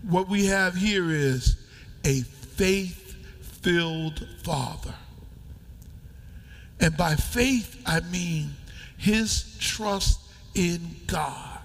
what 0.09 0.29
we 0.29 0.47
have 0.47 0.75
here 0.75 1.11
is 1.11 1.57
a 2.05 2.21
faith 2.23 3.15
filled 3.63 4.27
father. 4.43 4.95
And 6.81 6.97
by 6.97 7.15
faith, 7.15 7.81
I 7.87 8.01
mean 8.01 8.51
his 8.99 9.57
trust 9.61 10.21
in 10.55 10.97
God. 11.07 11.61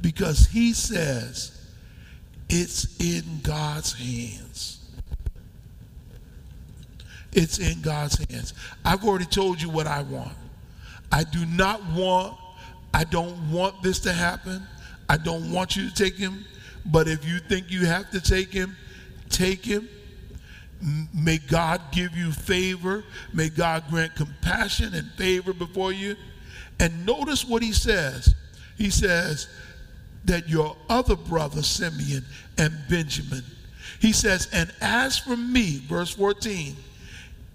Because 0.00 0.48
he 0.48 0.72
says 0.72 1.52
it's 2.48 3.00
in 3.00 3.40
God's 3.42 3.92
hands. 3.92 4.73
It's 7.34 7.58
in 7.58 7.80
God's 7.82 8.16
hands. 8.30 8.54
I've 8.84 9.04
already 9.04 9.24
told 9.24 9.60
you 9.60 9.68
what 9.68 9.86
I 9.86 10.02
want. 10.02 10.32
I 11.10 11.24
do 11.24 11.44
not 11.46 11.84
want, 11.92 12.36
I 12.92 13.04
don't 13.04 13.50
want 13.50 13.82
this 13.82 13.98
to 14.00 14.12
happen. 14.12 14.62
I 15.08 15.16
don't 15.16 15.52
want 15.52 15.76
you 15.76 15.88
to 15.88 15.94
take 15.94 16.14
him. 16.14 16.44
But 16.86 17.08
if 17.08 17.24
you 17.26 17.38
think 17.40 17.70
you 17.70 17.86
have 17.86 18.10
to 18.10 18.20
take 18.20 18.52
him, 18.52 18.76
take 19.28 19.64
him. 19.64 19.88
May 21.14 21.38
God 21.38 21.80
give 21.92 22.16
you 22.16 22.30
favor. 22.30 23.04
May 23.32 23.48
God 23.48 23.84
grant 23.90 24.14
compassion 24.14 24.94
and 24.94 25.10
favor 25.12 25.52
before 25.52 25.92
you. 25.92 26.16
And 26.78 27.04
notice 27.06 27.44
what 27.44 27.62
he 27.62 27.72
says. 27.72 28.34
He 28.76 28.90
says 28.90 29.48
that 30.24 30.48
your 30.48 30.76
other 30.88 31.16
brother, 31.16 31.62
Simeon 31.62 32.24
and 32.58 32.72
Benjamin, 32.88 33.44
he 34.00 34.12
says, 34.12 34.48
and 34.52 34.72
as 34.80 35.18
for 35.18 35.36
me, 35.36 35.82
verse 35.88 36.10
14, 36.10 36.76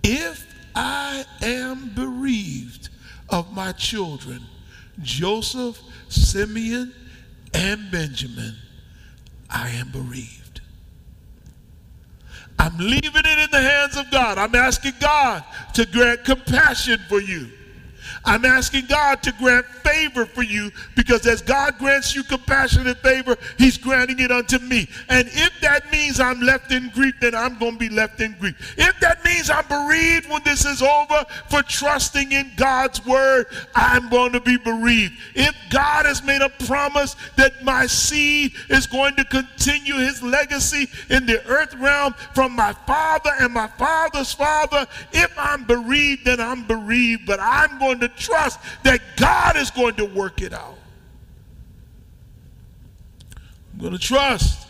if 0.04 0.46
I 0.76 1.26
am 1.42 1.94
bereaved 1.96 2.90
of 3.30 3.54
my 3.54 3.72
children, 3.74 4.42
Joseph, 5.02 5.80
Simeon, 6.10 6.94
and 7.54 7.92
Benjamin, 7.92 8.56
I 9.50 9.70
am 9.70 9.90
bereaved. 9.92 10.62
I'm 12.58 12.78
leaving 12.78 13.02
it 13.04 13.40
in 13.40 13.52
the 13.52 13.62
hands 13.62 13.96
of 13.96 14.12
God. 14.12 14.38
I'm 14.38 14.54
asking 14.54 14.94
God 15.00 15.44
to 15.76 15.86
grant 15.86 16.26
compassion 16.26 17.00
for 17.08 17.22
you. 17.22 17.50
I'm 18.30 18.46
asking 18.46 18.86
God 18.86 19.24
to 19.24 19.32
grant 19.32 19.66
favor 19.66 20.24
for 20.24 20.44
you 20.44 20.72
because 20.96 21.26
as 21.26 21.42
God 21.42 21.80
grants 21.80 22.14
you 22.14 22.22
compassionate 22.22 23.00
favor, 23.00 23.36
He's 23.58 23.76
granting 23.76 24.20
it 24.20 24.32
unto 24.32 24.60
me. 24.60 24.88
And 25.10 25.28
if 25.32 25.60
that 25.62 25.92
means 25.92 26.20
I'm 26.20 26.40
left 26.40 26.72
in 26.72 26.90
grief, 26.90 27.16
then 27.20 27.34
I'm 27.34 27.58
going 27.58 27.74
to 27.74 27.80
be 27.80 27.90
left 27.90 28.22
in 28.22 28.36
grief. 28.40 28.76
If 28.78 29.00
that 29.00 29.26
means 29.26 29.50
I'm 29.50 29.66
bereaved 29.66 30.30
when 30.30 30.44
this 30.44 30.64
is 30.64 30.84
over 30.84 31.26
for 31.50 31.64
trusting 31.64 32.32
in 32.32 32.52
God's 32.56 33.04
word, 33.04 33.48
I'm 33.74 34.10
going 34.10 34.34
to 34.34 34.42
be 34.42 34.58
bereaved. 34.58 35.14
If 35.34 35.56
God 35.72 36.06
has 36.06 36.24
made 36.24 36.44
a 36.44 36.50
promise 36.68 37.16
that 37.36 37.64
my 37.64 37.88
seed 37.88 38.54
is 38.70 38.86
going 38.86 39.16
to 39.16 39.26
continue 39.26 39.96
his 39.96 40.22
legacy 40.22 40.88
in 41.10 41.26
the 41.26 41.44
earth 41.48 41.74
realm 41.78 42.14
from 42.36 42.56
my 42.56 42.74
father 42.86 43.32
and 43.40 43.52
my 43.52 43.68
father's 43.70 44.34
father, 44.34 44.86
if 45.14 45.34
I'm 45.36 45.64
bereaved, 45.64 46.26
then 46.26 46.40
I'm 46.40 46.68
bereaved. 46.68 47.26
But 47.26 47.40
I'm 47.40 47.80
going 47.80 48.00
to 48.02 48.19
trust 48.20 48.60
that 48.84 49.02
God 49.18 49.56
is 49.56 49.72
going 49.72 49.96
to 49.96 50.06
work 50.06 50.42
it 50.42 50.54
out. 50.54 50.78
I'm 53.74 53.80
going 53.80 53.94
to 53.94 54.00
trust. 54.00 54.68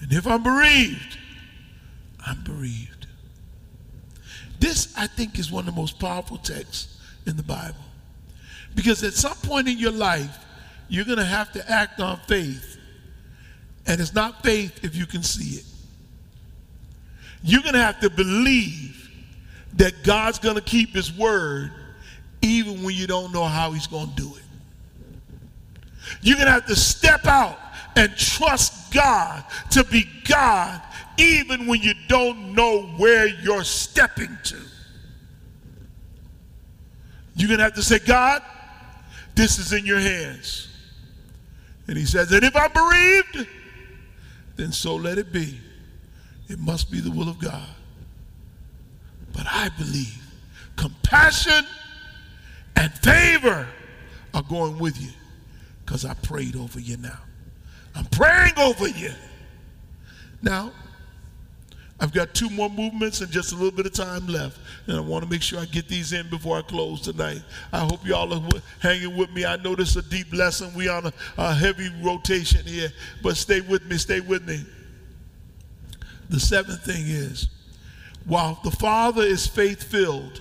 And 0.00 0.12
if 0.12 0.26
I'm 0.26 0.42
bereaved, 0.42 1.18
I'm 2.24 2.42
bereaved. 2.44 3.06
This, 4.60 4.94
I 4.96 5.06
think, 5.06 5.38
is 5.38 5.50
one 5.50 5.68
of 5.68 5.74
the 5.74 5.80
most 5.80 5.98
powerful 5.98 6.38
texts 6.38 7.00
in 7.26 7.36
the 7.36 7.42
Bible. 7.42 7.76
Because 8.74 9.02
at 9.02 9.14
some 9.14 9.36
point 9.36 9.68
in 9.68 9.78
your 9.78 9.92
life, 9.92 10.44
you're 10.88 11.04
going 11.04 11.18
to 11.18 11.24
have 11.24 11.52
to 11.52 11.70
act 11.70 12.00
on 12.00 12.18
faith. 12.26 12.78
And 13.86 14.00
it's 14.00 14.14
not 14.14 14.42
faith 14.42 14.84
if 14.84 14.94
you 14.94 15.06
can 15.06 15.22
see 15.22 15.58
it. 15.58 15.64
You're 17.42 17.62
going 17.62 17.74
to 17.74 17.82
have 17.82 18.00
to 18.00 18.10
believe 18.10 19.05
that 19.76 20.02
God's 20.02 20.38
going 20.38 20.56
to 20.56 20.62
keep 20.62 20.94
his 20.94 21.12
word 21.12 21.72
even 22.42 22.82
when 22.82 22.94
you 22.94 23.06
don't 23.06 23.32
know 23.32 23.44
how 23.44 23.72
he's 23.72 23.86
going 23.86 24.08
to 24.08 24.14
do 24.14 24.34
it. 24.36 24.42
You're 26.22 26.36
going 26.36 26.46
to 26.46 26.52
have 26.52 26.66
to 26.66 26.76
step 26.76 27.26
out 27.26 27.58
and 27.96 28.14
trust 28.16 28.92
God 28.92 29.44
to 29.70 29.84
be 29.84 30.08
God 30.28 30.80
even 31.18 31.66
when 31.66 31.80
you 31.80 31.94
don't 32.08 32.54
know 32.54 32.82
where 32.96 33.26
you're 33.26 33.64
stepping 33.64 34.36
to. 34.44 34.56
You're 37.34 37.48
going 37.48 37.58
to 37.58 37.64
have 37.64 37.74
to 37.74 37.82
say, 37.82 37.98
God, 37.98 38.42
this 39.34 39.58
is 39.58 39.72
in 39.72 39.84
your 39.84 39.98
hands. 39.98 40.68
And 41.88 41.96
he 41.96 42.04
says, 42.04 42.32
and 42.32 42.44
if 42.44 42.56
I'm 42.56 42.72
bereaved, 42.72 43.48
then 44.56 44.72
so 44.72 44.96
let 44.96 45.18
it 45.18 45.32
be. 45.32 45.58
It 46.48 46.58
must 46.58 46.90
be 46.90 47.00
the 47.00 47.10
will 47.10 47.28
of 47.28 47.38
God. 47.38 47.68
But 49.36 49.46
I 49.48 49.68
believe 49.76 50.18
compassion 50.76 51.64
and 52.74 52.92
favor 52.92 53.68
are 54.32 54.42
going 54.42 54.78
with 54.78 55.00
you 55.00 55.10
because 55.84 56.04
I 56.06 56.14
prayed 56.14 56.56
over 56.56 56.80
you 56.80 56.96
now. 56.96 57.18
I'm 57.94 58.06
praying 58.06 58.54
over 58.58 58.88
you. 58.88 59.12
Now, 60.42 60.72
I've 61.98 62.12
got 62.12 62.34
two 62.34 62.50
more 62.50 62.68
movements 62.68 63.20
and 63.20 63.30
just 63.30 63.52
a 63.52 63.54
little 63.54 63.70
bit 63.70 63.86
of 63.86 63.92
time 63.92 64.26
left. 64.26 64.58
And 64.86 64.96
I 64.96 65.00
want 65.00 65.24
to 65.24 65.30
make 65.30 65.42
sure 65.42 65.58
I 65.58 65.64
get 65.66 65.88
these 65.88 66.12
in 66.12 66.28
before 66.28 66.58
I 66.58 66.62
close 66.62 67.00
tonight. 67.00 67.42
I 67.72 67.80
hope 67.80 68.06
y'all 68.06 68.32
are 68.32 68.60
hanging 68.80 69.16
with 69.16 69.30
me. 69.32 69.46
I 69.46 69.56
know 69.56 69.74
this 69.74 69.90
is 69.90 69.96
a 69.96 70.08
deep 70.10 70.32
lesson. 70.32 70.74
We 70.74 70.88
on 70.88 71.06
a, 71.06 71.12
a 71.38 71.54
heavy 71.54 71.90
rotation 72.02 72.66
here. 72.66 72.90
But 73.22 73.36
stay 73.36 73.60
with 73.62 73.86
me, 73.86 73.96
stay 73.96 74.20
with 74.20 74.46
me. 74.46 74.64
The 76.28 76.40
seventh 76.40 76.84
thing 76.84 77.06
is, 77.06 77.48
while 78.26 78.60
the 78.64 78.70
Father 78.70 79.22
is 79.22 79.46
faith-filled, 79.46 80.40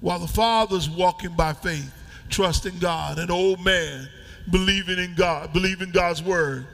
while 0.00 0.18
the 0.18 0.28
Father's 0.28 0.88
walking 0.88 1.34
by 1.34 1.52
faith, 1.52 1.92
trusting 2.28 2.78
God, 2.78 3.18
an 3.18 3.30
old 3.30 3.64
man 3.64 4.08
believing 4.50 4.98
in 4.98 5.14
God, 5.14 5.52
believing 5.52 5.90
God's 5.90 6.22
word, 6.22 6.66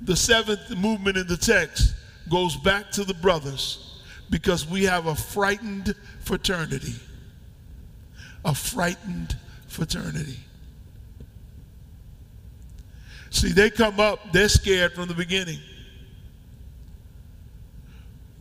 the 0.00 0.16
seventh 0.16 0.76
movement 0.76 1.16
in 1.16 1.26
the 1.26 1.36
text 1.36 1.94
goes 2.28 2.56
back 2.56 2.90
to 2.92 3.04
the 3.04 3.14
brothers 3.14 4.02
because 4.30 4.66
we 4.66 4.84
have 4.84 5.06
a 5.06 5.14
frightened 5.14 5.94
fraternity. 6.20 6.94
A 8.44 8.54
frightened 8.54 9.36
fraternity. 9.66 10.38
See, 13.30 13.52
they 13.52 13.70
come 13.70 14.00
up, 14.00 14.32
they're 14.32 14.48
scared 14.48 14.94
from 14.94 15.08
the 15.08 15.14
beginning. 15.14 15.58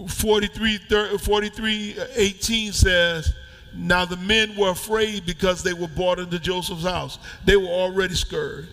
43, 0.08 0.78
30, 0.78 1.18
43 1.18 2.00
uh, 2.00 2.06
18 2.16 2.72
says, 2.72 3.34
Now 3.76 4.06
the 4.06 4.18
men 4.18 4.56
were 4.56 4.70
afraid 4.70 5.26
because 5.26 5.62
they 5.62 5.74
were 5.74 5.90
brought 5.90 6.20
into 6.20 6.40
Joseph's 6.40 6.84
house. 6.84 7.20
They 7.46 7.58
were 7.58 7.68
already 7.68 8.16
scared. 8.16 8.70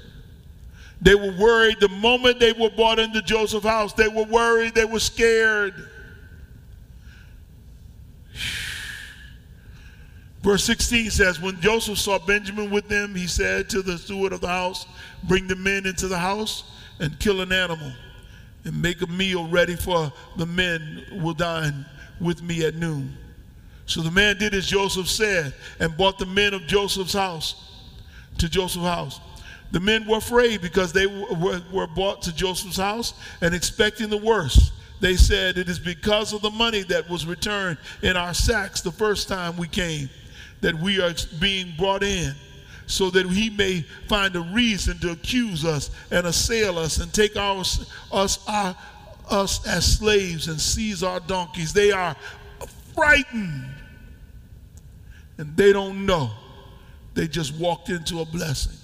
They 1.01 1.14
were 1.14 1.33
worried 1.33 1.79
the 1.81 1.89
moment 1.89 2.39
they 2.39 2.53
were 2.53 2.70
brought 2.70 2.99
into 2.99 3.20
Joseph's 3.22 3.66
house. 3.66 3.93
They 3.93 4.09
were 4.09 4.24
worried, 4.24 4.74
they 4.74 4.85
were 4.85 5.01
scared. 5.01 5.74
Verse 10.43 10.62
16 10.64 11.11
says, 11.11 11.41
When 11.41 11.61
Joseph 11.61 11.99
saw 11.99 12.18
Benjamin 12.20 12.70
with 12.70 12.89
them, 12.89 13.14
he 13.14 13.27
said 13.27 13.68
to 13.70 13.83
the 13.83 13.99
steward 13.99 14.33
of 14.33 14.41
the 14.41 14.49
house, 14.49 14.87
Bring 15.24 15.49
the 15.49 15.57
men 15.57 15.87
into 15.87 16.07
the 16.07 16.18
house 16.18 16.70
and 17.01 17.18
kill 17.18 17.41
an 17.41 17.53
animal 17.53 17.93
and 18.67 18.83
make 18.83 19.01
a 19.01 19.07
meal 19.07 19.49
ready 19.49 19.77
for 19.77 20.12
the 20.37 20.45
men 20.45 21.05
will 21.23 21.33
dine 21.33 21.87
with 22.21 22.43
me 22.43 22.67
at 22.67 22.75
noon. 22.75 23.17
So 23.87 24.03
the 24.03 24.11
man 24.11 24.37
did 24.37 24.53
as 24.53 24.67
Joseph 24.67 25.09
said 25.09 25.55
and 25.81 25.97
brought 25.97 26.19
the 26.19 26.27
men 26.27 26.53
of 26.53 26.67
Joseph's 26.67 27.12
house 27.14 27.85
to 28.39 28.49
Joseph's 28.49 28.85
house. 28.85 29.21
The 29.71 29.81
men 29.81 30.07
were 30.07 30.19
afraid 30.19 30.61
because 30.61 30.93
they 30.93 31.07
were, 31.07 31.62
were 31.73 31.87
brought 31.87 32.23
to 32.23 32.35
Joseph's 32.35 32.77
house 32.77 33.14
and 33.41 33.55
expecting 33.55 34.11
the 34.11 34.17
worst. 34.17 34.73
They 35.01 35.17
said, 35.17 35.59
It 35.59 35.69
is 35.69 35.79
because 35.79 36.33
of 36.33 36.43
the 36.43 36.51
money 36.51 36.83
that 36.85 37.09
was 37.09 37.27
returned 37.27 37.79
in 38.03 38.17
our 38.17 38.35
sacks 38.35 38.81
the 38.81 38.93
first 38.93 39.29
time 39.29 39.57
we 39.57 39.69
came 39.69 40.09
that 40.61 40.75
we 40.75 41.01
are 41.01 41.12
being 41.41 41.73
brought 41.77 42.03
in, 42.03 42.35
so 42.87 43.11
that 43.11 43.26
he 43.26 43.51
may 43.51 43.84
find 44.09 44.34
a 44.37 44.41
reason 44.41 44.99
to 44.99 45.11
accuse 45.11 45.64
us 45.64 45.91
and 46.11 46.26
assail 46.26 46.78
us 46.78 46.99
and 46.99 47.12
take 47.12 47.37
our, 47.37 47.61
us, 47.61 48.45
our, 48.49 48.76
us 49.28 49.66
as 49.66 49.99
slaves 49.99 50.49
and 50.49 50.61
seize 50.61 51.03
our 51.03 51.20
donkeys. 51.20 51.72
They 51.72 51.91
are 51.91 52.16
frightened 52.95 53.66
and 55.39 55.57
they 55.57 55.72
don't 55.72 56.07
know. 56.07 56.30
They 57.14 57.26
just 57.26 57.55
walked 57.55 57.89
into 57.89 58.20
a 58.20 58.24
blessing. 58.24 58.76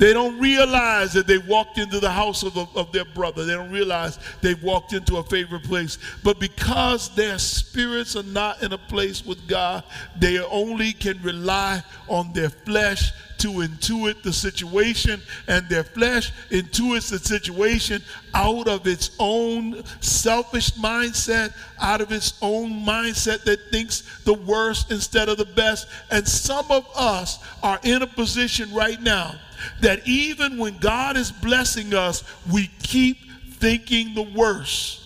They 0.00 0.14
don't 0.14 0.40
realize 0.40 1.12
that 1.12 1.26
they 1.26 1.36
walked 1.36 1.76
into 1.76 2.00
the 2.00 2.10
house 2.10 2.42
of, 2.42 2.56
of 2.56 2.90
their 2.90 3.04
brother. 3.04 3.44
They 3.44 3.52
don't 3.52 3.70
realize 3.70 4.18
they've 4.40 4.62
walked 4.62 4.94
into 4.94 5.18
a 5.18 5.22
favorite 5.22 5.62
place. 5.62 5.98
But 6.24 6.40
because 6.40 7.14
their 7.14 7.38
spirits 7.38 8.16
are 8.16 8.22
not 8.22 8.62
in 8.62 8.72
a 8.72 8.78
place 8.78 9.24
with 9.26 9.46
God, 9.46 9.84
they 10.18 10.40
only 10.40 10.94
can 10.94 11.20
rely 11.22 11.84
on 12.08 12.32
their 12.32 12.48
flesh 12.48 13.12
to 13.40 13.48
intuit 13.48 14.22
the 14.22 14.32
situation, 14.32 15.20
and 15.48 15.68
their 15.68 15.84
flesh 15.84 16.32
intuits 16.50 17.10
the 17.10 17.18
situation 17.18 18.02
out 18.34 18.68
of 18.68 18.86
its 18.86 19.10
own 19.18 19.82
selfish 20.00 20.72
mindset, 20.72 21.52
out 21.80 22.00
of 22.00 22.12
its 22.12 22.34
own 22.42 22.70
mindset 22.84 23.42
that 23.44 23.58
thinks 23.70 24.22
the 24.24 24.34
worst 24.34 24.90
instead 24.90 25.28
of 25.28 25.38
the 25.38 25.44
best. 25.44 25.88
And 26.10 26.26
some 26.26 26.66
of 26.70 26.86
us 26.94 27.38
are 27.62 27.80
in 27.82 28.02
a 28.02 28.06
position 28.06 28.72
right 28.72 29.00
now 29.00 29.34
that 29.80 30.06
even 30.06 30.58
when 30.58 30.78
God 30.78 31.16
is 31.16 31.30
blessing 31.32 31.94
us, 31.94 32.24
we 32.50 32.70
keep 32.82 33.18
thinking 33.54 34.14
the 34.14 34.22
worst. 34.22 34.98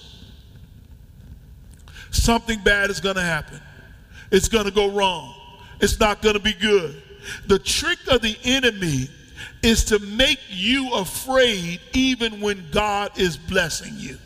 Something 2.11 2.61
bad 2.63 2.91
is 2.91 3.01
going 3.01 3.17
to 3.17 3.23
happen. 3.23 3.61
It's 4.31 4.49
going 4.49 4.65
to 4.65 4.71
go 4.71 4.91
wrong. 4.91 5.35
It's 5.81 5.99
not 5.99 6.23
going 6.23 6.35
to 6.35 6.41
be 6.41 6.53
good. 6.53 7.03
The 7.47 7.59
trick 7.59 7.99
of 8.11 8.23
the 8.23 8.37
enemy 8.45 9.09
is 9.63 9.85
to 9.85 9.99
make 9.99 10.41
you 10.49 10.93
afraid 10.95 11.81
even 11.93 12.41
when 12.41 12.65
God 12.71 13.19
is 13.19 13.37
blessing 13.37 13.95
you. 13.97 14.19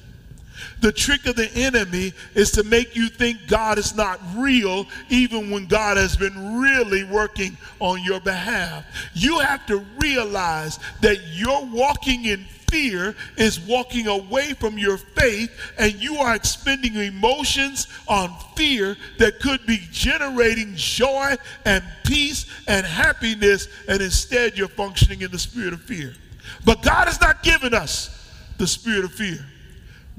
The 0.80 0.92
trick 0.92 1.26
of 1.26 1.36
the 1.36 1.51
enemy 1.55 2.12
is 2.34 2.53
to 2.53 2.62
make 2.62 2.94
you 2.94 3.09
think 3.09 3.46
God 3.46 3.78
is 3.78 3.94
not 3.94 4.20
real, 4.36 4.86
even 5.09 5.51
when 5.51 5.66
God 5.66 5.96
has 5.96 6.16
been 6.16 6.61
really 6.61 7.05
working 7.05 7.57
on 7.80 8.03
your 8.03 8.20
behalf. 8.20 8.84
You 9.14 9.38
have 9.40 9.66
to 9.66 9.84
realize 10.01 10.78
that 11.01 11.18
you're 11.32 11.66
walking 11.66 12.24
in 12.24 12.44
fear 12.71 13.14
is 13.37 13.61
walking 13.61 14.07
away 14.07 14.53
from 14.55 14.79
your 14.79 14.97
faith 14.97 15.51
and 15.79 15.95
you 15.95 16.16
are 16.16 16.35
expending 16.35 16.95
emotions 16.95 17.87
on 18.07 18.35
fear 18.55 18.97
that 19.19 19.41
could 19.41 19.64
be 19.66 19.81
generating 19.91 20.73
joy 20.75 21.35
and 21.64 21.85
peace 22.05 22.47
and 22.66 22.87
happiness 22.87 23.69
and 23.89 24.01
instead 24.01 24.57
you're 24.57 24.69
functioning 24.69 25.23
in 25.23 25.31
the 25.31 25.39
spirit 25.39 25.73
of 25.73 25.83
fear. 25.83 26.14
But 26.64 26.83
God 26.83 27.07
has 27.07 27.21
not 27.21 27.43
given 27.43 27.75
us 27.75 28.14
the 28.59 28.66
spirit 28.66 29.05
of 29.05 29.12
fear 29.12 29.45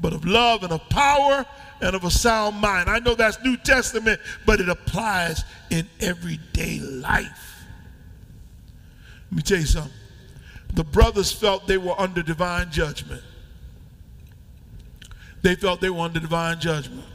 but 0.02 0.14
of 0.14 0.26
love 0.26 0.64
and 0.64 0.72
of 0.72 0.88
power 0.90 1.46
and 1.82 1.96
of 1.96 2.04
a 2.04 2.12
sound 2.12 2.58
mind. 2.58 2.90
I 2.90 3.00
know 3.00 3.16
that's 3.16 3.42
New 3.44 3.58
Testament, 3.58 4.20
but 4.46 4.60
it 4.60 4.70
applies 4.70 5.44
in 5.70 5.88
everyday 6.00 6.80
life. 6.80 7.66
Let 9.30 9.36
me 9.36 9.42
tell 9.42 9.60
you 9.60 9.66
something. 9.66 9.92
The 10.74 10.84
brothers 10.84 11.32
felt 11.32 11.68
they 11.68 11.78
were 11.78 12.00
under 12.00 12.22
divine 12.22 12.72
judgment. 12.72 13.24
They 15.42 15.56
felt 15.56 15.82
they 15.82 15.90
were 15.90 16.02
under 16.02 16.20
divine 16.20 16.60
judgment. 16.60 17.06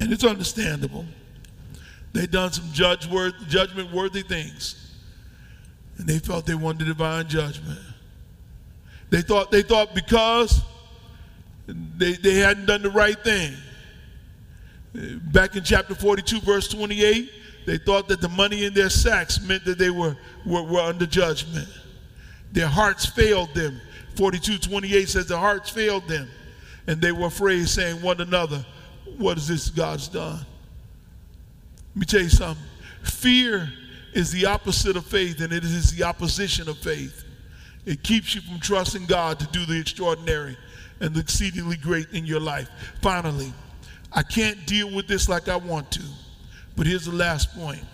And 0.00 0.12
it's 0.12 0.24
understandable. 0.24 1.04
They'd 2.12 2.30
done 2.30 2.52
some 2.52 2.72
judge 2.72 3.08
judgment 3.48 3.92
worthy 3.92 4.22
things. 4.22 4.96
And 5.98 6.08
they 6.08 6.18
felt 6.18 6.46
they 6.46 6.54
wanted 6.54 6.86
divine 6.86 7.28
judgment. 7.28 7.78
They 9.10 9.20
thought 9.20 9.50
they 9.50 9.62
thought 9.62 9.94
because 9.94 10.62
they, 11.66 12.12
they 12.12 12.36
hadn't 12.36 12.66
done 12.66 12.82
the 12.82 12.90
right 12.90 13.22
thing. 13.22 13.54
Back 14.94 15.56
in 15.56 15.62
chapter 15.62 15.94
42, 15.94 16.40
verse 16.40 16.68
28, 16.68 17.30
they 17.70 17.78
thought 17.78 18.08
that 18.08 18.20
the 18.20 18.28
money 18.28 18.64
in 18.64 18.74
their 18.74 18.90
sacks 18.90 19.40
meant 19.40 19.64
that 19.64 19.78
they 19.78 19.90
were, 19.90 20.16
were, 20.44 20.64
were 20.64 20.80
under 20.80 21.06
judgment. 21.06 21.68
Their 22.50 22.66
hearts 22.66 23.06
failed 23.06 23.54
them. 23.54 23.80
42, 24.16 24.58
28 24.58 25.08
says 25.08 25.28
their 25.28 25.38
hearts 25.38 25.70
failed 25.70 26.08
them. 26.08 26.28
And 26.88 27.00
they 27.00 27.12
were 27.12 27.28
afraid, 27.28 27.68
saying 27.68 28.02
one 28.02 28.20
another, 28.20 28.66
What 29.18 29.38
is 29.38 29.46
this 29.46 29.68
God's 29.68 30.08
done? 30.08 30.44
Let 31.90 31.96
me 31.96 32.06
tell 32.06 32.22
you 32.22 32.28
something. 32.28 32.64
Fear 33.04 33.70
is 34.14 34.32
the 34.32 34.46
opposite 34.46 34.96
of 34.96 35.06
faith, 35.06 35.40
and 35.40 35.52
it 35.52 35.62
is 35.62 35.92
the 35.96 36.02
opposition 36.02 36.68
of 36.68 36.76
faith. 36.78 37.22
It 37.86 38.02
keeps 38.02 38.34
you 38.34 38.40
from 38.40 38.58
trusting 38.58 39.06
God 39.06 39.38
to 39.38 39.46
do 39.46 39.64
the 39.64 39.78
extraordinary 39.78 40.56
and 40.98 41.14
the 41.14 41.20
exceedingly 41.20 41.76
great 41.76 42.08
in 42.12 42.26
your 42.26 42.40
life. 42.40 42.68
Finally, 43.00 43.52
I 44.12 44.24
can't 44.24 44.66
deal 44.66 44.92
with 44.92 45.06
this 45.06 45.28
like 45.28 45.48
I 45.48 45.54
want 45.54 45.92
to, 45.92 46.02
but 46.80 46.86
here's 46.86 47.04
the 47.04 47.14
last 47.14 47.54
point. 47.54 47.84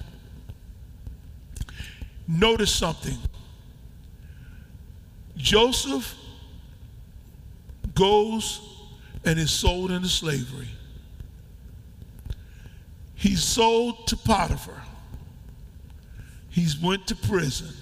Notice 2.28 2.72
something. 2.72 3.18
Joseph 5.37 6.14
goes 7.97 8.61
and 9.24 9.41
is 9.41 9.51
sold 9.51 9.91
into 9.91 10.07
slavery. 10.07 10.68
He's 13.16 13.43
sold 13.43 14.07
to 14.07 14.16
Potiphar. 14.16 14.80
He's 16.51 16.78
went 16.78 17.09
to 17.09 17.16
prison. 17.16 17.74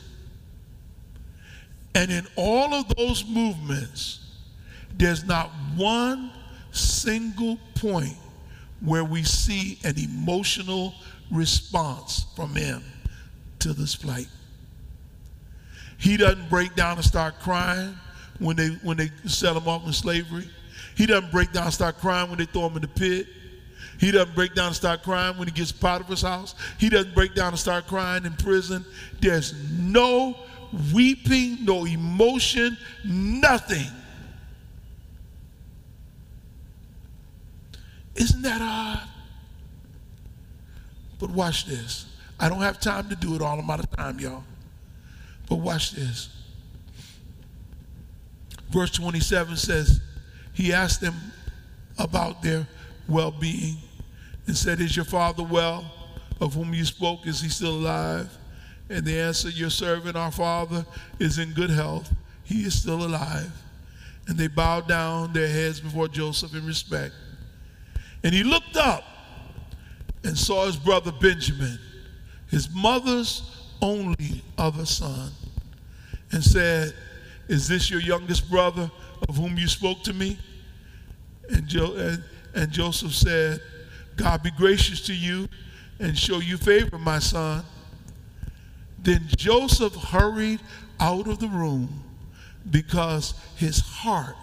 And 1.94 2.10
in 2.10 2.26
all 2.34 2.72
of 2.72 2.88
those 2.96 3.28
movements, 3.28 4.20
there's 4.96 5.22
not 5.22 5.50
one 5.76 6.30
single 6.72 7.58
point 7.74 8.16
where 8.84 9.04
we 9.04 9.22
see 9.22 9.78
an 9.84 9.98
emotional 9.98 10.94
response 11.30 12.26
from 12.36 12.54
him 12.54 12.82
to 13.60 13.72
this 13.72 13.94
flight. 13.94 14.28
He 15.98 16.16
doesn't 16.16 16.50
break 16.50 16.74
down 16.74 16.96
and 16.96 17.04
start 17.04 17.40
crying 17.40 17.94
when 18.38 18.56
they 18.56 18.68
when 18.82 18.96
they 18.96 19.10
sell 19.26 19.56
him 19.56 19.66
off 19.68 19.86
in 19.86 19.92
slavery. 19.92 20.48
He 20.96 21.06
doesn't 21.06 21.32
break 21.32 21.52
down 21.52 21.64
and 21.64 21.74
start 21.74 21.98
crying 21.98 22.28
when 22.28 22.38
they 22.38 22.44
throw 22.44 22.66
him 22.66 22.76
in 22.76 22.82
the 22.82 22.88
pit. 22.88 23.26
He 23.98 24.10
doesn't 24.10 24.34
break 24.34 24.54
down 24.54 24.68
and 24.68 24.76
start 24.76 25.02
crying 25.02 25.38
when 25.38 25.48
he 25.48 25.54
gets 25.54 25.72
Potiphar's 25.72 26.22
house. 26.22 26.54
He 26.78 26.88
doesn't 26.88 27.14
break 27.14 27.34
down 27.34 27.48
and 27.48 27.58
start 27.58 27.86
crying 27.86 28.24
in 28.26 28.32
prison. 28.34 28.84
There's 29.20 29.54
no 29.70 30.36
weeping, 30.92 31.64
no 31.64 31.86
emotion, 31.86 32.76
nothing. 33.04 33.86
Isn't 38.16 38.42
that 38.42 38.60
odd? 38.60 39.08
But 41.18 41.30
watch 41.30 41.66
this. 41.66 42.06
I 42.38 42.48
don't 42.48 42.60
have 42.60 42.80
time 42.80 43.08
to 43.08 43.16
do 43.16 43.34
it 43.34 43.42
all. 43.42 43.58
I'm 43.58 43.70
out 43.70 43.80
of 43.80 43.90
time, 43.90 44.18
y'all. 44.18 44.44
But 45.48 45.56
watch 45.56 45.92
this. 45.92 46.28
Verse 48.70 48.90
27 48.90 49.56
says, 49.56 50.00
He 50.52 50.72
asked 50.72 51.00
them 51.00 51.14
about 51.98 52.42
their 52.42 52.66
well 53.08 53.30
being 53.30 53.76
and 54.46 54.56
said, 54.56 54.80
Is 54.80 54.96
your 54.96 55.04
father 55.04 55.42
well? 55.42 55.90
Of 56.40 56.54
whom 56.54 56.74
you 56.74 56.84
spoke, 56.84 57.26
is 57.26 57.40
he 57.40 57.48
still 57.48 57.76
alive? 57.76 58.28
And 58.90 59.06
they 59.06 59.20
answered, 59.20 59.54
Your 59.54 59.70
servant, 59.70 60.16
our 60.16 60.32
father, 60.32 60.84
is 61.18 61.38
in 61.38 61.52
good 61.52 61.70
health. 61.70 62.12
He 62.42 62.64
is 62.64 62.80
still 62.80 63.06
alive. 63.06 63.50
And 64.26 64.36
they 64.36 64.48
bowed 64.48 64.88
down 64.88 65.32
their 65.32 65.48
heads 65.48 65.80
before 65.80 66.08
Joseph 66.08 66.54
in 66.54 66.66
respect. 66.66 67.14
And 68.24 68.34
he 68.34 68.42
looked 68.42 68.76
up 68.76 69.04
and 70.24 70.36
saw 70.36 70.66
his 70.66 70.76
brother 70.76 71.12
Benjamin, 71.12 71.78
his 72.50 72.68
mother's 72.74 73.68
only 73.82 74.42
other 74.56 74.86
son, 74.86 75.30
and 76.32 76.42
said, 76.42 76.94
Is 77.48 77.68
this 77.68 77.90
your 77.90 78.00
youngest 78.00 78.50
brother 78.50 78.90
of 79.28 79.36
whom 79.36 79.58
you 79.58 79.68
spoke 79.68 80.02
to 80.04 80.14
me? 80.14 80.38
And, 81.50 81.68
jo- 81.68 81.94
and, 81.94 82.24
and 82.54 82.72
Joseph 82.72 83.14
said, 83.14 83.60
God 84.16 84.42
be 84.42 84.50
gracious 84.52 85.00
to 85.02 85.14
you 85.14 85.48
and 86.00 86.18
show 86.18 86.38
you 86.38 86.56
favor, 86.56 86.98
my 86.98 87.18
son. 87.18 87.62
Then 89.02 89.22
Joseph 89.36 89.94
hurried 89.94 90.60
out 90.98 91.28
of 91.28 91.40
the 91.40 91.48
room 91.48 92.02
because 92.70 93.34
his 93.56 93.80
heart 93.80 94.36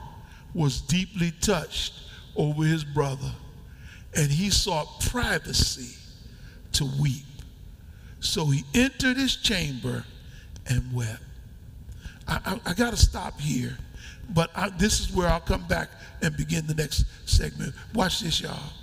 was 0.54 0.82
deeply 0.82 1.32
touched 1.42 1.94
over 2.36 2.64
his 2.64 2.84
brother, 2.84 3.32
and 4.16 4.32
he 4.32 4.50
sought 4.50 5.02
privacy 5.10 5.98
to 6.74 6.86
weep. 7.00 7.26
So 8.20 8.46
he 8.46 8.64
entered 8.74 9.18
his 9.18 9.36
chamber 9.36 10.06
and 10.68 10.94
wept. 10.94 11.22
I, 12.28 12.40
I, 12.46 12.72
I 12.72 12.74
got 12.74 12.92
to 12.92 12.98
stop 12.98 13.40
here, 13.40 13.78
but 14.30 14.52
I, 14.56 14.70
this 14.70 15.00
is 15.00 15.14
where 15.14 15.28
I'll 15.28 15.40
come 15.40 15.68
back 15.68 15.90
and 16.22 16.36
begin 16.38 16.68
the 16.68 16.76
next 16.76 17.06
segment. 17.26 17.74
Watch 17.94 18.22
this, 18.22 18.42
y'all. 18.42 18.74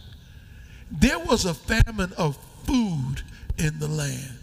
There 0.90 1.18
was 1.18 1.44
a 1.44 1.54
famine 1.54 2.12
of 2.16 2.36
food 2.64 3.22
in 3.58 3.78
the 3.78 3.88
land. 3.88 4.38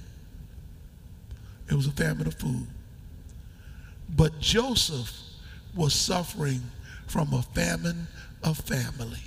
It 1.70 1.74
was 1.74 1.88
a 1.88 1.92
famine 1.92 2.28
of 2.28 2.36
food. 2.36 2.68
But 4.10 4.40
Joseph 4.40 5.12
was 5.76 5.94
suffering 5.94 6.62
from 7.08 7.34
a 7.34 7.42
famine 7.42 8.08
of 8.44 8.58
family. 8.58 9.20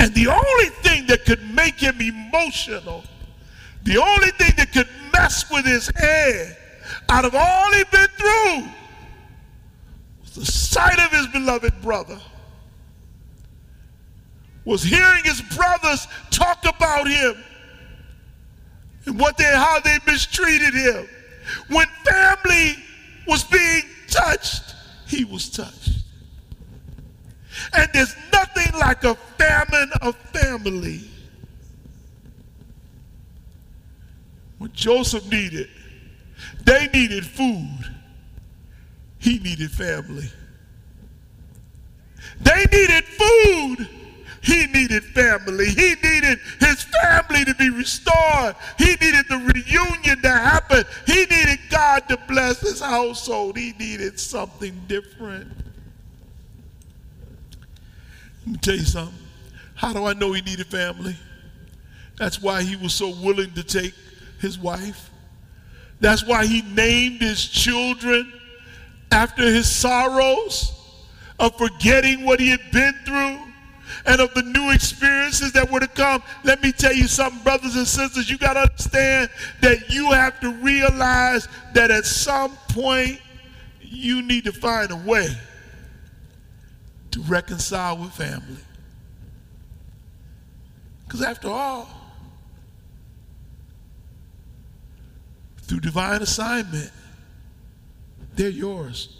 And 0.00 0.14
the 0.14 0.28
only 0.28 0.66
thing 0.82 1.06
that 1.06 1.24
could 1.24 1.42
make 1.54 1.76
him 1.76 2.00
emotional, 2.00 3.04
the 3.82 3.98
only 3.98 4.30
thing 4.32 4.52
that 4.56 4.72
could 4.72 4.88
mess 5.12 5.50
with 5.50 5.64
his 5.64 5.90
head 5.96 6.56
out 7.08 7.24
of 7.24 7.34
all 7.34 7.72
he'd 7.72 7.90
been 7.90 8.08
through, 8.16 8.68
was 10.22 10.34
the 10.34 10.46
sight 10.46 10.98
of 10.98 11.10
his 11.10 11.26
beloved 11.28 11.80
brother 11.82 12.20
was 14.66 14.82
hearing 14.82 15.24
his 15.24 15.40
brothers 15.40 16.06
talk 16.30 16.66
about 16.66 17.08
him 17.08 17.36
and 19.06 19.18
what 19.18 19.38
they 19.38 19.44
how 19.44 19.80
they 19.80 19.96
mistreated 20.06 20.74
him. 20.74 21.08
When 21.68 21.86
family 22.04 22.76
was 23.26 23.44
being 23.44 23.82
touched, 24.08 24.74
he 25.06 25.24
was 25.24 25.48
touched. 25.48 26.02
And 27.72 27.88
there's 27.92 28.14
nothing 28.32 28.72
like 28.78 29.04
a 29.04 29.14
famine 29.14 29.90
of 30.02 30.16
family. 30.32 31.02
What 34.58 34.72
Joseph 34.72 35.30
needed, 35.30 35.68
they 36.64 36.88
needed 36.88 37.26
food. 37.26 37.92
He 39.18 39.38
needed 39.38 39.70
family. 39.70 40.30
They 42.40 42.64
needed 42.72 43.04
food. 43.04 43.88
He 44.42 44.66
needed 44.68 45.02
family. 45.04 45.66
He 45.66 45.96
needed 46.02 46.38
his 46.60 46.84
family 47.02 47.44
to 47.44 47.54
be 47.56 47.70
restored. 47.70 48.54
He 48.78 48.90
needed 49.00 49.26
the 49.28 49.38
reunion 49.38 50.22
to 50.22 50.30
happen. 50.30 50.84
He 51.06 51.26
needed 51.26 51.58
God 51.68 52.08
to 52.08 52.16
bless 52.28 52.60
his 52.60 52.80
household. 52.80 53.56
He 53.56 53.72
needed 53.72 54.20
something 54.20 54.80
different. 54.86 55.48
Let 58.46 58.52
me 58.52 58.58
tell 58.58 58.76
you 58.76 58.84
something. 58.84 59.18
How 59.74 59.92
do 59.92 60.04
I 60.04 60.12
know 60.12 60.32
he 60.32 60.40
needed 60.40 60.66
family? 60.68 61.16
That's 62.16 62.40
why 62.40 62.62
he 62.62 62.76
was 62.76 62.94
so 62.94 63.10
willing 63.10 63.52
to 63.54 63.64
take 63.64 63.92
his 64.40 64.56
wife. 64.56 65.10
That's 65.98 66.24
why 66.24 66.46
he 66.46 66.62
named 66.62 67.20
his 67.20 67.44
children 67.44 68.32
after 69.10 69.42
his 69.42 69.68
sorrows 69.68 70.72
of 71.40 71.56
forgetting 71.58 72.24
what 72.24 72.38
he 72.38 72.48
had 72.50 72.60
been 72.72 72.94
through 73.04 73.38
and 74.06 74.20
of 74.20 74.32
the 74.34 74.42
new 74.42 74.70
experiences 74.70 75.52
that 75.52 75.68
were 75.70 75.80
to 75.80 75.88
come. 75.88 76.22
Let 76.44 76.62
me 76.62 76.70
tell 76.70 76.94
you 76.94 77.08
something, 77.08 77.42
brothers 77.42 77.74
and 77.74 77.86
sisters. 77.86 78.30
You 78.30 78.38
got 78.38 78.54
to 78.54 78.60
understand 78.60 79.28
that 79.60 79.90
you 79.90 80.12
have 80.12 80.38
to 80.40 80.52
realize 80.52 81.48
that 81.74 81.90
at 81.90 82.04
some 82.04 82.56
point 82.68 83.20
you 83.80 84.22
need 84.22 84.44
to 84.44 84.52
find 84.52 84.92
a 84.92 84.96
way 84.96 85.28
to 87.16 87.22
reconcile 87.22 87.96
with 87.96 88.12
family. 88.12 88.60
Because 91.04 91.22
after 91.22 91.48
all, 91.48 91.88
through 95.62 95.80
divine 95.80 96.20
assignment, 96.20 96.90
they're 98.34 98.50
yours. 98.50 99.16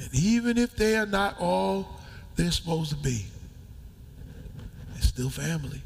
And 0.00 0.12
even 0.12 0.58
if 0.58 0.74
they 0.74 0.96
are 0.96 1.06
not 1.06 1.36
all 1.38 2.00
they're 2.34 2.50
supposed 2.50 2.90
to 2.90 2.96
be, 2.96 3.26
it's 4.96 5.06
still 5.06 5.30
family. 5.30 5.80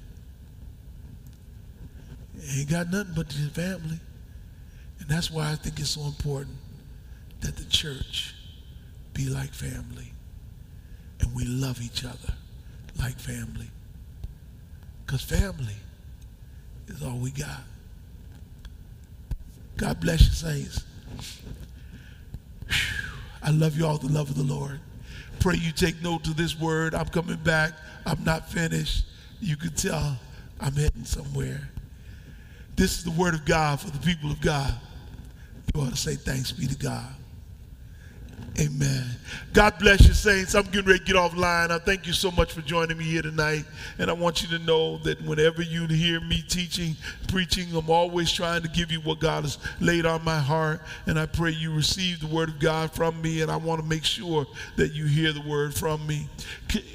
ain't 2.56 2.70
got 2.70 2.90
nothing 2.90 3.12
but 3.14 3.36
your 3.36 3.50
family. 3.50 4.00
And 5.00 5.08
that's 5.08 5.30
why 5.30 5.52
I 5.52 5.56
think 5.56 5.78
it's 5.80 5.90
so 5.90 6.06
important 6.06 6.56
that 7.40 7.56
the 7.56 7.64
church 7.66 8.34
be 9.12 9.28
like 9.28 9.52
family 9.52 10.13
and 11.24 11.34
we 11.34 11.44
love 11.44 11.80
each 11.80 12.04
other 12.04 12.34
like 12.98 13.18
family. 13.18 13.70
Because 15.04 15.22
family 15.22 15.76
is 16.88 17.02
all 17.02 17.16
we 17.16 17.30
got. 17.30 17.62
God 19.76 20.00
bless 20.00 20.22
you, 20.22 20.32
saints. 20.32 20.84
I 23.42 23.50
love 23.50 23.76
you 23.76 23.86
all 23.86 23.98
the 23.98 24.12
love 24.12 24.30
of 24.30 24.36
the 24.36 24.42
Lord. 24.42 24.80
Pray 25.40 25.56
you 25.56 25.72
take 25.72 26.00
note 26.02 26.24
to 26.24 26.34
this 26.34 26.58
word. 26.58 26.94
I'm 26.94 27.08
coming 27.08 27.36
back. 27.36 27.72
I'm 28.06 28.22
not 28.24 28.48
finished. 28.48 29.06
You 29.40 29.56
can 29.56 29.74
tell 29.74 30.18
I'm 30.60 30.74
heading 30.74 31.04
somewhere. 31.04 31.68
This 32.76 32.98
is 32.98 33.04
the 33.04 33.10
word 33.10 33.34
of 33.34 33.44
God 33.44 33.80
for 33.80 33.90
the 33.90 33.98
people 33.98 34.30
of 34.30 34.40
God. 34.40 34.74
You 35.74 35.80
ought 35.80 35.90
to 35.90 35.96
say 35.96 36.14
thanks 36.14 36.52
be 36.52 36.66
to 36.66 36.76
God. 36.76 37.14
Amen. 38.60 39.04
God 39.52 39.78
bless 39.78 40.06
you, 40.06 40.14
saints. 40.14 40.54
I'm 40.54 40.64
getting 40.64 40.86
ready 40.86 41.00
to 41.00 41.04
get 41.04 41.16
offline. 41.16 41.70
I 41.70 41.78
thank 41.78 42.06
you 42.06 42.12
so 42.12 42.30
much 42.30 42.52
for 42.52 42.60
joining 42.60 42.96
me 42.96 43.04
here 43.04 43.22
tonight. 43.22 43.64
And 43.98 44.08
I 44.08 44.12
want 44.12 44.42
you 44.42 44.48
to 44.56 44.64
know 44.64 44.98
that 44.98 45.20
whenever 45.22 45.62
you 45.62 45.86
hear 45.88 46.20
me 46.20 46.42
teaching, 46.48 46.96
preaching, 47.28 47.66
I'm 47.74 47.90
always 47.90 48.30
trying 48.30 48.62
to 48.62 48.68
give 48.68 48.92
you 48.92 49.00
what 49.00 49.18
God 49.18 49.42
has 49.42 49.58
laid 49.80 50.06
on 50.06 50.24
my 50.24 50.38
heart. 50.38 50.82
And 51.06 51.18
I 51.18 51.26
pray 51.26 51.50
you 51.50 51.74
receive 51.74 52.20
the 52.20 52.28
word 52.28 52.48
of 52.48 52.60
God 52.60 52.92
from 52.92 53.20
me. 53.22 53.42
And 53.42 53.50
I 53.50 53.56
want 53.56 53.80
to 53.80 53.86
make 53.86 54.04
sure 54.04 54.46
that 54.76 54.92
you 54.92 55.06
hear 55.06 55.32
the 55.32 55.42
word 55.42 55.74
from 55.74 56.06
me. 56.06 56.28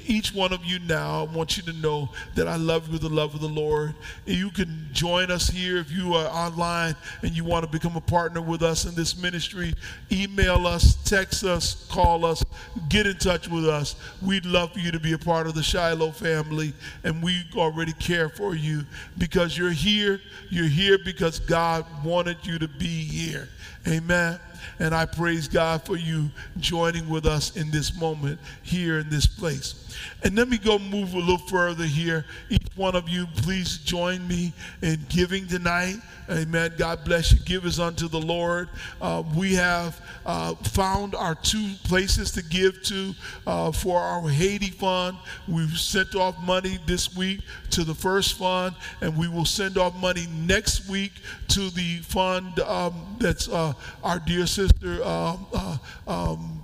Each 0.06 0.34
one 0.34 0.52
of 0.52 0.64
you 0.64 0.78
now, 0.80 1.20
I 1.20 1.34
want 1.34 1.56
you 1.56 1.62
to 1.64 1.72
know 1.74 2.10
that 2.34 2.48
I 2.48 2.56
love 2.56 2.86
you 2.86 2.92
with 2.92 3.02
the 3.02 3.08
love 3.08 3.34
of 3.34 3.40
the 3.40 3.48
Lord. 3.48 3.94
You 4.26 4.50
can 4.50 4.88
join 4.92 5.30
us 5.30 5.48
here 5.48 5.78
if 5.78 5.90
you 5.90 6.14
are 6.14 6.28
online 6.28 6.94
and 7.22 7.32
you 7.32 7.44
want 7.44 7.64
to 7.64 7.70
become 7.70 7.96
a 7.96 8.02
partner 8.02 8.42
with 8.42 8.62
us 8.62 8.84
in 8.84 8.94
this 8.94 9.16
ministry. 9.16 9.72
Email 10.10 10.66
us, 10.66 10.96
text 11.04 11.29
us 11.32 11.44
us, 11.44 11.86
call 11.88 12.24
us, 12.24 12.44
get 12.88 13.06
in 13.06 13.16
touch 13.16 13.48
with 13.48 13.68
us. 13.68 13.96
We'd 14.22 14.44
love 14.44 14.72
for 14.72 14.78
you 14.78 14.90
to 14.90 15.00
be 15.00 15.12
a 15.12 15.18
part 15.18 15.46
of 15.46 15.54
the 15.54 15.62
Shiloh 15.62 16.10
family, 16.10 16.72
and 17.04 17.22
we 17.22 17.44
already 17.54 17.92
care 17.94 18.28
for 18.28 18.54
you 18.54 18.84
because 19.18 19.56
you're 19.56 19.70
here. 19.70 20.20
You're 20.50 20.68
here 20.68 20.98
because 21.04 21.38
God 21.38 21.86
wanted 22.04 22.38
you 22.42 22.58
to 22.58 22.68
be 22.68 23.04
here. 23.04 23.48
Amen. 23.86 24.38
And 24.78 24.94
I 24.94 25.06
praise 25.06 25.48
God 25.48 25.84
for 25.84 25.96
you 25.96 26.30
joining 26.58 27.08
with 27.08 27.26
us 27.26 27.56
in 27.56 27.70
this 27.70 27.98
moment 27.98 28.40
here 28.62 28.98
in 28.98 29.08
this 29.10 29.26
place. 29.26 29.74
And 30.22 30.36
let 30.36 30.48
me 30.48 30.58
go 30.58 30.78
move 30.78 31.14
a 31.14 31.18
little 31.18 31.38
further 31.38 31.84
here. 31.84 32.24
Each 32.48 32.66
one 32.76 32.94
of 32.94 33.08
you, 33.08 33.26
please 33.36 33.78
join 33.78 34.26
me 34.26 34.52
in 34.82 35.04
giving 35.08 35.46
tonight. 35.46 35.96
Amen. 36.30 36.72
God 36.78 37.04
bless 37.04 37.32
you. 37.32 37.40
Give 37.40 37.64
us 37.64 37.80
unto 37.80 38.06
the 38.06 38.20
Lord. 38.20 38.68
Uh, 39.00 39.24
we 39.36 39.54
have 39.54 40.00
uh, 40.24 40.54
found 40.54 41.16
our 41.16 41.34
two 41.34 41.74
places 41.82 42.30
to 42.32 42.42
give 42.44 42.82
to 42.84 43.14
uh, 43.46 43.72
for 43.72 43.98
our 43.98 44.28
Haiti 44.28 44.70
fund. 44.70 45.16
We've 45.48 45.76
sent 45.76 46.14
off 46.14 46.40
money 46.40 46.78
this 46.86 47.16
week 47.16 47.40
to 47.70 47.82
the 47.82 47.94
first 47.94 48.38
fund, 48.38 48.76
and 49.00 49.16
we 49.16 49.26
will 49.28 49.44
send 49.44 49.76
off 49.76 49.96
money 49.96 50.28
next 50.46 50.88
week 50.88 51.12
to 51.48 51.70
the 51.70 51.96
fund 51.98 52.60
um, 52.60 53.16
that's 53.18 53.48
uh, 53.48 53.72
our 54.04 54.20
dear 54.20 54.46
sister. 54.50 55.02
Um, 55.04 55.46
uh, 55.54 55.78
um, 56.06 56.62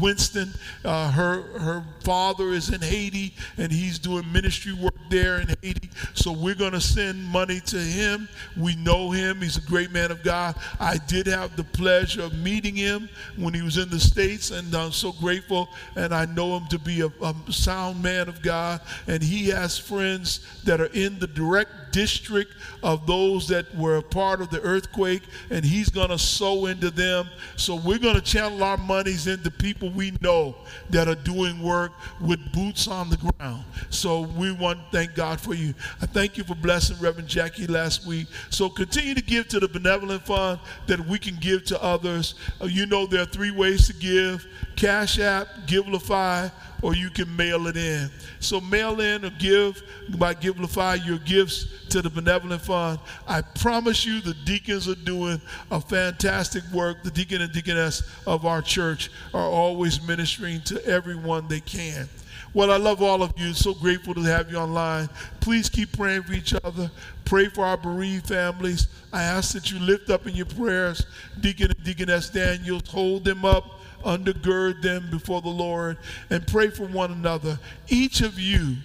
Winston. 0.00 0.50
Uh, 0.84 1.10
her 1.10 1.42
her 1.58 1.84
father 2.02 2.48
is 2.50 2.72
in 2.72 2.80
Haiti, 2.80 3.34
and 3.58 3.72
he's 3.72 3.98
doing 3.98 4.30
ministry 4.32 4.72
work 4.72 4.94
there 5.10 5.40
in 5.40 5.48
Haiti. 5.62 5.90
So 6.14 6.32
we're 6.32 6.54
going 6.54 6.72
to 6.72 6.80
send 6.80 7.22
money 7.24 7.60
to 7.66 7.78
him. 7.78 8.28
We 8.56 8.76
know 8.76 9.10
him. 9.10 9.40
He's 9.40 9.56
a 9.56 9.62
great 9.62 9.90
man 9.90 10.10
of 10.10 10.22
God. 10.22 10.56
I 10.78 10.98
did 11.06 11.26
have 11.26 11.56
the 11.56 11.64
pleasure 11.64 12.22
of 12.22 12.34
meeting 12.34 12.76
him 12.76 13.08
when 13.36 13.54
he 13.54 13.62
was 13.62 13.76
in 13.76 13.88
the 13.90 14.00
States, 14.00 14.50
and 14.50 14.74
I'm 14.74 14.92
so 14.92 15.12
grateful. 15.12 15.68
And 15.96 16.14
I 16.14 16.26
know 16.26 16.56
him 16.56 16.66
to 16.68 16.78
be 16.78 17.00
a, 17.00 17.08
a 17.22 17.34
sound 17.50 18.02
man 18.02 18.28
of 18.28 18.42
God. 18.42 18.80
And 19.06 19.22
he 19.22 19.48
has 19.48 19.78
friends 19.78 20.40
that 20.64 20.80
are 20.80 20.92
in 20.92 21.18
the 21.18 21.26
direct 21.26 21.92
district 21.92 22.52
of 22.82 23.06
those 23.06 23.48
that 23.48 23.74
were 23.74 23.96
a 23.96 24.02
part 24.02 24.40
of 24.40 24.50
the 24.50 24.60
earthquake, 24.62 25.22
and 25.50 25.64
he's 25.64 25.88
going 25.88 26.10
to 26.10 26.18
sow 26.18 26.66
into 26.66 26.90
them. 26.90 27.28
So 27.56 27.76
we're 27.76 27.98
going 27.98 28.16
to 28.16 28.20
channel 28.20 28.62
our 28.62 28.76
monies 28.76 29.26
into 29.26 29.50
people 29.50 29.75
we 29.80 30.12
know 30.20 30.54
that 30.90 31.08
are 31.08 31.14
doing 31.14 31.62
work 31.62 31.92
with 32.20 32.52
boots 32.52 32.88
on 32.88 33.10
the 33.10 33.16
ground. 33.16 33.64
So 33.90 34.22
we 34.22 34.52
want 34.52 34.78
to 34.78 34.96
thank 34.96 35.14
God 35.14 35.40
for 35.40 35.54
you. 35.54 35.74
I 36.00 36.06
thank 36.06 36.36
you 36.36 36.44
for 36.44 36.54
blessing 36.54 36.96
Reverend 37.00 37.28
Jackie 37.28 37.66
last 37.66 38.06
week. 38.06 38.26
So 38.50 38.68
continue 38.68 39.14
to 39.14 39.22
give 39.22 39.48
to 39.48 39.60
the 39.60 39.68
benevolent 39.68 40.24
fund 40.24 40.60
that 40.86 41.00
we 41.06 41.18
can 41.18 41.36
give 41.36 41.64
to 41.66 41.82
others. 41.82 42.34
Uh, 42.60 42.66
you 42.66 42.86
know 42.86 43.06
there 43.06 43.22
are 43.22 43.26
three 43.26 43.50
ways 43.50 43.86
to 43.86 43.92
give: 43.94 44.46
Cash 44.76 45.18
App, 45.18 45.48
Givelify, 45.66 46.50
or 46.82 46.94
you 46.94 47.10
can 47.10 47.34
mail 47.36 47.66
it 47.66 47.76
in. 47.76 48.10
So 48.40 48.60
mail 48.60 49.00
in 49.00 49.24
or 49.24 49.30
give 49.38 49.82
by 50.18 50.34
Givelify 50.34 51.04
your 51.04 51.18
gifts 51.18 51.66
to 51.90 52.02
the 52.02 52.10
Benevolent 52.10 52.62
Fund. 52.62 52.98
I 53.26 53.42
promise 53.42 54.04
you 54.04 54.20
the 54.20 54.34
deacons 54.44 54.88
are 54.88 54.94
doing 54.94 55.40
a 55.70 55.80
fantastic 55.80 56.62
work. 56.72 57.02
The 57.02 57.10
deacon 57.10 57.42
and 57.42 57.52
deaconess 57.52 58.02
of 58.26 58.46
our 58.46 58.62
church 58.62 59.10
are 59.34 59.48
always 59.48 60.06
ministering 60.06 60.60
to 60.62 60.84
everyone 60.86 61.48
they 61.48 61.60
can. 61.60 62.08
Well, 62.54 62.70
I 62.70 62.78
love 62.78 63.02
all 63.02 63.22
of 63.22 63.32
you. 63.36 63.52
So 63.52 63.74
grateful 63.74 64.14
to 64.14 64.22
have 64.22 64.50
you 64.50 64.56
online. 64.56 65.10
Please 65.40 65.68
keep 65.68 65.92
praying 65.92 66.22
for 66.22 66.32
each 66.32 66.54
other. 66.64 66.90
Pray 67.26 67.48
for 67.48 67.64
our 67.64 67.76
bereaved 67.76 68.28
families. 68.28 68.86
I 69.12 69.24
ask 69.24 69.52
that 69.52 69.70
you 69.70 69.78
lift 69.78 70.08
up 70.08 70.26
in 70.26 70.34
your 70.34 70.46
prayers 70.46 71.04
Deacon 71.40 71.70
and 71.70 71.84
Deaconess 71.84 72.30
Daniels. 72.30 72.88
Hold 72.88 73.24
them 73.24 73.44
up 73.44 73.80
undergird 74.06 74.80
them 74.82 75.10
before 75.10 75.42
the 75.42 75.48
Lord, 75.48 75.98
and 76.30 76.46
pray 76.46 76.70
for 76.70 76.86
one 76.86 77.10
another. 77.12 77.58
Each 77.88 78.20
of 78.20 78.38
you, 78.38 78.76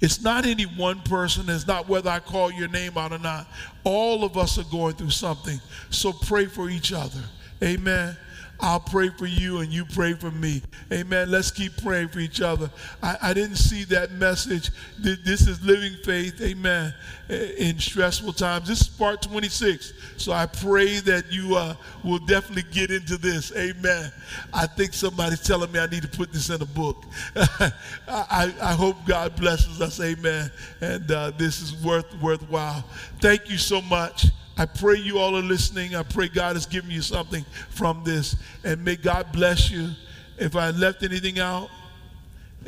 it's 0.00 0.22
not 0.22 0.46
any 0.46 0.64
one 0.64 1.00
person, 1.00 1.48
it's 1.48 1.66
not 1.66 1.88
whether 1.88 2.10
I 2.10 2.20
call 2.20 2.52
your 2.52 2.68
name 2.68 2.98
out 2.98 3.12
or 3.12 3.18
not. 3.18 3.46
All 3.84 4.24
of 4.24 4.36
us 4.36 4.58
are 4.58 4.70
going 4.70 4.94
through 4.94 5.10
something. 5.10 5.60
So 5.90 6.12
pray 6.12 6.46
for 6.46 6.68
each 6.68 6.92
other. 6.92 7.20
Amen. 7.62 8.16
I'll 8.62 8.78
pray 8.78 9.08
for 9.08 9.26
you 9.26 9.58
and 9.58 9.72
you 9.72 9.84
pray 9.84 10.14
for 10.14 10.30
me. 10.30 10.62
Amen. 10.92 11.32
Let's 11.32 11.50
keep 11.50 11.76
praying 11.82 12.08
for 12.08 12.20
each 12.20 12.40
other. 12.40 12.70
I, 13.02 13.16
I 13.20 13.34
didn't 13.34 13.56
see 13.56 13.82
that 13.86 14.12
message. 14.12 14.70
This 15.00 15.48
is 15.48 15.60
living 15.64 15.96
faith. 16.04 16.40
Amen. 16.40 16.94
In 17.28 17.76
stressful 17.80 18.34
times. 18.34 18.68
This 18.68 18.82
is 18.82 18.88
part 18.88 19.20
26. 19.20 19.92
So 20.16 20.30
I 20.30 20.46
pray 20.46 21.00
that 21.00 21.32
you 21.32 21.56
uh, 21.56 21.74
will 22.04 22.20
definitely 22.20 22.70
get 22.70 22.92
into 22.92 23.16
this. 23.16 23.52
Amen. 23.56 24.12
I 24.54 24.68
think 24.68 24.94
somebody's 24.94 25.40
telling 25.40 25.72
me 25.72 25.80
I 25.80 25.86
need 25.86 26.02
to 26.02 26.08
put 26.08 26.32
this 26.32 26.48
in 26.48 26.62
a 26.62 26.66
book. 26.66 27.04
I, 27.36 28.54
I, 28.62 28.74
hope 28.74 28.96
God 29.04 29.34
blesses 29.34 29.80
us. 29.80 29.98
Amen. 30.00 30.52
And 30.80 31.10
uh, 31.10 31.32
this 31.32 31.60
is 31.60 31.84
worth 31.84 32.14
worthwhile. 32.22 32.84
Thank 33.20 33.50
you 33.50 33.58
so 33.58 33.82
much. 33.82 34.26
I 34.56 34.66
pray 34.66 34.96
you 34.96 35.18
all 35.18 35.36
are 35.36 35.42
listening. 35.42 35.94
I 35.94 36.02
pray 36.02 36.28
God 36.28 36.56
has 36.56 36.66
given 36.66 36.90
you 36.90 37.02
something 37.02 37.44
from 37.70 38.02
this. 38.04 38.36
And 38.64 38.84
may 38.84 38.96
God 38.96 39.32
bless 39.32 39.70
you. 39.70 39.90
If 40.38 40.56
I 40.56 40.70
left 40.70 41.02
anything 41.02 41.38
out, 41.38 41.70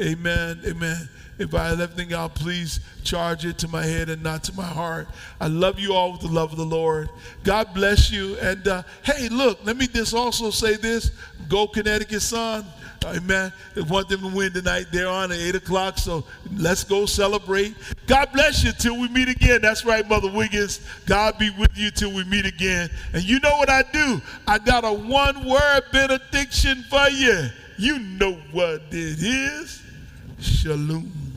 amen, 0.01 0.61
amen. 0.67 1.09
If 1.39 1.55
I 1.55 1.73
left 1.73 1.95
anything 1.99 2.15
out, 2.15 2.35
please 2.35 2.81
charge 3.03 3.45
it 3.45 3.59
to 3.59 3.69
my 3.69 3.85
head 3.85 4.09
and 4.09 4.23
not 4.23 4.45
to 4.45 4.55
my 4.55 4.67
heart. 4.67 5.09
I 5.41 5.49
love 5.49 5.79
you 5.79 5.95
all 5.95 6.13
with 6.13 6.21
the 6.21 6.29
love 6.29 6.53
of 6.53 6.59
the 6.59 6.65
Lord. 6.65 7.11
God 7.43 7.75
bless 7.75 8.11
you. 8.11 8.37
And 8.39 8.67
uh, 8.67 8.83
hey, 9.03 9.29
look, 9.29 9.59
let 9.65 9.77
me 9.77 9.87
just 9.87 10.15
also 10.15 10.51
say 10.51 10.77
this 10.77 11.11
Go 11.49 11.67
Connecticut 11.67 12.23
Sun. 12.23 12.65
Amen. 13.05 13.53
They 13.75 13.83
want 13.83 14.09
them 14.09 14.21
to 14.21 14.29
win 14.29 14.53
tonight. 14.53 14.87
They're 14.91 15.09
on 15.09 15.33
at 15.33 15.39
8 15.39 15.57
o'clock, 15.57 15.99
so 15.99 16.25
let's 16.57 16.85
go 16.85 17.07
celebrate. 17.07 17.75
God 18.07 18.31
bless 18.33 18.65
you 18.65 18.73
till 18.73 18.99
we 18.99 19.09
meet 19.09 19.29
again. 19.29 19.61
That's 19.63 19.85
right, 19.85 20.09
Mother 20.09 20.31
Wiggins. 20.31 20.81
God 21.07 21.39
be 21.39 21.51
with 21.51 21.77
you 21.77 21.91
till 21.91 22.13
we 22.13 22.25
meet 22.25 22.47
again. 22.47 22.91
And 23.13 23.23
you 23.23 23.41
know 23.41 23.57
what 23.57 23.71
I 23.71 23.83
do? 23.93 24.21
I 24.47 24.59
got 24.59 24.85
a 24.85 24.93
one 24.93 25.45
word 25.45 25.83
benediction 25.93 26.85
for 26.89 27.09
you. 27.09 27.49
You 27.77 27.99
know 27.99 28.35
what 28.53 28.83
it 28.91 29.23
is. 29.23 29.83
Shalom. 30.39 31.34